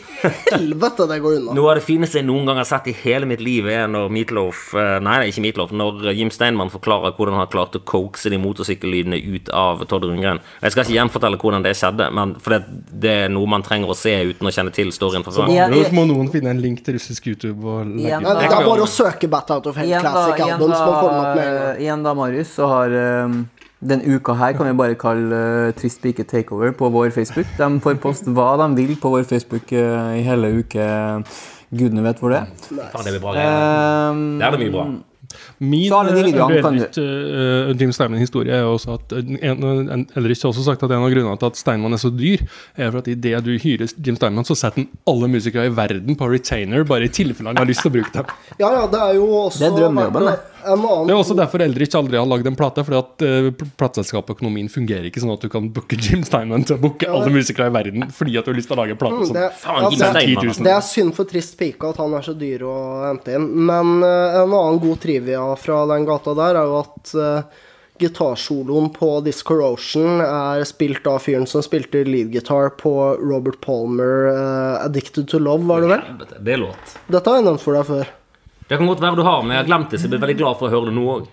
helvete, 0.53 1.07
det 1.09 1.19
går 1.19 1.39
unna. 1.41 1.55
Noe 1.57 1.73
av 1.73 1.81
det 1.81 1.83
fineste 1.83 2.21
jeg 2.21 2.27
noen 2.29 2.47
gang 2.47 2.61
har 2.61 2.69
sett 2.69 2.87
i 2.87 2.95
hele 2.95 3.27
mitt 3.27 3.43
liv, 3.43 3.67
er 3.67 3.89
når 3.91 4.07
Meatloaf 4.07 4.61
eh, 4.79 4.99
Nei, 5.03 5.17
ikke 5.33 5.43
Meatloaf. 5.43 5.73
Når 5.75 6.13
Jim 6.15 6.31
Steinmann 6.31 6.71
forklarer 6.71 7.17
hvordan 7.17 7.35
han 7.35 7.43
har 7.43 7.51
klart 7.51 7.75
å 7.75 7.81
coaxe 7.83 8.31
de 8.31 8.39
motorsykkellydene 8.39 9.19
ut 9.35 9.51
av 9.51 9.83
Todd 9.91 10.07
Rundgren. 10.07 10.39
Jeg 10.63 10.71
skal 10.71 10.87
ikke 10.87 10.95
gjenfortelle 10.95 11.41
hvordan 11.43 11.67
det 11.67 11.75
skjedde, 11.75 12.07
men 12.15 12.37
for 12.39 12.55
det, 12.55 12.61
det 13.03 13.17
er 13.25 13.35
noe 13.35 13.51
man 13.51 13.67
trenger 13.67 13.91
å 13.91 13.97
se 13.99 14.15
uten 14.31 14.47
å 14.47 14.55
kjenne 14.55 14.71
til 14.71 14.95
storyen 14.95 15.27
fra 15.27 15.35
før. 15.41 15.51
Nå 15.51 15.83
må 15.91 16.07
noen 16.07 16.31
finne 16.31 16.53
en 16.55 16.63
link 16.63 16.79
til 16.87 16.95
russisk 16.95 17.27
YouTube 17.27 17.67
og 17.67 17.83
legge 17.83 18.23
ut. 18.23 18.31
Det 18.39 18.47
er 18.47 18.71
bare 18.71 18.87
å 18.87 18.89
søke 18.89 19.27
Bat 19.27 19.55
Out 19.57 19.69
of 19.73 19.83
Hell 19.83 19.91
Classic 19.99 20.47
Albums. 20.47 20.79
igjen 21.83 22.07
da, 22.07 22.15
Marius, 22.15 22.55
så 22.55 22.71
har 22.71 22.92
eh, 22.97 23.63
den 23.83 24.03
uka 24.07 24.33
her 24.39 24.53
kan 24.55 24.69
vi 24.69 24.75
bare 24.79 24.95
kalle 24.99 25.39
eh, 25.67 25.73
Trist 25.75 26.01
pike 26.03 26.23
takeover 26.23 26.71
på 26.71 26.89
vår 26.89 27.11
Facebook. 27.15 27.47
De 27.57 27.79
får 27.83 27.99
poste 28.03 28.31
hva 28.31 28.55
de 28.61 28.69
vil 28.77 28.95
på 28.99 29.11
vår 29.11 29.23
Facebook 29.27 29.71
eh, 29.71 30.19
i 30.19 30.23
hele 30.27 30.53
uke. 30.59 30.85
Gudene 31.73 32.03
vet 32.05 32.21
hvor 32.21 32.29
det 32.33 32.43
er. 32.43 32.53
Nice. 32.69 33.09
det 33.09 33.21
bra. 33.21 33.33
Um, 33.33 34.37
Det 34.39 34.45
er 34.45 34.55
det 34.55 34.61
mye 34.61 34.71
bra. 34.75 34.85
Min 35.57 35.91
uh, 35.91 37.71
Jim 37.79 37.91
Steinman-historie 37.95 38.53
er 38.53 38.67
også 38.69 38.97
at 38.99 39.15
en, 39.17 39.37
en, 39.41 40.03
Eldridge 40.15 40.43
har 40.43 40.51
også 40.51 40.65
sagt 40.67 40.83
at 40.85 40.91
en 40.91 41.01
av 41.01 41.09
grunnene 41.09 41.39
til 41.41 41.49
at 41.49 41.57
Steinman 41.57 41.95
er 41.95 42.01
så 42.03 42.11
dyr, 42.13 42.43
er 42.77 42.91
for 42.91 43.01
at 43.01 43.09
idet 43.09 43.41
du 43.45 43.51
hyrer 43.57 43.89
Jim 43.97 44.15
Steinman, 44.19 44.45
så 44.45 44.55
setter 44.59 44.83
han 44.83 44.89
alle 45.09 45.31
musikere 45.33 45.65
i 45.71 45.73
verden 45.73 46.19
på 46.19 46.29
retainer, 46.29 46.85
bare 46.85 47.09
i 47.09 47.13
tilfelle 47.13 47.49
han 47.49 47.57
har 47.63 47.69
lyst 47.69 47.81
til 47.81 47.89
å 47.93 47.97
bruke 47.97 48.13
dem. 48.13 48.33
Ja, 48.59 48.69
ja, 48.77 48.83
det 48.91 49.01
er 49.01 49.17
jo 49.17 49.29
også 49.45 49.63
Det 49.63 49.71
er 49.71 49.79
drømmejobben, 49.79 50.27
annen 50.27 50.52
Det 50.63 51.13
er 51.13 51.19
også 51.19 51.35
derfor 51.37 51.63
Eldridge 51.65 51.97
aldri 51.99 52.19
har 52.19 52.27
lagd 52.29 52.47
en 52.49 52.57
plate, 52.57 52.85
fordi 52.87 52.99
at 52.99 53.25
uh, 53.27 54.31
økonomien 54.33 54.69
fungerer 54.71 55.09
ikke 55.09 55.23
sånn 55.23 55.33
at 55.35 55.43
du 55.43 55.49
kan 55.51 55.67
booke 55.73 55.97
Jim 55.99 56.23
Steinman 56.27 56.65
til 56.67 56.77
å 56.77 56.83
booke 56.83 57.09
alle 57.09 57.33
musikere 57.33 57.69
i 57.71 57.75
verden 57.75 58.07
fordi 58.13 58.37
at 58.39 58.47
du 58.47 58.53
har 58.53 58.57
lyst 58.59 58.71
til 58.71 58.77
å 58.77 58.81
lage 58.81 58.95
en 58.95 59.01
plate. 59.01 59.27
Mm, 59.27 59.35
det, 59.35 59.49
Faen, 59.59 59.81
Jim 59.83 59.89
altså, 59.91 60.13
Steinman. 60.13 60.47
10 60.47 60.53
000. 60.53 60.67
det 60.67 60.73
er 60.77 60.87
synd 60.87 61.17
for 61.17 61.29
Trist 61.33 61.59
pike 61.59 61.91
at 61.93 62.01
han 62.01 62.15
er 62.17 62.25
så 62.25 62.37
dyr 62.37 62.65
å 62.69 62.77
hente 63.09 63.35
inn. 63.35 63.49
Men 63.67 63.93
uh, 64.05 64.39
en 64.41 64.47
annen 64.47 64.81
god 64.83 65.03
trivia 65.03 65.45
fra 65.59 65.83
den 65.93 66.09
gata 66.09 66.35
der 66.39 66.63
er 66.63 66.71
jo 66.71 66.81
at 66.81 67.13
uh, 67.19 67.69
gitarsoloen 68.01 68.89
på 68.93 69.09
Discorrosion 69.25 70.23
er 70.25 70.63
spilt 70.67 71.05
av 71.09 71.21
fyren 71.23 71.45
som 71.49 71.63
spilte 71.65 72.03
leadgitar 72.07 72.73
på 72.79 72.93
Robert 73.21 73.61
Palmer, 73.61 74.31
uh, 74.33 74.81
'Addicted 74.81 75.29
to 75.29 75.39
Love', 75.39 75.67
var 75.69 75.81
det 75.81 75.93
vel? 75.93 76.27
Det 76.39 76.57
er 76.57 76.61
låt. 76.65 76.97
Dette 77.07 77.29
har 77.29 77.41
jeg 77.41 77.49
nevnt 77.51 77.63
for 77.63 77.77
deg 77.77 77.89
før. 77.89 78.13
Det 78.67 78.77
kan 78.77 78.87
godt 78.87 79.01
være 79.03 79.19
du 79.19 79.23
har, 79.27 79.41
men 79.43 79.55
jeg 79.55 79.63
har 79.63 79.71
glemt 79.71 79.91
det, 79.91 79.99
så 79.99 80.07
jeg 80.07 80.13
blir 80.15 80.23
veldig 80.23 80.39
glad 80.39 80.59
for 80.59 80.69
å 80.69 80.73
høre 80.73 80.89
det 80.89 80.97
nå 80.97 81.07
òg. 81.17 81.31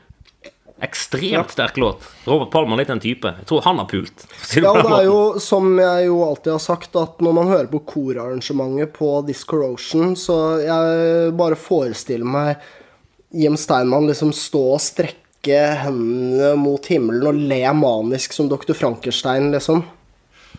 Ekstremt 0.81 1.53
sterk 1.53 1.77
låt. 1.77 2.05
Robert 2.25 2.51
Palmer 2.55 2.79
er 2.79 2.81
litt 2.81 2.93
en 2.95 3.03
type. 3.03 3.31
Jeg 3.37 3.47
tror 3.49 3.63
han 3.67 3.83
har 3.83 3.89
pult. 3.91 4.25
Ja, 4.57 4.71
og 4.73 4.79
det 4.81 4.97
er 4.97 5.07
jo, 5.11 5.21
som 5.45 5.75
jeg 5.77 6.07
jo 6.09 6.23
alltid 6.25 6.55
har 6.55 6.63
sagt, 6.65 6.97
at 6.97 7.21
når 7.21 7.37
man 7.37 7.51
hører 7.53 7.69
på 7.69 7.83
korarrangementet 7.93 8.95
på 8.97 9.11
This 9.29 9.45
Corrosion, 9.49 10.15
så 10.17 10.39
jeg 10.65 11.35
bare 11.37 11.59
forestiller 11.61 12.25
meg 12.25 12.65
Jim 13.37 13.59
Steinmann 13.61 14.09
liksom 14.09 14.33
stå 14.35 14.65
og 14.75 14.83
strekke 14.83 15.61
hendene 15.85 16.55
mot 16.59 16.89
himmelen 16.91 17.29
og 17.29 17.45
le 17.53 17.61
manisk 17.77 18.35
som 18.35 18.49
Dr. 18.51 18.73
Frankenstein, 18.77 19.53
liksom. 19.55 19.85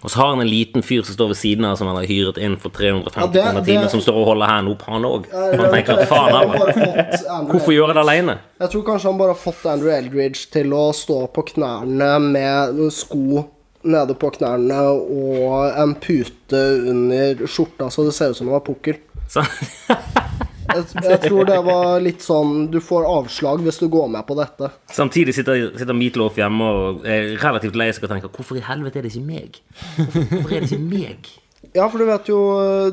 Og 0.02 0.10
så 0.10 0.18
har 0.18 0.32
han 0.34 0.42
en 0.42 0.50
liten 0.50 0.82
fyr 0.82 1.04
som 1.06 1.14
står 1.14 1.28
ved 1.32 1.38
siden 1.38 1.66
av, 1.70 1.76
som 1.78 1.90
han 1.92 2.00
har 2.00 2.08
hyret 2.10 2.40
inn 2.42 2.56
for 2.62 2.74
350 2.74 3.38
Ja, 3.38 3.46
kroner 3.52 3.66
timen, 3.68 3.90
som 3.92 4.02
står 4.02 4.18
og 4.18 4.30
holder 4.32 4.50
hendene 4.50 4.74
opp, 4.74 4.86
han 4.90 5.06
òg. 5.06 5.28
Han 5.32 5.68
tenker 5.76 6.02
at 6.02 6.10
faen 6.10 6.34
heller. 6.34 7.46
Hvorfor 7.52 7.76
gjøre 7.76 7.94
det 7.98 8.02
aleine? 8.02 8.38
Jeg 8.64 8.74
tror 8.74 8.86
kanskje 8.90 9.12
han 9.12 9.20
bare 9.22 9.36
har 9.36 9.42
fått 9.44 9.66
Andrew 9.70 9.94
Eldridge 9.94 10.48
til 10.54 10.74
å 10.74 10.88
stå 10.98 11.20
på 11.36 11.46
knærne 11.54 12.12
med 12.26 12.82
sko 12.96 13.46
nede 13.82 14.14
på 14.22 14.30
knærne 14.36 14.82
og 14.94 15.78
en 15.82 15.96
pute 16.02 16.60
under 16.92 17.46
skjorta, 17.50 17.90
så 17.90 18.06
det 18.06 18.14
ser 18.18 18.34
ut 18.34 18.38
som 18.42 18.50
han 18.50 18.60
har 18.60 18.66
pukkel. 18.66 19.00
Jeg, 20.72 20.86
jeg 21.04 21.20
tror 21.26 21.46
det 21.50 21.60
var 21.66 22.00
litt 22.04 22.24
sånn 22.26 22.66
Du 22.72 22.80
får 22.84 23.06
avslag 23.10 23.62
hvis 23.66 23.80
du 23.82 23.88
går 23.92 24.08
med 24.14 24.26
på 24.28 24.38
dette. 24.40 24.72
samtidig 24.92 25.36
sitter, 25.36 25.70
sitter 25.78 25.98
Meatloaf 25.98 26.38
hjemme 26.40 26.72
og 26.72 27.06
er 27.08 27.36
relativt 27.42 27.76
lei 27.80 27.90
seg 27.94 28.08
og 28.08 28.14
tenker 28.16 28.32
Hvorfor 28.36 28.60
i 28.60 28.66
helvete 28.66 29.00
er 29.02 29.08
det 29.08 29.14
ikke 29.16 29.28
meg? 29.28 29.62
Hvorfor 29.98 30.52
er 30.56 30.64
det 30.66 30.72
ikke 30.72 30.84
meg? 30.88 31.32
Ja, 31.76 31.86
for 31.88 32.02
du 32.02 32.08
vet 32.10 32.28
jo 32.28 32.38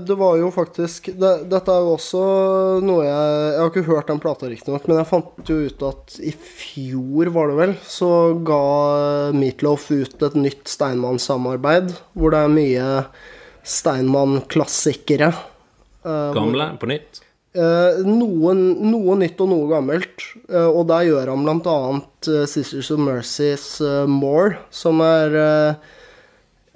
Det 0.05 0.15
var 0.21 0.37
jo 0.39 0.51
faktisk 0.55 1.09
det, 1.19 1.31
Dette 1.51 1.73
er 1.73 1.87
jo 1.87 1.95
også 1.97 2.21
noe 2.85 3.07
jeg 3.07 3.31
Jeg 3.49 3.63
har 3.63 3.71
ikke 3.73 3.87
hørt 3.89 4.11
den 4.13 4.21
plata, 4.23 4.51
riktignok, 4.53 4.85
men 4.87 5.01
jeg 5.01 5.09
fant 5.09 5.51
jo 5.51 5.57
ut 5.67 5.87
at 5.89 6.19
i 6.21 6.35
fjor, 6.37 7.31
var 7.35 7.49
det 7.51 7.57
vel, 7.59 7.73
så 7.89 8.11
ga 8.47 8.61
Meatloaf 9.35 9.89
ut 9.91 10.23
et 10.29 10.37
nytt 10.39 10.69
Steinmann-samarbeid, 10.71 11.95
hvor 12.15 12.35
det 12.35 12.43
er 12.45 12.53
mye 12.53 12.91
Steinmann-klassikere. 13.69 15.33
Gamle 16.37 16.69
på 16.81 16.89
nytt? 16.93 17.23
Eh, 17.57 18.01
noe, 18.05 18.53
noe 18.55 19.15
nytt 19.17 19.39
og 19.41 19.49
noe 19.51 19.69
gammelt. 19.71 20.25
Uh, 20.51 20.69
og 20.69 20.85
der 20.91 21.07
gjør 21.09 21.33
han 21.33 21.47
blant 21.47 21.69
annet 21.73 22.31
eh, 22.31 22.45
Sisters 22.51 22.91
of 22.93 23.01
Mercy's 23.01 23.69
uh, 23.81 24.05
More, 24.11 24.59
som 24.71 25.01
er 25.05 25.39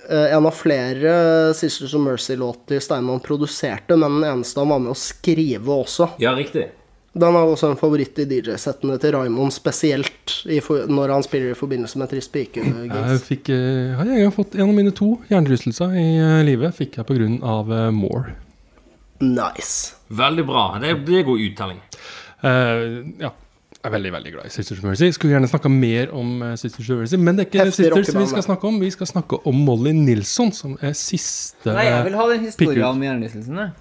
en 0.03 0.47
av 0.49 0.57
flere 0.59 1.13
Sisters 1.55 1.93
of 1.95 2.03
Mercy-låter 2.03 2.81
Steinmann 2.83 3.21
produserte, 3.23 3.95
men 3.95 4.17
den 4.19 4.25
eneste 4.27 4.59
han 4.59 4.73
var 4.73 4.81
med 4.83 4.91
å 4.91 4.99
skrive 4.99 5.77
også. 5.85 6.09
Ja, 6.21 6.33
riktig. 6.35 6.67
Den 7.15 7.37
er 7.39 7.47
også 7.47 7.71
en 7.71 7.79
favoritt 7.79 8.19
i 8.19 8.27
DJ-settene 8.27 8.97
til 8.99 9.15
Raymond, 9.15 9.55
spesielt 9.55 10.35
i 10.51 10.59
for, 10.65 10.91
når 10.91 11.15
han 11.15 11.25
spiller 11.25 11.55
i 11.55 11.57
forbindelse 11.57 12.01
med 12.03 12.11
Trist 12.11 12.33
pike. 12.35 12.65
Jeg 12.67 13.21
fikk, 13.29 13.53
har 14.01 14.11
jeg 14.11 14.35
fått 14.35 14.59
en 14.59 14.67
av 14.67 14.75
mine 14.75 14.95
to 14.97 15.15
hjernerystelser 15.31 15.95
i 16.03 16.09
livet 16.51 16.75
fikk 16.83 16.99
jeg 16.99 17.09
pga. 17.13 17.31
Uh, 17.47 17.93
More. 17.95 18.35
Nice. 19.23 19.95
Veldig 20.11 20.45
bra. 20.49 20.67
Det, 20.83 20.97
det 21.07 21.21
er 21.21 21.25
god 21.31 21.47
uttelling. 21.47 21.81
Uh, 22.43 22.51
ja. 23.23 23.33
Jeg 23.83 23.91
er 23.91 23.95
veldig 23.97 24.11
veldig 24.15 24.33
glad 24.37 24.47
i 24.47 24.51
Sisters 24.55 24.79
of 24.79 24.85
Mercy. 24.87 25.09
Skulle 25.11 25.33
gjerne 25.35 25.49
snakka 25.51 25.71
mer 25.73 26.13
om 26.15 26.43
eh, 26.47 26.53
Sisters 26.55 26.91
of 26.95 27.01
Mercy, 27.01 27.17
men 27.19 27.35
det 27.35 27.43
er 27.43 27.49
ikke 27.49 27.65
Heftig 27.65 27.89
Sisters 27.89 28.13
vi 28.15 28.27
skal 28.31 28.45
snakke 28.47 28.69
om. 28.69 28.77
Vi 28.79 28.91
skal 28.95 29.09
snakke 29.11 29.41
om 29.51 29.65
Molly 29.67 29.91
Nilsson, 29.97 30.53
som 30.55 30.77
er 30.79 30.93
siste 30.95 31.75
Nei, 31.75 31.89
jeg 31.89 32.05
vil 32.07 32.19
ha 32.21 32.27
den 32.31 32.45
historien 32.47 32.85
om 32.93 33.03
hjernerystelsen. 33.03 33.59
jeg. 33.59 33.73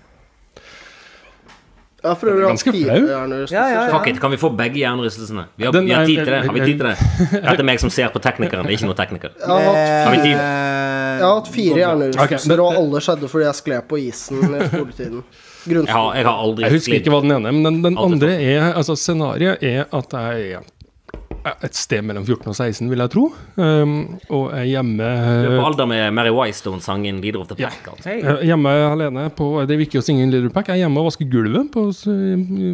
Jeg 2.02 2.18
prøver 2.18 2.46
å 2.46 2.48
Ganske 2.50 2.72
flau. 2.74 2.96
Ja, 3.06 3.20
ja, 3.46 3.66
ja. 3.76 3.82
Fuck 3.94 4.08
it, 4.10 4.20
kan 4.24 4.32
vi 4.34 4.38
få 4.42 4.50
begge 4.58 4.80
hjernerystelsene? 4.82 5.44
Vi 5.56 5.68
har, 5.68 5.72
Den 5.76 5.86
vi 5.86 5.92
har 5.94 6.02
er- 6.02 6.10
tid 6.10 6.18
til 6.24 6.32
det. 6.34 6.40
Har 6.48 6.54
vi 6.56 6.64
tid 6.66 6.80
til 6.80 6.88
det? 6.88 6.96
Dette 7.46 7.60
er 7.62 7.68
meg 7.70 7.80
som 7.84 7.92
ser 7.94 8.10
på 8.10 8.22
teknikeren, 8.24 8.66
det 8.66 8.74
er 8.74 8.78
ikke 8.80 8.90
noen 8.90 8.98
tekniker. 8.98 9.36
Jeg 9.38 9.48
har 9.48 9.68
hatt 9.68 10.08
Har 10.08 10.16
vi 10.16 10.22
tid? 10.26 10.36
Jeg 10.42 11.28
har 11.28 11.36
hatt 11.38 11.52
fire 11.54 11.78
hjernerystelser, 11.84 12.58
Ok, 12.58 12.66
og 12.66 12.80
alle 12.82 13.02
skjedde 13.06 13.30
fordi 13.30 13.46
jeg 13.46 13.60
skled 13.62 13.88
på 13.92 14.00
isen 14.02 14.42
i 14.42 14.68
skoletiden. 14.72 15.24
Jeg 15.70 15.94
har, 15.94 16.08
jeg 16.18 16.26
har 16.26 16.38
aldri 16.42 16.64
Jeg 16.66 16.74
husker 16.80 16.98
ikke 16.98 17.12
hva 17.14 17.22
den 17.22 17.36
ene 17.38 17.52
er, 17.52 17.54
men 17.54 17.64
den, 17.70 17.82
den 17.86 17.98
er 17.98 18.02
andre 18.08 18.32
er 18.42 18.64
Altså, 18.72 18.96
scenarioet 18.98 19.62
er 19.62 19.84
at 19.94 20.16
jeg 20.18 20.56
er 20.58 20.70
et 21.50 21.78
sted 21.78 22.04
mellom 22.06 22.26
14 22.26 22.52
og 22.52 22.56
16, 22.56 22.90
vil 22.92 23.02
jeg 23.02 23.12
tro. 23.14 23.24
Um, 23.58 23.94
og 24.30 24.52
er 24.54 24.68
hjemme 24.70 25.08
Du 25.08 25.50
er 25.50 25.58
på 25.58 25.66
alder 25.72 25.90
med 25.90 26.04
Mary 26.14 26.32
Wystone-sangen 26.36 27.22
Leader 27.24 27.42
of 27.42 27.50
the 27.50 27.58
Ja. 27.60 27.70
Pack. 27.70 27.88
Altså. 27.94 28.10
Hey. 28.10 28.22
Er 28.22 28.46
hjemme 28.46 28.70
alene 28.70 29.26
på 29.34 29.50
Det 29.66 29.76
er 29.76 29.84
ikke 29.86 30.02
å 30.02 30.06
synge 30.06 30.28
en 30.28 30.34
the 30.34 30.54
Pack. 30.54 30.70
Jeg 30.70 30.82
er 30.82 30.86
hjemme 30.86 31.02
og 31.02 31.10
vasker 31.10 31.30
gulvet 31.32 31.72
på, 31.74 31.88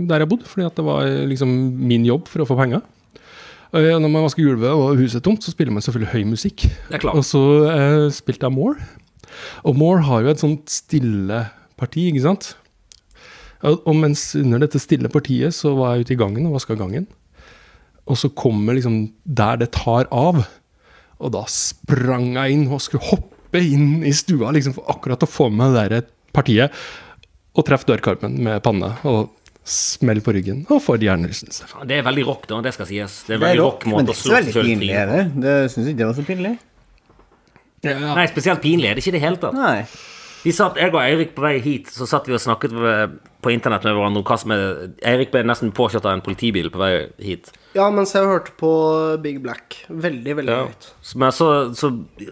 der 0.10 0.24
jeg 0.24 0.30
bodde, 0.30 0.46
fordi 0.46 0.68
at 0.68 0.76
det 0.76 0.86
var 0.86 1.08
liksom 1.32 1.50
min 1.88 2.06
jobb 2.08 2.28
for 2.28 2.44
å 2.44 2.50
få 2.50 2.60
penger. 2.60 2.84
Uh, 3.72 3.96
Når 4.00 4.08
man 4.10 4.24
vasker 4.28 4.44
gulvet 4.44 4.72
og 4.72 5.00
huset 5.00 5.22
er 5.22 5.26
tomt, 5.28 5.44
så 5.44 5.52
spiller 5.56 5.76
man 5.76 5.86
selvfølgelig 5.86 6.14
høy 6.14 6.24
musikk. 6.36 6.68
Det 6.90 7.00
er 7.00 7.04
klart. 7.04 7.16
Og 7.20 7.28
så 7.28 7.44
uh, 7.68 8.08
spilte 8.12 8.48
jeg 8.48 8.56
More. 8.56 8.76
Og 9.64 9.78
More 9.78 10.02
har 10.08 10.24
jo 10.24 10.34
et 10.34 10.44
sånt 10.44 10.72
stille 10.72 11.46
parti, 11.78 12.10
ikke 12.12 12.26
sant? 12.26 12.56
Og 13.66 13.94
mens 13.98 14.36
under 14.38 14.62
dette 14.62 14.80
stille 14.82 15.10
partiet 15.10 15.56
så 15.56 15.72
var 15.78 15.96
jeg 15.96 16.06
ute 16.06 16.14
i 16.14 16.20
gangen 16.20 16.46
og 16.50 16.60
vaska 16.60 16.76
gangen. 16.78 17.08
Og 18.08 18.18
så 18.20 18.30
kommer 18.32 18.78
liksom 18.78 19.02
der 19.26 19.58
det 19.62 19.72
tar 19.76 20.08
av. 20.16 20.44
Og 21.20 21.32
da 21.34 21.44
sprang 21.52 22.34
jeg 22.38 22.54
inn 22.56 22.68
og 22.72 22.80
skulle 22.84 23.04
hoppe 23.10 23.60
inn 23.64 24.04
i 24.06 24.14
stua 24.16 24.52
liksom 24.56 24.76
for 24.78 24.88
akkurat 24.94 25.24
å 25.26 25.30
få 25.30 25.50
med 25.52 25.76
det 25.76 25.88
der 25.92 26.08
partiet. 26.36 26.72
Og 27.58 27.66
treffe 27.68 27.90
dørkarmen 27.90 28.38
med 28.46 28.62
panne. 28.64 28.94
Og 29.10 29.34
smell 29.68 30.22
på 30.24 30.32
ryggen 30.32 30.62
og 30.72 30.80
får 30.80 31.02
hjernerystelse. 31.04 31.66
Det 31.90 31.98
er 32.00 32.06
veldig 32.08 32.24
rock, 32.30 32.46
da. 32.48 32.62
Det 32.64 32.72
skal 32.78 32.88
sies. 32.88 33.18
Det 33.28 33.36
er 33.36 33.40
Det 33.42 33.42
er 33.42 33.48
veldig 33.50 33.64
rock, 33.66 33.82
rock 33.84 33.88
men 33.98 34.06
det 34.08 34.14
er 34.14 34.20
ikke 34.20 34.30
så 34.30 34.36
veldig 34.38 34.54
pinlig. 34.56 34.92
er 34.96 35.08
Det 35.12 35.42
Det 35.44 35.56
syns 35.74 35.88
ikke 35.92 35.98
det 35.98 36.08
var 36.08 36.14
så 36.20 36.28
pinlig. 36.30 36.54
Nei, 37.88 38.28
spesielt 38.32 38.62
pinlig 38.64 38.90
er 38.90 38.96
det 38.98 39.04
ikke 39.04 39.12
i 39.14 39.18
det 39.18 39.24
hele 39.26 39.42
tatt. 39.42 39.54
Nei. 39.58 39.82
Vi 40.46 40.54
satt, 40.56 40.78
Jeg 40.80 40.94
og 40.94 41.02
Eirik 41.02 41.34
på 41.36 41.44
vei 41.44 41.58
hit, 41.60 41.90
så 41.92 42.08
satt 42.08 42.28
vi 42.30 42.34
og 42.38 42.40
snakket 42.40 42.72
ved- 42.72 43.20
på 43.42 43.52
internett 43.54 43.84
med 43.86 43.94
hverandre 43.94 44.24
hva 44.26 44.36
som 44.42 44.52
er 44.56 44.90
Eirik 45.06 45.30
ble 45.32 45.44
nesten 45.46 45.70
påkjørt 45.78 46.08
av 46.10 46.16
en 46.18 46.24
politibil 46.26 46.72
på 46.74 46.80
vei 46.82 46.92
hit. 47.22 47.52
Ja, 47.78 47.86
mens 47.94 48.16
jeg 48.16 48.26
hørte 48.26 48.50
på 48.58 48.70
Big 49.22 49.38
Black. 49.44 49.76
Veldig, 49.88 50.34
veldig 50.40 50.50
Ja. 50.50 50.64
høyt. 50.66 50.88
Men 51.22 51.30
så, 51.36 51.48
så 51.78 51.92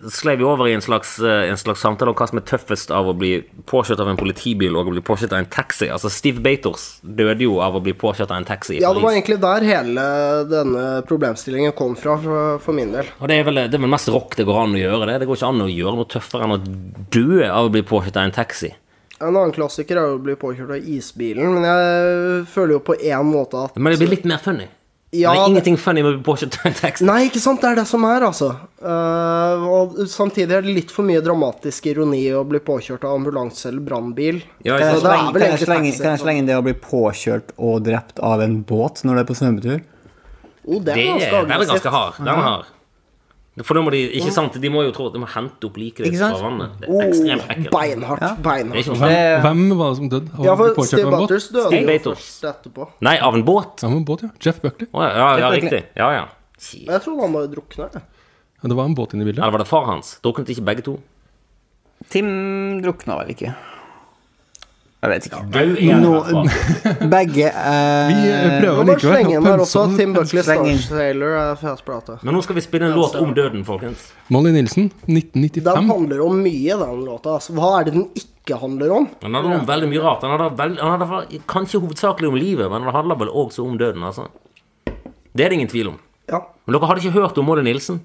sklei 0.10 0.34
vi 0.40 0.48
over 0.48 0.66
i 0.66 0.74
en 0.74 0.82
slags, 0.82 1.20
eh, 1.22 1.50
en 1.52 1.60
slags 1.62 1.84
samtale 1.86 2.10
om 2.10 2.16
hva 2.18 2.26
som 2.32 2.40
er 2.42 2.46
tøffest 2.50 2.90
av 2.90 3.06
å 3.06 3.14
bli 3.14 3.44
påkjørt 3.70 4.02
av 4.02 4.10
en 4.10 4.18
politibil 4.18 4.74
og 4.76 4.90
å 4.90 4.96
bli 4.96 5.04
påkjørt 5.06 5.36
av 5.38 5.44
en 5.44 5.50
taxi. 5.54 5.92
Altså 5.94 6.10
Steve 6.10 6.42
Bators 6.42 6.88
døde 7.06 7.46
jo 7.46 7.60
av 7.62 7.78
å 7.78 7.84
bli 7.86 7.94
påkjørt 7.94 8.32
av 8.34 8.38
en 8.42 8.50
taxi. 8.50 8.80
Ja, 8.82 8.92
det 8.98 9.04
var 9.06 9.14
egentlig 9.14 9.38
der 9.46 9.62
hele 9.70 10.06
denne 10.50 10.86
problemstillingen 11.06 11.76
kom 11.78 11.94
fra, 12.00 12.18
for, 12.18 12.58
for 12.66 12.74
min 12.74 12.92
del. 12.96 13.06
Og 13.22 13.30
det 13.30 13.38
er, 13.38 13.46
vel, 13.52 13.62
det 13.70 13.78
er 13.78 13.86
vel 13.86 13.94
mest 13.94 14.10
rock 14.10 14.34
det 14.40 14.48
går 14.50 14.64
an 14.64 14.74
å 14.74 14.82
gjøre 14.82 15.12
det. 15.12 15.20
Det 15.22 15.30
går 15.30 15.38
ikke 15.40 15.54
an 15.54 15.62
å 15.68 15.70
gjøre 15.70 15.96
noe 16.02 16.10
tøffere 16.10 16.50
enn 16.50 16.58
å 16.58 16.64
dø 17.14 17.46
av 17.46 17.70
å 17.70 17.72
bli 17.78 17.86
påkjørt 17.86 18.18
av 18.18 18.26
en 18.32 18.36
taxi. 18.42 18.74
En 19.22 19.32
annen 19.32 19.54
klassiker 19.56 19.96
er 20.00 20.10
jo 20.12 20.18
å 20.18 20.24
bli 20.24 20.36
påkjørt 20.36 20.74
av 20.76 20.88
isbilen, 20.92 21.54
men 21.56 21.64
jeg 21.64 22.48
føler 22.52 22.76
jo 22.76 22.82
på 22.84 22.98
én 23.00 23.30
måte 23.30 23.62
at 23.70 23.78
Men 23.78 23.94
det 23.94 24.02
blir 24.02 24.12
litt 24.18 24.26
mer 24.28 24.42
funny. 24.44 24.68
Ja, 25.16 25.32
det 25.32 25.40
er 25.40 25.44
det- 25.46 25.52
ingenting 25.52 25.78
funny 25.80 26.04
med 26.04 26.12
å 26.12 26.18
bli 26.18 26.26
påkjørt 26.34 26.58
av 26.60 26.66
en 26.66 26.74
taxi. 26.74 27.06
Nei, 27.06 27.30
ikke 27.30 27.40
sant? 27.40 27.62
Det 27.62 27.70
er 27.72 27.76
det 27.76 27.88
som 27.88 28.04
er, 28.04 28.26
altså. 28.28 28.50
Uh, 28.84 29.64
og 29.64 29.96
samtidig 30.12 30.52
er 30.52 30.62
det 30.66 30.76
litt 30.76 30.92
for 30.92 31.08
mye 31.08 31.22
dramatisk 31.24 31.88
ironi 31.88 32.26
å 32.36 32.44
bli 32.44 32.60
påkjørt 32.60 33.06
av 33.08 33.16
ambulanse 33.16 33.70
eller 33.70 33.80
brannbil. 33.80 34.44
Ja, 34.66 34.78
Kan 34.78 34.88
jeg, 34.92 35.00
slenge, 35.64 35.96
kan, 36.02 36.18
jeg 36.20 36.38
inn 36.38 36.46
det 36.52 36.58
å 36.58 36.66
bli 36.66 36.74
påkjørt 36.74 37.56
og 37.58 37.84
drept 37.88 38.20
av 38.20 38.42
en 38.42 38.64
båt 38.64 39.06
når 39.06 39.16
det 39.16 39.24
er 39.24 39.32
på 39.32 39.40
svømmetur? 39.40 39.82
Oh, 40.66 40.82
det 40.82 40.92
er 40.92 40.96
Det 40.96 41.68
ganske 41.70 41.86
er 41.86 41.94
hard. 41.94 42.18
Den 42.20 42.28
er 42.34 42.42
hard. 42.50 42.75
For 43.64 43.78
da 43.78 43.82
må 43.86 43.92
de 43.94 44.02
ikke 44.20 44.34
sant, 44.36 44.58
de 44.60 44.70
må 44.72 44.82
jo 44.84 44.92
tro 44.92 45.06
at 45.08 45.14
de 45.16 45.20
må 45.22 45.28
hente 45.32 45.64
opp 45.70 45.78
liket 45.80 46.10
ditt 46.10 46.18
fra 46.20 46.36
vannet. 46.42 46.74
Det 46.82 46.90
er 46.90 47.04
ekstremt 47.06 47.46
ekkelt. 47.54 47.70
Oh, 47.70 47.76
beinhardt. 47.78 48.26
Ja. 48.26 48.32
Beinhardt. 48.44 48.90
Hvem, 49.00 49.46
hvem 49.46 49.62
var 49.80 49.94
det 49.94 50.00
som 50.02 50.10
døde? 50.12 50.42
Ja, 50.44 50.56
for 50.60 50.90
Steve? 50.90 51.12
Butters 51.14 51.48
døde 51.54 51.70
Steve 51.72 51.96
jo 51.96 52.02
først 52.10 52.50
etterpå. 52.52 52.88
Nei, 53.08 53.14
av 53.24 53.38
en 53.38 53.46
båt? 53.48 53.86
Av 53.88 53.96
en 53.96 54.04
båt, 54.10 54.26
ja. 54.28 54.34
Jeff 54.44 54.60
Buckley. 54.60 54.90
Oh, 54.92 55.06
ja, 55.06 55.14
ja, 55.16 55.30
ja, 55.46 55.54
riktig. 55.56 55.82
Ja, 55.96 56.10
ja. 56.18 56.26
Jeg 56.76 57.00
tror 57.06 57.22
han 57.24 57.38
bare 57.38 57.48
drukna. 57.54 57.88
Ja, 57.96 58.68
det 58.68 58.76
var 58.76 58.90
en 58.90 58.98
båt 58.98 59.16
inne 59.16 59.24
i 59.24 59.30
bildet. 59.30 59.40
Eller 59.40 59.56
var 59.56 59.64
det 59.64 59.70
far 59.72 59.88
hans? 59.88 60.18
Druknet 60.26 60.52
ikke 60.52 60.66
begge 60.68 60.84
to? 60.90 60.98
Tim 62.12 62.28
drukna 62.84 63.22
vel 63.22 63.32
ikke? 63.38 63.56
Jeg 65.06 65.12
vet 65.12 65.26
ikke. 65.28 65.40
Hvert 65.54 66.30
fall. 66.32 67.10
Begge 67.14 67.50
eh, 67.50 68.08
Vi 68.10 68.54
prøver 68.64 68.88
likevel. 68.90 69.34
pønse 69.46 69.66
også. 69.66 69.84
Tim 70.00 70.16
Buckley 70.16 70.46
Stars. 70.48 70.88
Er 70.92 71.84
plate. 71.86 72.16
Men 72.26 72.38
nå 72.38 72.42
skal 72.46 72.58
vi 72.58 72.64
spille 72.66 72.90
en 72.90 72.96
låt 72.98 73.18
om 73.20 73.34
døden, 73.38 73.66
folkens. 73.68 74.08
Molly 74.34 74.54
Nilsen, 74.56 74.88
1995. 75.06 75.62
Den 75.68 75.92
handler 75.92 76.24
om 76.26 76.40
mye, 76.42 76.80
den 76.82 77.04
låta. 77.06 77.36
Altså. 77.38 77.54
Hva 77.58 77.70
er 77.80 77.90
det 77.90 77.94
den 77.98 78.08
ikke 78.18 78.58
handler 78.62 78.96
om? 78.96 79.06
Den 79.22 79.38
handler 79.38 79.60
om 79.60 79.68
veldig 79.70 79.92
mye 79.94 80.06
rart. 80.08 80.26
Den 80.26 80.34
handler, 80.34 80.56
veld, 80.64 80.80
den 80.82 80.96
handler 80.96 81.46
kanskje 81.54 81.84
hovedsakelig 81.84 82.32
om 82.32 82.40
livet, 82.40 82.72
men 82.72 82.88
den 82.88 82.98
handler 82.98 83.22
vel 83.22 83.30
også 83.46 83.68
om 83.68 83.78
døden. 83.82 84.04
altså. 84.10 84.26
Det 85.36 85.46
er 85.46 85.52
det 85.54 85.60
ingen 85.60 85.70
tvil 85.70 85.94
om. 85.94 86.02
Ja. 86.32 86.42
Men 86.66 86.78
dere 86.78 86.90
hadde 86.90 87.06
ikke 87.06 87.20
hørt 87.20 87.38
om 87.38 87.46
Molly 87.46 87.66
Nilsen? 87.68 88.02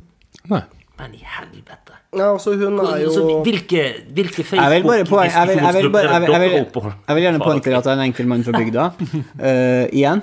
Nei. 0.53 0.65
Men 1.01 1.17
i 1.17 1.25
helvete. 1.25 2.00
Ja, 2.17 2.33
altså 2.33 2.57
hun 2.59 2.79
er 2.79 3.07
Så 3.11 3.21
jo 3.23 3.39
hvilke, 3.47 3.85
hvilke 4.15 4.43
Facebook-diskusjonsgrupper 4.43 6.09
jeg 6.11 7.15
vil 7.15 7.23
gjerne 7.23 7.41
poengtere 7.45 7.79
at 7.79 7.87
jeg 7.87 7.93
er 7.95 7.99
en 8.01 8.05
enkel 8.09 8.27
mann 8.31 8.45
fra 8.45 8.53
bygda. 8.59 8.91
Uh, 9.39 9.87
igjen. 10.01 10.23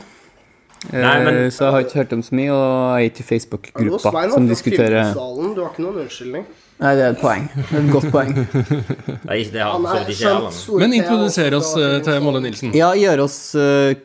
Eh, 0.94 1.02
Nei, 1.02 1.24
men- 1.24 1.52
så 1.52 1.66
jeg 1.66 1.72
har 1.74 1.80
ikke 1.80 1.98
hørt 2.04 2.14
om 2.14 2.22
så 2.24 2.36
mye, 2.36 2.52
og 2.52 3.00
jeg 3.00 3.06
er 3.06 3.10
ikke 3.10 3.24
i 3.24 3.28
Facebook-gruppa 3.32 4.30
som 4.32 4.48
diskuterer 4.48 5.14
Du 5.14 5.20
har 5.64 5.72
ikke 5.72 5.82
noen 5.82 6.02
unnskyldning. 6.04 6.46
Nei, 6.78 6.92
det 6.94 7.04
er 7.04 7.16
et 7.16 7.22
poeng. 7.22 7.48
Det 7.56 7.74
er 7.74 7.80
et 7.82 7.90
godt 7.92 8.12
poeng. 8.14 8.36
Nei, 9.30 9.40
det 9.50 9.64
har 9.64 9.72
Han 9.74 9.88
ikke 10.04 10.14
skjønt 10.20 10.54
heller. 10.54 10.84
Men 10.84 10.94
introdusere 10.94 11.48
introduser 11.50 11.58
oss 11.58 11.72
eh, 11.82 11.96
til 12.06 12.22
Molle 12.22 12.42
Nilsen. 12.44 12.76
Ja, 12.78 12.92
gjør 12.94 13.24
oss 13.26 13.40
uh, 13.58 13.96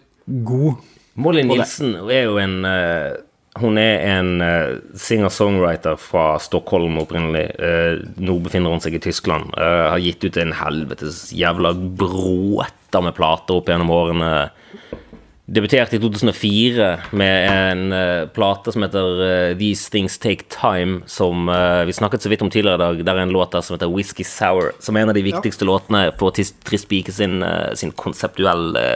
god. 0.48 0.80
Molle 1.20 1.44
Nilsen 1.44 1.92
er 2.08 2.24
jo 2.24 2.38
en 2.40 2.64
eh, 2.64 3.10
Hun 3.60 3.76
er 3.76 4.00
en 4.08 4.40
uh, 4.40 4.78
singer-songwriter 4.96 5.98
fra 6.00 6.38
Stockholm 6.40 6.96
opprinnelig. 7.02 7.50
Uh, 7.60 8.00
nå 8.16 8.38
befinner 8.40 8.72
hun 8.72 8.80
seg 8.80 8.96
i 8.96 9.02
Tyskland. 9.04 9.52
Uh, 9.58 9.92
har 9.92 10.00
gitt 10.00 10.24
ut 10.24 10.38
en 10.40 10.54
helvetes 10.56 11.26
jævla 11.36 11.74
bråta 11.76 13.02
med 13.04 13.16
plater 13.18 13.60
opp 13.60 13.68
gjennom 13.68 13.92
årene. 13.92 14.30
Debuterte 15.52 15.98
i 15.98 16.00
2004 16.00 16.86
med 17.18 17.48
en 17.50 18.30
plate 18.32 18.72
som 18.72 18.86
heter 18.86 19.52
These 19.58 19.90
Things 19.92 20.14
Take 20.22 20.46
Time, 20.54 21.02
som 21.10 21.50
vi 21.84 21.92
snakket 21.92 22.24
så 22.24 22.30
vidt 22.32 22.44
om 22.46 22.48
tidligere 22.48 22.78
i 22.78 22.82
dag. 22.84 23.02
Der 23.04 23.18
er 23.18 23.26
en 23.26 23.34
låt 23.34 23.52
der 23.52 23.60
som 23.66 23.74
heter 23.74 23.90
Whisky 23.90 24.24
Sour, 24.24 24.70
som 24.80 24.96
er 24.96 25.04
en 25.04 25.12
av 25.12 25.18
de 25.18 25.26
viktigste 25.26 25.66
låtene 25.68 26.06
for 26.16 26.32
Tis- 26.32 26.54
Trist 26.64 26.88
Pike 26.88 27.12
sin, 27.12 27.42
sin 27.76 27.92
konseptuelle 27.92 28.86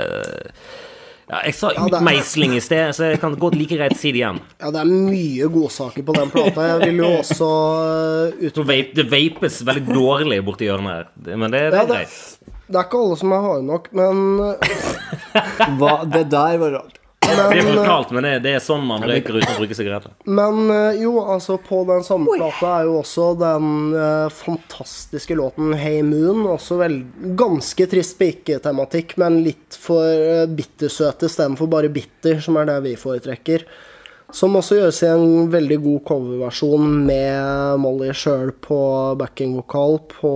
ja, 1.30 1.40
Jeg 1.46 1.54
sa 1.58 1.70
det 1.74 1.84
utmeisling 1.88 2.54
i 2.56 2.60
sted, 2.62 2.92
så 2.94 3.08
jeg 3.12 3.20
kan 3.22 3.34
godt 3.40 3.56
like 3.58 3.74
greit 3.78 3.96
si 3.98 4.12
det 4.14 4.20
igjen. 4.22 4.38
Ja, 4.62 4.70
det 4.74 4.82
er 4.84 4.90
mye 4.90 5.48
godsaker 5.50 6.04
på 6.06 6.14
den 6.16 6.30
plata. 6.30 6.66
Jeg 6.72 6.90
vil 6.92 7.00
jo 7.02 7.08
også 7.20 7.48
uh, 7.50 8.44
ut... 8.46 8.60
Vape, 8.68 8.92
det 8.98 9.06
vapes 9.10 9.60
veldig 9.66 9.86
dårlig 9.96 10.38
borti 10.46 10.68
hjørnet 10.68 10.92
her, 11.00 11.36
men 11.36 11.50
det, 11.50 11.64
det 11.74 11.80
Ja, 11.80 11.82
er 11.82 11.90
det, 11.90 11.96
greit. 12.04 12.54
det 12.68 12.78
er 12.80 12.86
ikke 12.86 13.00
alle 13.06 13.18
som 13.22 13.34
er 13.34 13.48
harde 13.48 13.66
nok, 13.72 13.90
men 13.96 14.22
uh, 14.38 14.54
Hva, 15.80 15.96
det 16.14 16.26
der 16.32 16.60
var 16.62 16.78
rart. 16.78 17.00
Det 17.26 17.34
er 17.34 17.50
Men, 17.50 17.66
uh, 17.66 17.72
brutalt, 17.74 18.12
men 18.14 18.26
det, 18.26 18.32
det 18.44 18.52
er 18.56 18.62
sånn 18.62 18.84
man 18.86 19.04
røyker 19.06 19.38
uten 19.38 19.54
å 19.54 19.58
bruke 19.58 19.78
sigaretter. 19.78 20.12
men 20.38 20.60
uh, 20.70 20.92
jo, 20.98 21.16
altså, 21.24 21.58
på 21.62 21.82
den 21.88 22.06
samme 22.06 22.36
plata 22.38 22.72
er 22.78 22.90
jo 22.90 23.00
også 23.00 23.32
den 23.40 23.72
uh, 23.96 24.28
fantastiske 24.32 25.36
låten 25.38 25.74
Hey 25.78 26.04
Moon. 26.06 26.44
Også 26.50 26.78
vel 26.80 27.00
ganske 27.38 27.88
trist 27.90 28.16
pike-tematikk, 28.20 29.16
men 29.22 29.42
litt 29.46 29.78
for 29.80 30.06
uh, 30.06 30.46
bittersøt 30.46 31.26
istedenfor 31.26 31.70
bare 31.72 31.92
bitter, 31.92 32.40
som 32.44 32.58
er 32.60 32.70
det 32.70 32.80
vi 32.86 32.96
foretrekker. 33.00 33.66
Som 34.34 34.56
også 34.58 34.80
gjøres 34.80 34.98
i 35.04 35.08
en 35.08 35.50
veldig 35.52 35.76
god 35.84 36.00
coverversjon 36.08 36.88
med 37.06 37.78
Molly 37.78 38.10
sjøl 38.10 38.50
på 38.64 38.78
backingvokal 39.20 40.00
på 40.10 40.32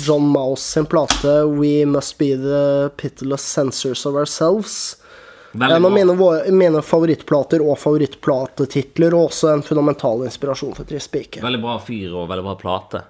John 0.00 0.30
Mouse 0.32 0.64
sin 0.64 0.88
plate 0.88 1.42
We 1.50 1.84
Must 1.86 2.16
Be 2.18 2.32
The 2.40 2.62
Pitiless 2.96 3.44
Censors 3.44 4.06
of 4.08 4.16
Ourselves. 4.16 4.96
En 5.52 5.84
av 5.84 5.92
mine, 5.92 6.14
mine 6.52 6.82
favorittplater 6.84 7.62
og 7.64 7.78
favorittplatetitler, 7.80 9.14
og 9.16 9.30
også 9.30 9.54
en 9.54 9.62
fundamental 9.64 10.26
inspirasjon 10.28 10.74
for 10.76 10.88
Trist 10.88 11.10
pike. 11.14 11.40
Veldig 11.44 11.62
bra 11.62 11.78
fyr 11.80 12.12
og 12.12 12.28
veldig 12.28 12.44
bra 12.44 12.56
plate. 12.60 13.04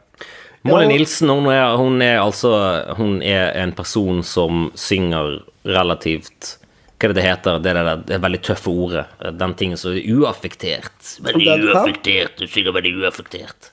Molly 0.63 0.87
Ja. 0.87 0.93
Nilsen 0.93 1.31
hun 1.31 1.47
er, 1.47 1.77
hun 1.79 2.03
er 2.03 2.17
altså 2.19 2.51
Hun 2.99 3.21
er 3.23 3.53
en 3.63 3.73
person 3.73 4.25
som 4.27 4.73
synger 4.75 5.45
relativt 5.65 6.57
Hva 6.99 7.07
er 7.07 7.13
det 7.13 7.21
det 7.21 7.27
heter? 7.29 7.61
Det, 7.63 7.71
er 7.71 7.87
det, 7.87 7.97
det 8.09 8.19
veldig 8.25 8.41
tøffe 8.43 8.71
ordet. 8.75 9.05
Den 9.39 9.55
tingen 9.55 9.79
som 9.79 9.93
er 9.95 10.03
uaffektert. 10.03 11.13
Veldig 11.23 11.59
uaffektert. 11.69 12.41
Du 12.41 12.51
synger 12.51 12.75
veldig 12.75 12.97
uaffektert. 13.05 13.71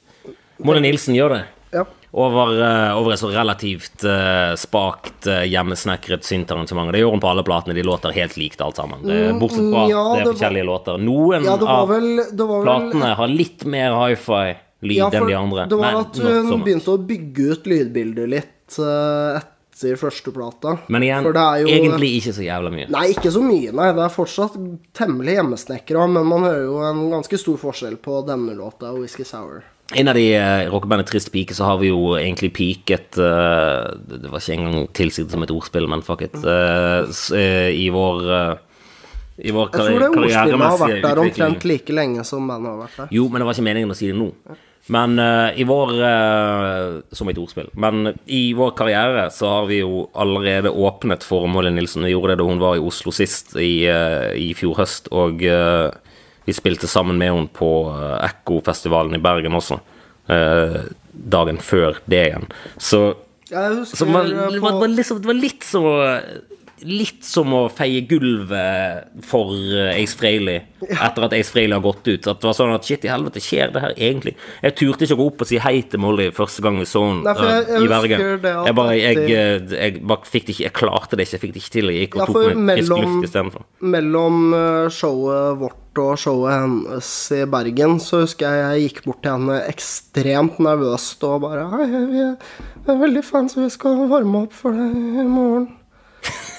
Molly 0.62 0.84
Nilsen 0.86 1.18
gjør 1.18 1.34
det. 1.34 1.40
Ja. 1.74 1.88
Over, 2.16 2.52
eh, 2.64 2.92
over 2.96 3.12
et 3.12 3.20
så 3.20 3.28
relativt 3.34 4.06
uh, 4.08 4.54
spakt, 4.56 5.26
uh, 5.28 5.42
hjemmesnekret 5.52 6.24
syntarrangement. 6.24 6.94
Det 6.96 7.02
gjør 7.02 7.12
hun 7.18 7.20
på 7.20 7.28
alle 7.28 7.44
platene. 7.44 7.76
De 7.76 7.84
låter 7.84 8.14
helt 8.16 8.38
likt 8.40 8.62
alt 8.64 8.78
sammen. 8.80 9.02
Det, 9.04 9.18
bortsett 9.42 9.66
fra 9.68 9.82
Mm, 9.84 9.90
ja, 9.92 10.04
det 10.16 10.22
er 10.22 10.30
forskjellige 10.30 10.64
var- 10.64 10.70
låter. 10.72 11.02
Noen 11.04 11.44
ja, 11.50 11.58
av 11.76 11.90
vel, 11.92 12.08
vel 12.32 12.64
platene 12.64 13.10
har 13.20 13.28
litt 13.28 13.66
mer 13.68 13.98
hi-fi-lyd 14.00 14.96
ja, 15.02 15.10
enn 15.12 15.28
de 15.28 15.36
andre. 15.42 15.68
Det 15.68 15.82
var 15.82 15.92
men 15.92 16.02
at 16.06 16.22
hun 16.48 16.64
begynte 16.64 16.96
å 16.96 17.04
bygge 17.12 17.50
ut 17.52 17.68
lydbildet 17.74 18.32
litt 18.38 18.80
uh, 18.80 19.36
etter 19.76 20.00
første 20.00 20.32
plata. 20.32 20.78
Men 20.88 21.04
igjen, 21.04 21.28
jo- 21.28 21.68
egentlig 21.68 22.14
ikke 22.22 22.32
så 22.40 22.48
jævla 22.48 22.72
mye. 22.72 22.88
Nei, 22.96 23.10
ikke 23.12 23.28
så 23.36 23.44
mye, 23.44 23.76
nei. 23.76 23.92
Det 23.92 24.08
er 24.08 24.16
fortsatt 24.16 24.56
temmelig 24.96 25.36
hjemmesnekra, 25.36 26.08
men 26.16 26.32
man 26.32 26.48
hører 26.48 26.64
jo 26.64 26.80
en 26.80 27.10
ganske 27.12 27.44
stor 27.44 27.60
forskjell 27.60 28.00
på 28.00 28.24
denne 28.26 28.56
låta 28.56 28.94
og 28.96 29.04
Whisky 29.04 29.28
Sour. 29.28 29.66
Av 29.94 30.16
de 30.18 30.26
uh, 30.34 30.72
rockebandet 30.74 31.12
Trist 31.12 31.30
pike, 31.32 31.54
så 31.54 31.68
har 31.70 31.78
vi 31.78 31.92
jo 31.92 32.16
egentlig 32.18 32.50
piket 32.58 33.20
uh, 33.22 33.94
det 34.10 34.32
var 34.32 34.42
ikke 34.42 34.56
engang 34.58 34.88
tilsiktet 34.98 35.36
som 35.36 35.46
et 35.46 35.54
ordspill, 35.54 35.86
men 35.92 36.02
fuck 36.06 36.24
it. 36.26 36.34
Uh, 36.42 37.06
eh, 37.38 37.70
I 37.70 37.92
vår 37.94 38.24
uh, 38.26 38.56
I 39.38 39.54
vår 39.54 39.70
Jeg 39.70 39.78
tror 39.78 40.02
det 40.02 40.10
ordspillet 40.10 40.66
har 40.66 40.80
vært 40.82 41.06
der 41.06 41.22
omtrent 41.22 41.68
like 41.70 41.94
lenge 41.94 42.26
som 42.26 42.50
bandet 42.50 42.74
har 42.74 42.82
vært 42.88 43.04
der. 43.04 43.14
Jo, 43.14 43.28
men 43.30 43.44
det 43.44 43.50
var 43.50 43.58
ikke 43.58 43.70
meningen 43.70 43.94
å 43.94 44.00
si 44.00 44.10
det 44.10 44.18
nå. 44.18 44.32
Men 44.88 45.20
eh, 45.20 45.60
i 45.62 45.66
vår 45.66 45.94
eh, 46.06 47.02
Som 47.12 47.30
et 47.30 47.40
ordspill. 47.42 47.70
Men 47.74 48.14
i 48.26 48.54
vår 48.58 48.76
karriere 48.78 49.28
så 49.34 49.50
har 49.50 49.70
vi 49.70 49.82
jo 49.82 50.06
allerede 50.14 50.70
åpnet 50.70 51.26
for 51.26 51.48
Molly 51.50 51.72
Nilsen. 51.74 52.06
Vi 52.06 52.14
gjorde 52.14 52.36
det 52.36 52.44
da 52.44 52.50
hun 52.50 52.62
var 52.62 52.78
i 52.78 52.84
Oslo 52.84 53.14
sist, 53.16 53.56
i, 53.58 53.88
eh, 53.90 54.32
i 54.38 54.52
fjor 54.58 54.78
høst. 54.82 55.10
Og 55.16 55.42
eh, 55.46 55.90
vi 56.46 56.54
spilte 56.54 56.88
sammen 56.90 57.18
med 57.18 57.32
henne 57.32 57.52
på 57.54 57.70
Ekko-festivalen 58.26 59.18
i 59.18 59.24
Bergen 59.24 59.58
også. 59.58 59.80
eh, 60.28 60.82
dagen 61.14 61.62
før 61.62 62.00
det 62.10 62.24
igjen. 62.30 62.50
Så 62.78 63.16
så 63.46 64.06
man, 64.10 64.26
eh, 64.26 64.50
det, 64.52 64.60
på 64.60 64.66
var, 64.66 64.72
det, 64.72 64.82
var 64.82 64.88
liksom, 64.90 65.22
det 65.22 65.30
var 65.30 65.38
litt 65.38 65.66
så 65.66 65.84
litt 66.86 67.26
som 67.26 67.52
å 67.56 67.66
feie 67.74 68.04
gulvet 68.10 69.12
for 69.26 69.52
eh, 69.54 69.96
Ace 69.98 70.16
Frehley 70.18 70.62
etter 70.86 71.26
at 71.26 71.34
Ace 71.34 71.54
Frehley 71.54 71.74
har 71.74 71.84
gått 71.84 72.06
ut. 72.08 72.28
At 72.30 72.42
det 72.42 72.48
var 72.48 72.58
sånn 72.58 72.74
at 72.76 72.88
shit 72.88 73.06
i 73.08 73.12
helvete, 73.12 73.42
skjer 73.44 73.74
det 73.74 73.84
her 73.84 73.96
egentlig? 73.96 74.36
Jeg 74.64 74.76
turte 74.78 75.08
ikke 75.08 75.18
å 75.18 75.22
gå 75.24 75.30
opp 75.32 75.46
og 75.46 75.50
si 75.50 75.62
hei 75.62 75.76
til 75.90 76.04
Molly 76.04 76.28
første 76.36 76.66
gang 76.66 76.78
vi 76.82 76.90
så 76.90 77.04
henne 77.08 77.36
jeg 77.36 77.80
i 77.86 77.90
Bergen. 77.90 78.26
Jeg 78.46 78.78
bare, 78.78 78.98
jeg, 79.00 79.24
eh, 79.30 79.72
jeg 79.76 80.04
bare 80.06 80.30
fikk 80.30 80.50
det 80.50 80.56
ikke 80.56 80.68
Jeg 80.68 80.76
klarte 80.78 81.18
det 81.18 81.26
ikke. 81.26 81.36
Jeg 81.36 81.44
fikk 81.46 81.56
det 81.56 81.64
ikke 81.64 81.74
til. 81.78 81.94
Jeg 81.94 82.06
gikk 82.06 82.20
og 82.20 82.22
Ja, 82.22 82.28
tok 82.30 82.62
meg 82.70 82.82
frisk 82.82 82.96
luft 82.96 83.30
istedenfor. 83.30 83.66
Mellom 83.96 84.46
showet 84.94 85.60
vårt 85.64 85.82
og 86.02 86.20
showet 86.20 86.58
hennes 86.60 87.10
i 87.32 87.42
Bergen, 87.48 88.00
så 88.04 88.26
husker 88.26 88.52
jeg 88.52 88.66
jeg 88.66 88.90
gikk 88.90 89.06
bort 89.08 89.22
til 89.24 89.38
henne 89.38 89.62
ekstremt 89.72 90.60
nervøst 90.64 91.24
og 91.24 91.46
bare 91.46 91.70
Hei, 91.72 91.86
vi 91.88 92.26
vi 92.86 92.94
er 92.94 93.00
veldig 93.02 93.24
fans, 93.26 93.56
vi 93.58 93.66
skal 93.74 94.04
varme 94.12 94.44
opp 94.46 94.54
for 94.54 94.76
deg 94.76 94.94
i 94.94 95.26
morgen. 95.26 95.72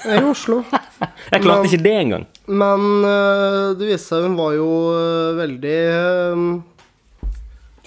I 0.07 0.21
Oslo. 0.23 0.61
Jeg 1.33 1.43
klarte 1.43 1.61
Men- 1.63 1.67
ikke 1.69 1.83
det 1.83 1.93
engang. 1.99 2.25
Men 2.47 3.03
øh, 3.03 3.75
det 3.79 3.89
viste 3.91 4.13
seg 4.13 4.23
hun 4.23 4.37
var 4.39 4.53
jo 4.55 4.69
øh, 4.95 5.35
veldig 5.35 5.79
øh, 5.91 6.45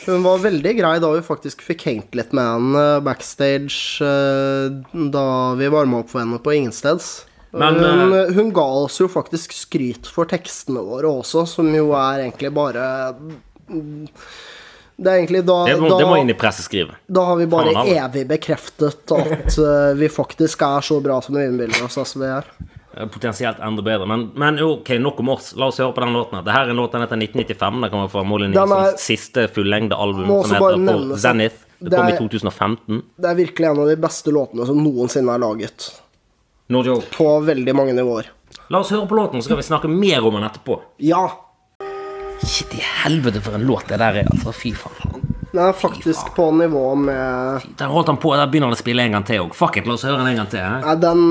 Hun 0.04 0.26
var 0.26 0.42
veldig 0.44 0.74
grei 0.78 0.92
da 1.00 1.10
vi 1.14 1.22
faktisk 1.24 1.64
fikk 1.64 1.86
hengt 1.88 2.16
litt 2.16 2.34
med 2.36 2.44
henne 2.44 2.84
backstage 3.04 4.00
da 4.00 5.24
vi 5.60 5.68
varma 5.72 6.00
opp 6.00 6.12
for 6.12 6.22
henne 6.22 6.38
på 6.40 6.54
Ingensteds. 6.56 7.10
Men, 7.52 7.80
hun, 7.82 8.14
hun 8.36 8.52
ga 8.54 8.64
oss 8.84 9.00
jo 9.00 9.08
faktisk 9.10 9.52
skryt 9.56 10.06
for 10.08 10.28
tekstene 10.30 10.80
våre 10.86 11.10
også, 11.10 11.42
som 11.50 11.68
jo 11.74 11.90
er 11.98 12.22
egentlig 12.22 12.52
bare 12.54 12.84
mm, 13.66 14.06
Det 15.01 15.12
egentlig 15.16 15.40
da 15.48 15.55
Det 15.64 15.78
må, 15.80 15.88
da, 15.88 15.98
det 16.03 16.09
må 16.11 16.16
inn 16.20 16.28
i 16.28 16.36
presseskrivet. 16.36 16.98
da 17.09 17.22
har 17.24 17.38
vi 17.40 17.46
bare 17.48 17.72
Faen, 17.72 17.88
evig 18.05 18.26
bekreftet 18.28 19.14
at 19.16 19.57
uh, 19.57 19.94
vi 20.01 20.11
faktisk 20.12 20.61
er 20.66 20.84
så 20.84 20.98
bra 21.01 21.20
som 21.24 21.38
vi 21.38 21.46
innbiller 21.48 21.86
oss 21.86 21.96
at 22.03 22.12
vi 22.20 22.28
er. 22.28 22.51
Potensielt 23.14 23.61
enda 23.64 23.82
bedre. 23.86 24.05
Men, 24.11 24.26
men 24.34 24.59
ok, 24.61 24.90
nok 25.01 25.20
om 25.22 25.28
oss. 25.36 25.53
La 25.57 25.70
oss 25.70 25.78
høre 25.80 25.94
på 25.96 26.03
den 26.05 26.12
låten. 26.12 26.36
her. 26.36 26.44
Dette 26.44 26.59
er 26.66 26.72
en 26.74 26.80
låt 26.82 26.92
den 26.92 27.05
heter 27.07 27.16
1995. 27.22 27.80
Den 27.86 27.90
kommer 27.94 28.09
fra 28.12 28.24
Molly 28.26 28.48
Nilsons 28.51 29.01
siste 29.01 29.46
fullengde 29.48 29.96
album, 29.96 30.26
som 30.44 30.57
heter 30.59 31.16
Zenith. 31.22 31.62
Det 31.78 31.88
det 31.94 31.96
kom 31.96 32.09
i 32.11 32.12
er- 32.12 32.18
2015. 32.18 33.03
Det 33.16 33.30
er 33.30 33.38
virkelig 33.38 33.68
en 33.70 33.78
av 33.80 33.86
de 33.88 33.96
beste 33.96 34.34
låtene 34.34 34.66
som 34.68 34.82
noensinne 34.84 35.32
er 35.32 35.40
laget. 35.40 35.86
No 36.68 36.82
joke. 36.84 37.07
På 37.14 37.38
veldig 37.46 37.74
mange 37.78 37.94
nivåer. 37.96 38.28
La 38.68 38.82
oss 38.82 38.90
høre 38.92 39.07
på 39.09 39.16
låten, 39.16 39.40
så 39.40 39.48
skal 39.48 39.57
vi 39.62 39.64
snakke 39.70 39.88
mer 39.88 40.26
om 40.26 40.34
den 40.36 40.44
etterpå. 40.51 40.76
Ja, 40.98 41.22
Shit 42.45 42.74
i 42.74 42.82
helvete 43.05 43.41
for 43.41 43.55
en 43.55 43.66
låt 43.68 43.88
det 43.88 43.99
der 44.01 44.22
er, 44.22 44.28
altså. 44.30 44.53
Fy 44.53 44.72
faen. 44.74 45.20
den 45.53 45.64
er 45.64 45.72
faktisk 45.74 46.34
på 46.36 46.45
nivå 46.55 46.95
med 46.95 47.61
Der 47.78 47.86
holdt 47.91 48.07
han 48.09 48.16
på, 48.22 48.30
der 48.38 48.47
begynner 48.47 48.70
han 48.70 48.76
å 48.76 48.78
spille 48.78 49.03
en 49.03 49.16
gang 49.16 49.24
til 49.26 49.41
òg. 49.43 49.55
Fuck 49.59 49.80
it, 49.80 49.86
la 49.88 49.97
oss 49.99 50.05
høre 50.07 50.20
den 50.22 50.30
en 50.30 50.38
gang 50.43 50.51
til. 50.53 50.62
Hæ? 50.62 50.76
Nei, 50.84 50.95
den, 51.03 51.24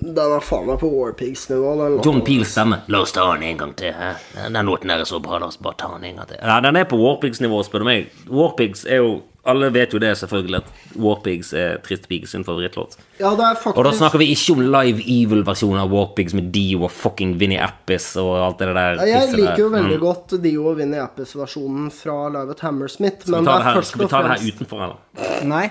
den 0.00 0.32
er 0.38 0.40
faen 0.44 0.66
meg 0.70 0.80
på 0.80 0.88
Warpigs-nivå. 0.94 1.74
John 2.04 2.22
Peels 2.24 2.54
stemme. 2.56 2.80
La 2.88 3.02
oss 3.04 3.12
ta 3.12 3.26
den 3.34 3.44
en 3.50 3.60
gang 3.60 3.74
til. 3.76 3.92
Hæ? 3.92 4.14
Den 4.48 4.62
låten 4.66 4.88
der 4.92 5.04
er 5.04 5.08
så 5.08 5.20
bra, 5.22 5.38
la 5.42 5.50
oss 5.52 5.60
bare 5.60 5.76
ta 5.82 5.92
den 5.92 6.08
en 6.08 6.22
gang 6.22 6.30
til. 6.32 6.40
Ja, 6.40 6.60
den 6.64 6.80
er 6.80 6.88
på 6.88 6.98
Warpigs-nivå, 7.02 7.60
spør 7.68 7.84
du 7.84 7.90
meg. 7.90 8.08
Warpigs 8.32 8.86
er 8.88 9.04
jo 9.04 9.10
Alle 9.46 9.68
vet 9.74 9.92
jo 9.94 9.98
det, 10.02 10.10
selvfølgelig, 10.18 10.56
at 10.62 10.98
Warpigs 10.98 11.52
er 11.54 11.76
Trist 11.84 12.08
Pige 12.10 12.26
sin 12.26 12.44
favorittlåt. 12.44 12.96
Ja, 13.20 13.30
det 13.38 13.44
er 13.46 13.54
faktisk 13.60 13.76
Og 13.78 13.84
da 13.84 13.92
snakker 13.96 14.18
vi 14.18 14.28
ikke 14.34 14.52
om 14.56 14.62
Live 14.66 15.00
Evil-versjonen 15.06 15.80
av 15.80 15.90
Warpigs 15.94 16.34
med 16.34 16.50
Dio 16.54 16.84
og 16.84 16.90
fucking 16.90 17.36
Vinnie 17.40 17.60
Appis 17.62 18.12
og 18.20 18.32
alt 18.42 18.58
det 18.58 18.68
der. 18.74 19.00
Ja, 19.06 19.20
Jeg 19.22 19.34
liker 19.38 19.62
jo 19.64 19.68
veldig 19.70 19.96
Mm. 19.98 20.00
godt 20.02 20.36
Dio 20.42 20.66
og 20.68 20.76
Vinnie 20.78 21.00
Appis-versjonen 21.02 21.90
fra 21.92 22.28
Live 22.28 22.50
at 22.50 22.60
Hammersmith, 22.60 23.28
men 23.30 23.44
det 23.44 23.52
er 23.54 23.62
her, 23.62 23.74
først 23.80 23.88
skal 23.94 24.04
vi 24.04 24.08
ta 24.10 24.22
det 24.22 24.30
her 24.34 24.48
utenfor, 24.52 24.82
eller? 24.82 25.44
Nei, 25.46 25.70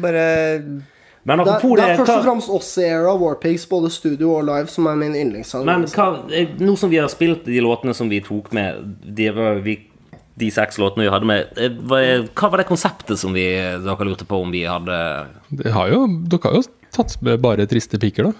bare 0.00 0.26
Men 1.26 1.38
det 1.42 1.48
er, 1.48 1.58
det 1.58 1.76
det, 1.76 1.84
er 1.90 1.96
først 1.98 2.12
og 2.14 2.24
fremst 2.24 2.48
oss 2.54 2.68
i 2.78 2.84
Era 2.86 3.16
Warpigs, 3.18 3.64
både 3.66 3.90
studio 3.90 4.36
og 4.36 4.44
live, 4.46 4.68
som 4.70 4.86
er 4.86 4.94
min 4.94 5.14
yndlingssang. 5.18 5.64
men 5.66 5.82
hva, 5.90 6.04
eh, 6.30 6.46
nå 6.60 6.76
som 6.78 6.90
vi 6.90 7.00
har 7.02 7.08
spilt 7.10 7.44
de 7.44 7.58
låtene 7.60 7.92
som 7.94 8.08
vi 8.08 8.20
tok 8.20 8.52
med, 8.52 8.96
de, 9.02 9.26
var, 9.34 9.58
vi, 9.64 9.74
de 10.36 10.50
seks 10.52 10.76
låtene 10.78 11.06
vi 11.06 11.12
hadde 11.12 11.28
med, 11.28 11.52
eh, 11.56 11.78
hva, 11.88 12.50
var 12.50 12.60
det 12.60 12.68
konseptet 12.68 13.18
som 13.18 13.32
vi, 13.36 13.46
dere 13.84 14.04
lurte 14.08 14.26
på 14.28 14.42
om 14.42 14.50
vi 14.52 14.64
hadde 14.68 14.98
Det 15.48 15.72
har 15.72 15.88
jo, 15.92 16.02
dere 16.28 16.50
har 16.50 16.58
jo 16.60 16.66
tatt 16.92 17.16
med 17.24 17.40
bare 17.44 17.66
triste 17.68 17.98
piker, 18.00 18.30
da. 18.30 18.32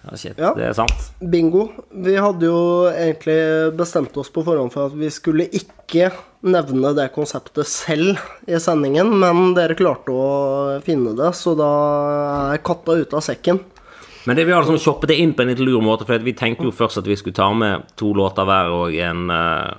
Ja, 0.00 0.16
shit, 0.16 0.38
Ja. 0.40 0.54
det 0.56 0.64
er 0.64 0.72
sant. 0.72 1.10
Bingo. 1.20 1.66
Vi 1.92 2.14
hadde 2.16 2.46
jo 2.48 2.88
egentlig 2.88 3.76
bestemt 3.76 4.16
oss 4.16 4.30
på 4.32 4.42
forhånd 4.46 4.72
for 4.72 4.86
at 4.88 4.94
vi 4.96 5.10
skulle 5.12 5.44
ikke 5.52 6.08
nevne 6.42 6.94
det 6.96 7.10
konseptet 7.12 7.68
selv 7.68 8.16
i 8.48 8.56
sendingen, 8.62 9.10
men 9.20 9.52
dere 9.54 9.76
klarte 9.76 10.08
å 10.14 10.80
finne 10.86 11.12
det, 11.18 11.34
så 11.36 11.52
da 11.58 12.54
er 12.54 12.62
katta 12.64 12.96
ute 12.96 13.18
av 13.18 13.20
sekken. 13.26 13.60
Men 14.24 14.36
det 14.36 14.46
vi 14.48 14.52
har 14.52 14.62
liksom 14.64 14.80
shoppet 14.80 15.08
det 15.12 15.18
inn 15.20 15.34
på 15.34 15.42
en 15.44 15.48
litt 15.52 15.60
lur 15.60 15.80
måte, 15.84 16.06
for 16.08 16.18
vi 16.24 16.32
tenkte 16.36 16.64
jo 16.64 16.72
først 16.72 17.00
at 17.00 17.06
vi 17.08 17.16
skulle 17.16 17.36
ta 17.36 17.52
med 17.52 17.84
to 18.00 18.12
låter 18.16 18.48
hver 18.48 18.72
og 18.72 18.94
en, 18.94 19.28
eh, 19.30 19.74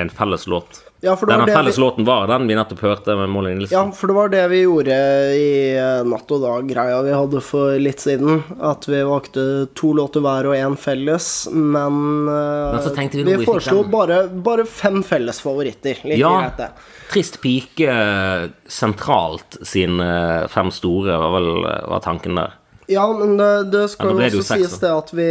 en 0.00 0.10
felles 0.10 0.46
låt. 0.46 0.80
Ja, 1.02 1.16
for 1.16 1.26
det 1.26 1.32
Den 1.32 1.40
var 1.40 1.46
det 1.46 1.54
felles 1.56 1.76
vi- 1.78 1.82
låten 1.82 2.04
var 2.06 2.26
den 2.30 2.46
vi 2.46 2.54
nettopp 2.54 2.78
hørte 2.80 3.16
med 3.18 3.28
Molly 3.28 3.54
Nilsen. 3.54 3.72
Ja, 3.74 3.90
for 3.90 4.06
det 4.06 4.14
var 4.14 4.28
det 4.28 4.42
vi 4.50 4.60
gjorde 4.62 4.94
i 5.34 5.74
eh, 5.76 6.04
Natt 6.06 6.30
og 6.30 6.40
dag-greia 6.44 7.00
vi 7.02 7.10
hadde 7.12 7.40
for 7.42 7.74
litt 7.78 7.98
siden. 7.98 8.44
At 8.62 8.86
vi 8.86 9.00
valgte 9.02 9.66
to 9.74 9.90
låter 9.98 10.22
hver 10.22 10.46
og 10.46 10.54
én 10.54 10.76
felles, 10.78 11.48
men, 11.50 12.28
eh, 12.28 12.72
Men 12.72 12.82
så 12.86 12.94
vi 12.94 13.24
vi 13.24 13.36
vi 13.36 13.44
foreslo 13.44 13.82
bare, 13.90 14.28
bare 14.28 14.64
fem 14.64 15.02
felles 15.02 15.40
favoritter. 15.42 15.98
Like 16.04 16.18
Ja. 16.22 16.30
greit, 16.40 16.56
det. 16.56 16.70
Trist 17.10 17.40
pike 17.42 17.88
eh, 17.90 18.48
sentralt 18.68 19.58
sine 19.66 20.46
fem 20.48 20.70
store 20.70 21.18
var 21.18 21.32
vel 21.40 21.50
var 21.88 22.00
tanken 22.00 22.36
der. 22.36 22.52
Ja, 22.90 23.04
men 23.14 23.36
det, 23.38 23.70
det 23.70 23.84
skal 23.92 24.16
Ja, 24.18 24.28
jo 24.32 24.40
også 24.42 24.56
sies 24.58 24.78
det 24.82 24.90
at 24.90 25.12
vi, 25.14 25.28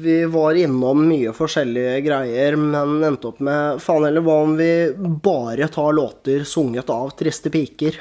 vi 0.00 0.18
var 0.32 0.56
innom 0.56 1.02
mye 1.08 1.34
forskjellige 1.36 1.98
greier, 2.06 2.56
men 2.56 3.02
endte 3.04 3.28
opp 3.32 3.42
med 3.44 3.80
Faen 3.84 4.06
heller, 4.08 4.24
hva 4.24 4.38
om 4.46 4.54
vi 4.58 4.70
bare 5.22 5.68
tar 5.72 5.92
låter 5.96 6.46
sunget 6.48 6.88
av 6.90 7.12
triste 7.18 7.52
piker? 7.52 8.00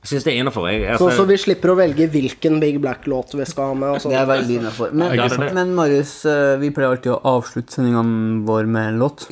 Jeg 0.00 0.08
syns 0.14 0.24
det 0.24 0.32
er 0.32 0.38
innafor. 0.40 0.64
Sånn 0.96 1.12
så 1.12 1.24
vi 1.28 1.36
slipper 1.36 1.74
å 1.74 1.76
velge 1.76 2.06
hvilken 2.08 2.54
Big 2.62 2.78
Black-låt 2.80 3.34
vi 3.36 3.44
skal 3.44 3.74
ha 3.74 3.74
med. 3.76 3.98
Og. 3.98 4.06
Det 4.08 4.16
er 4.16 4.28
veldig 4.30 4.54
innafor. 4.62 4.94
Men, 4.96 5.12
Ja, 5.18 5.26
men 5.52 5.74
Marius, 5.76 6.14
eh, 6.24 6.54
vi 6.62 6.70
pleier 6.72 6.94
alltid 6.94 7.12
å 7.12 7.18
avslutte 7.36 7.76
sendingene 7.76 8.40
våre 8.48 8.64
med 8.64 8.94
en 8.94 8.98
låt. 9.02 9.26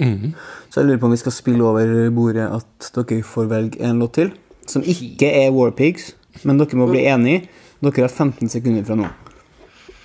Så 0.69 0.83
jeg 0.83 0.91
lurer 0.91 1.01
på 1.01 1.09
om 1.09 1.15
vi 1.17 1.21
skal 1.23 1.33
spille 1.33 1.65
over 1.65 2.11
bordet 2.13 2.51
at 2.53 2.91
dere 2.99 3.25
får 3.25 3.49
velge 3.49 3.81
en 3.81 4.05
låt 4.05 4.13
til. 4.21 4.35
Som 4.69 4.85
ikke 4.85 5.33
er 5.41 5.49
Warpigs, 5.57 6.13
men 6.45 6.59
dere 6.59 6.76
må 6.78 6.86
bli 6.91 7.05
enige. 7.07 7.49
Dere 7.82 8.05
har 8.07 8.09
15 8.12 8.49
sekunder 8.49 8.84
fra 8.84 8.95
nå. 8.99 9.09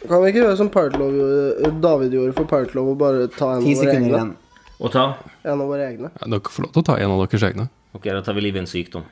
Kan 0.07 0.21
vi 0.23 0.31
ikke 0.33 0.41
gjøre 0.43 0.57
som 0.57 0.69
Love 0.69 1.13
gjorde- 1.15 1.81
David 1.81 2.11
gjorde 2.11 2.33
for 2.35 2.45
Pirate 2.45 2.75
Love, 2.75 2.91
og 2.91 2.97
bare 2.97 3.27
ta 3.27 3.53
en 3.55 3.61
10 3.63 3.71
av 3.71 3.77
våre 3.77 3.91
sekunder 3.91 4.09
egne? 4.09 4.17
igjen. 4.17 4.35
Og 4.81 4.91
ta? 4.91 5.05
En 5.45 5.61
av 5.61 5.67
våre 5.67 5.87
egne. 5.93 6.11
Ja, 6.19 6.27
dere 6.27 6.39
får 6.41 6.63
lov 6.63 6.73
til 6.73 6.81
å 6.81 6.85
ta 6.85 6.95
en 6.97 7.11
av 7.11 7.27
deres 7.29 7.43
egne. 7.43 7.69
Ok, 7.95 8.03
da 8.03 8.21
tar 8.21 8.33
vi 8.33 8.41
livet 8.41 8.55
i 8.55 8.59
en 8.59 8.65
sykdom. 8.67 9.03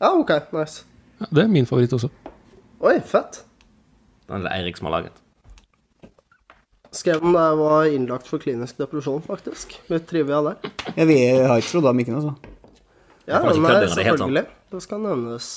Ja, 0.00 0.12
ok, 0.14 0.30
nice. 0.52 0.82
Ja, 1.20 1.26
det 1.30 1.44
er 1.44 1.48
min 1.48 1.66
favoritt 1.66 1.92
også. 1.92 2.10
Oi, 2.80 3.00
fett. 3.00 3.42
Den 4.28 4.40
er 4.40 4.48
det 4.48 4.52
Eirik 4.52 4.76
som 4.78 4.86
har 4.90 5.02
laget. 5.02 5.12
Skrev 6.94 7.20
den 7.20 7.32
da 7.34 7.48
jeg 7.50 7.58
var 7.58 7.84
innlagt 7.90 8.26
for 8.30 8.38
klinisk 8.38 8.76
depresjon, 8.78 9.20
faktisk. 9.26 9.74
Litt 9.90 10.06
trivia 10.06 10.40
der. 10.46 10.70
Ja, 10.96 11.04
vi 11.04 11.16
har 11.42 11.58
ikke 11.58 11.72
trodd 11.72 11.88
av 11.90 11.94
mikken, 11.98 12.14
altså. 12.20 12.36
Ja, 13.26 13.40
får 13.40 13.50
ikke 13.56 13.62
nei, 13.64 13.70
kødde, 13.72 13.80
det 13.80 13.98
er 13.98 14.04
helt 14.04 14.18
sant. 14.18 14.18
selvfølgelig. 14.18 14.46
Det 14.70 14.82
skal 14.84 15.00
nevnes. 15.00 15.48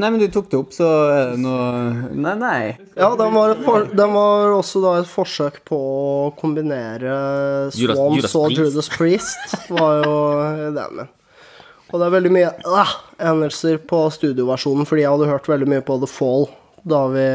Nei, 0.00 0.08
men 0.08 0.22
du 0.22 0.24
tok 0.32 0.46
det 0.48 0.56
opp, 0.56 0.70
så 0.72 0.86
er 1.12 1.32
det 1.34 1.40
noe 1.42 2.12
Nei, 2.16 2.32
nei. 2.40 2.60
Ja, 2.96 3.10
den 3.18 3.34
var, 3.36 3.52
for, 3.60 3.84
den 3.92 4.14
var 4.16 4.54
også 4.56 4.80
da 4.80 4.94
et 5.02 5.10
forsøk 5.10 5.60
på 5.68 5.78
å 5.78 6.30
kombinere 6.38 7.16
Swans 7.74 8.16
Judas 8.16 8.36
og 8.38 8.46
Priest. 8.48 8.62
Judas 8.62 8.88
Priest, 8.94 9.58
var 9.76 10.00
jo 10.00 10.16
det 10.72 10.86
min. 10.96 11.12
Og 11.92 12.00
det 12.00 12.06
er 12.06 12.14
veldig 12.14 12.32
mye 12.32 12.50
uh, 12.64 12.96
endelser 13.20 13.82
på 13.84 14.00
studioversjonen, 14.16 14.88
fordi 14.88 15.04
jeg 15.04 15.12
hadde 15.12 15.28
hørt 15.28 15.50
veldig 15.52 15.68
mye 15.74 15.84
på 15.84 16.00
The 16.00 16.08
Fall 16.08 16.48
da 16.88 17.02
vi, 17.12 17.26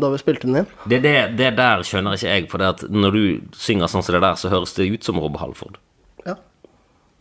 da 0.00 0.08
vi 0.10 0.18
spilte 0.18 0.48
den 0.48 0.62
inn. 0.62 0.70
Det, 0.88 1.02
det, 1.04 1.12
det 1.38 1.52
der 1.60 1.84
skjønner 1.86 2.16
ikke 2.16 2.32
jeg, 2.32 2.46
for 2.50 2.62
det 2.62 2.70
at 2.72 2.86
når 2.90 3.14
du 3.14 3.24
synger 3.54 3.92
sånn 3.92 4.02
som 4.02 4.16
det 4.16 4.24
der, 4.24 4.40
så 4.40 4.50
høres 4.50 4.72
det 4.78 4.88
ut 4.90 5.06
som 5.06 5.20
Rob 5.22 5.36
Halford. 5.38 5.76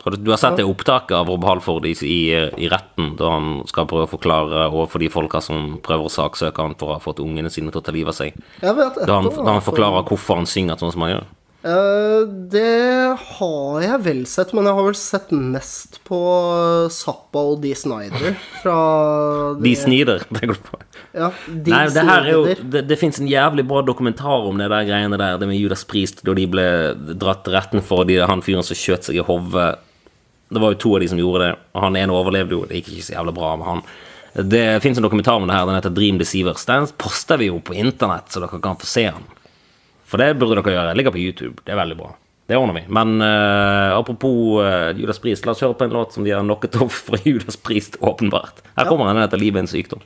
Har 0.05 0.13
du, 0.13 0.17
du 0.21 0.29
har 0.29 0.37
sett 0.37 0.59
det 0.59 0.67
opptaket 0.69 1.15
av 1.17 1.29
Rob 1.33 1.45
Halford 1.49 1.87
i, 1.89 1.95
i, 2.05 2.19
i 2.61 2.67
retten, 2.69 3.15
da 3.17 3.31
han 3.33 3.63
skal 3.65 3.87
prøve 3.89 4.05
å 4.05 4.11
forklare 4.11 4.67
overfor 4.69 5.01
de 5.01 5.09
folka 5.09 5.41
som 5.41 5.79
prøver 5.85 6.05
å 6.05 6.13
saksøke 6.13 6.61
han 6.61 6.75
for 6.77 6.93
å 6.93 6.99
ha 6.99 7.01
fått 7.01 7.23
ungene 7.23 7.49
sine 7.49 7.73
til 7.73 7.81
å 7.81 7.85
ta 7.87 7.95
livet 7.95 8.13
av 8.13 8.19
seg. 8.19 8.37
Jeg 8.61 8.77
vet 8.77 8.99
Da 9.01 9.17
han, 9.17 9.31
da 9.33 9.55
han 9.57 9.65
forklarer 9.65 10.05
hvorfor 10.05 10.43
han 10.43 10.45
synger 10.49 10.77
sånn 10.77 10.93
som 10.93 11.07
han 11.07 11.15
gjør. 11.15 11.25
Uh, 11.65 12.21
det 12.53 13.17
har 13.17 13.81
jeg 13.81 14.01
vel 14.05 14.19
sett, 14.29 14.51
men 14.53 14.67
jeg 14.69 14.77
har 14.77 14.85
vel 14.85 14.97
sett 14.99 15.31
mest 15.33 15.97
på 16.05 16.19
Zappa 16.93 17.41
og 17.41 17.63
Dee 17.63 17.73
Snyder 17.73 18.35
fra 18.61 18.75
De 19.65 19.71
snider. 19.73 20.21
tenker 20.29 20.53
du 20.53 20.59
på. 20.67 20.77
Ja, 21.17 21.31
Dee 21.49 21.73
Nei, 21.73 21.81
det 21.95 22.03
her 22.05 22.29
er 22.29 22.29
jo 22.35 22.43
Det, 22.61 22.83
det 22.85 22.99
fins 23.01 23.17
en 23.17 23.31
jævlig 23.31 23.65
bra 23.65 23.81
dokumentar 23.81 24.45
om 24.45 24.61
det 24.61 24.69
der 24.69 24.85
greiene 24.85 25.17
der, 25.17 25.41
det 25.41 25.49
med 25.49 25.57
Judas 25.57 25.81
Priest, 25.89 26.21
da 26.27 26.37
de 26.37 26.45
ble 26.53 26.67
dratt 27.17 27.41
til 27.47 27.57
retten 27.57 27.81
for 27.81 28.05
de, 28.05 28.21
han 28.21 28.45
fyren 28.45 28.61
som 28.69 28.77
skjøt 28.77 29.09
seg 29.09 29.17
i 29.17 29.25
hodet. 29.25 29.71
Det 30.49 30.61
var 30.61 30.73
jo 30.73 30.81
to 30.81 30.91
av 30.95 31.01
de 31.01 31.07
som 31.09 31.19
gjorde 31.19 31.45
det, 31.45 31.53
og 31.73 31.87
han 31.87 31.95
ene 31.99 32.13
overlevde 32.13 32.53
jo. 32.53 32.65
Det 32.69 32.79
gikk 32.79 32.91
ikke 32.93 33.07
så 33.07 33.15
jævlig 33.17 33.33
bra 33.37 33.53
med 33.59 33.69
han. 33.69 33.85
Det 34.35 34.65
fins 34.83 34.99
en 34.99 35.05
dokumentar 35.05 35.39
om 35.39 35.47
det 35.47 35.55
her, 35.55 35.65
den 35.65 35.77
heter 35.77 35.95
Dream 35.95 36.19
Deceivers. 36.19 36.65
Den 36.67 36.87
poster 36.99 37.39
vi 37.39 37.47
jo 37.47 37.61
på 37.63 37.77
internett, 37.79 38.29
så 38.29 38.43
dere 38.43 38.59
kan 38.61 38.77
få 38.77 38.89
se 38.89 39.07
den. 39.07 39.25
For 40.05 40.21
det 40.21 40.35
burde 40.37 40.59
dere 40.59 40.75
gjøre. 40.75 40.91
jeg 40.91 40.99
ligger 40.99 41.15
på 41.15 41.23
YouTube. 41.23 41.63
Det 41.63 41.73
er 41.73 41.79
veldig 41.79 41.97
bra. 41.97 42.11
Det 42.45 42.57
ordner 42.59 42.75
vi. 42.77 42.83
Men 42.93 43.21
uh, 43.21 43.97
apropos 43.97 44.61
uh, 44.61 44.91
Judas 44.99 45.19
Priest, 45.19 45.47
la 45.47 45.55
oss 45.55 45.63
høre 45.65 45.73
på 45.79 45.87
en 45.87 45.95
låt 45.95 46.13
som 46.13 46.25
de 46.25 46.35
har 46.35 46.43
knocket 46.45 46.75
off 46.83 46.99
fra 47.07 47.17
Judas 47.23 47.57
Priest, 47.57 47.97
åpenbart. 48.01 48.61
Her 48.75 48.85
kommer 48.91 49.09
ja. 49.09 49.15
en 49.15 49.23
etter 49.23 49.41
'Livet 49.41 49.63
en 49.63 49.71
sykdom'. 49.71 50.03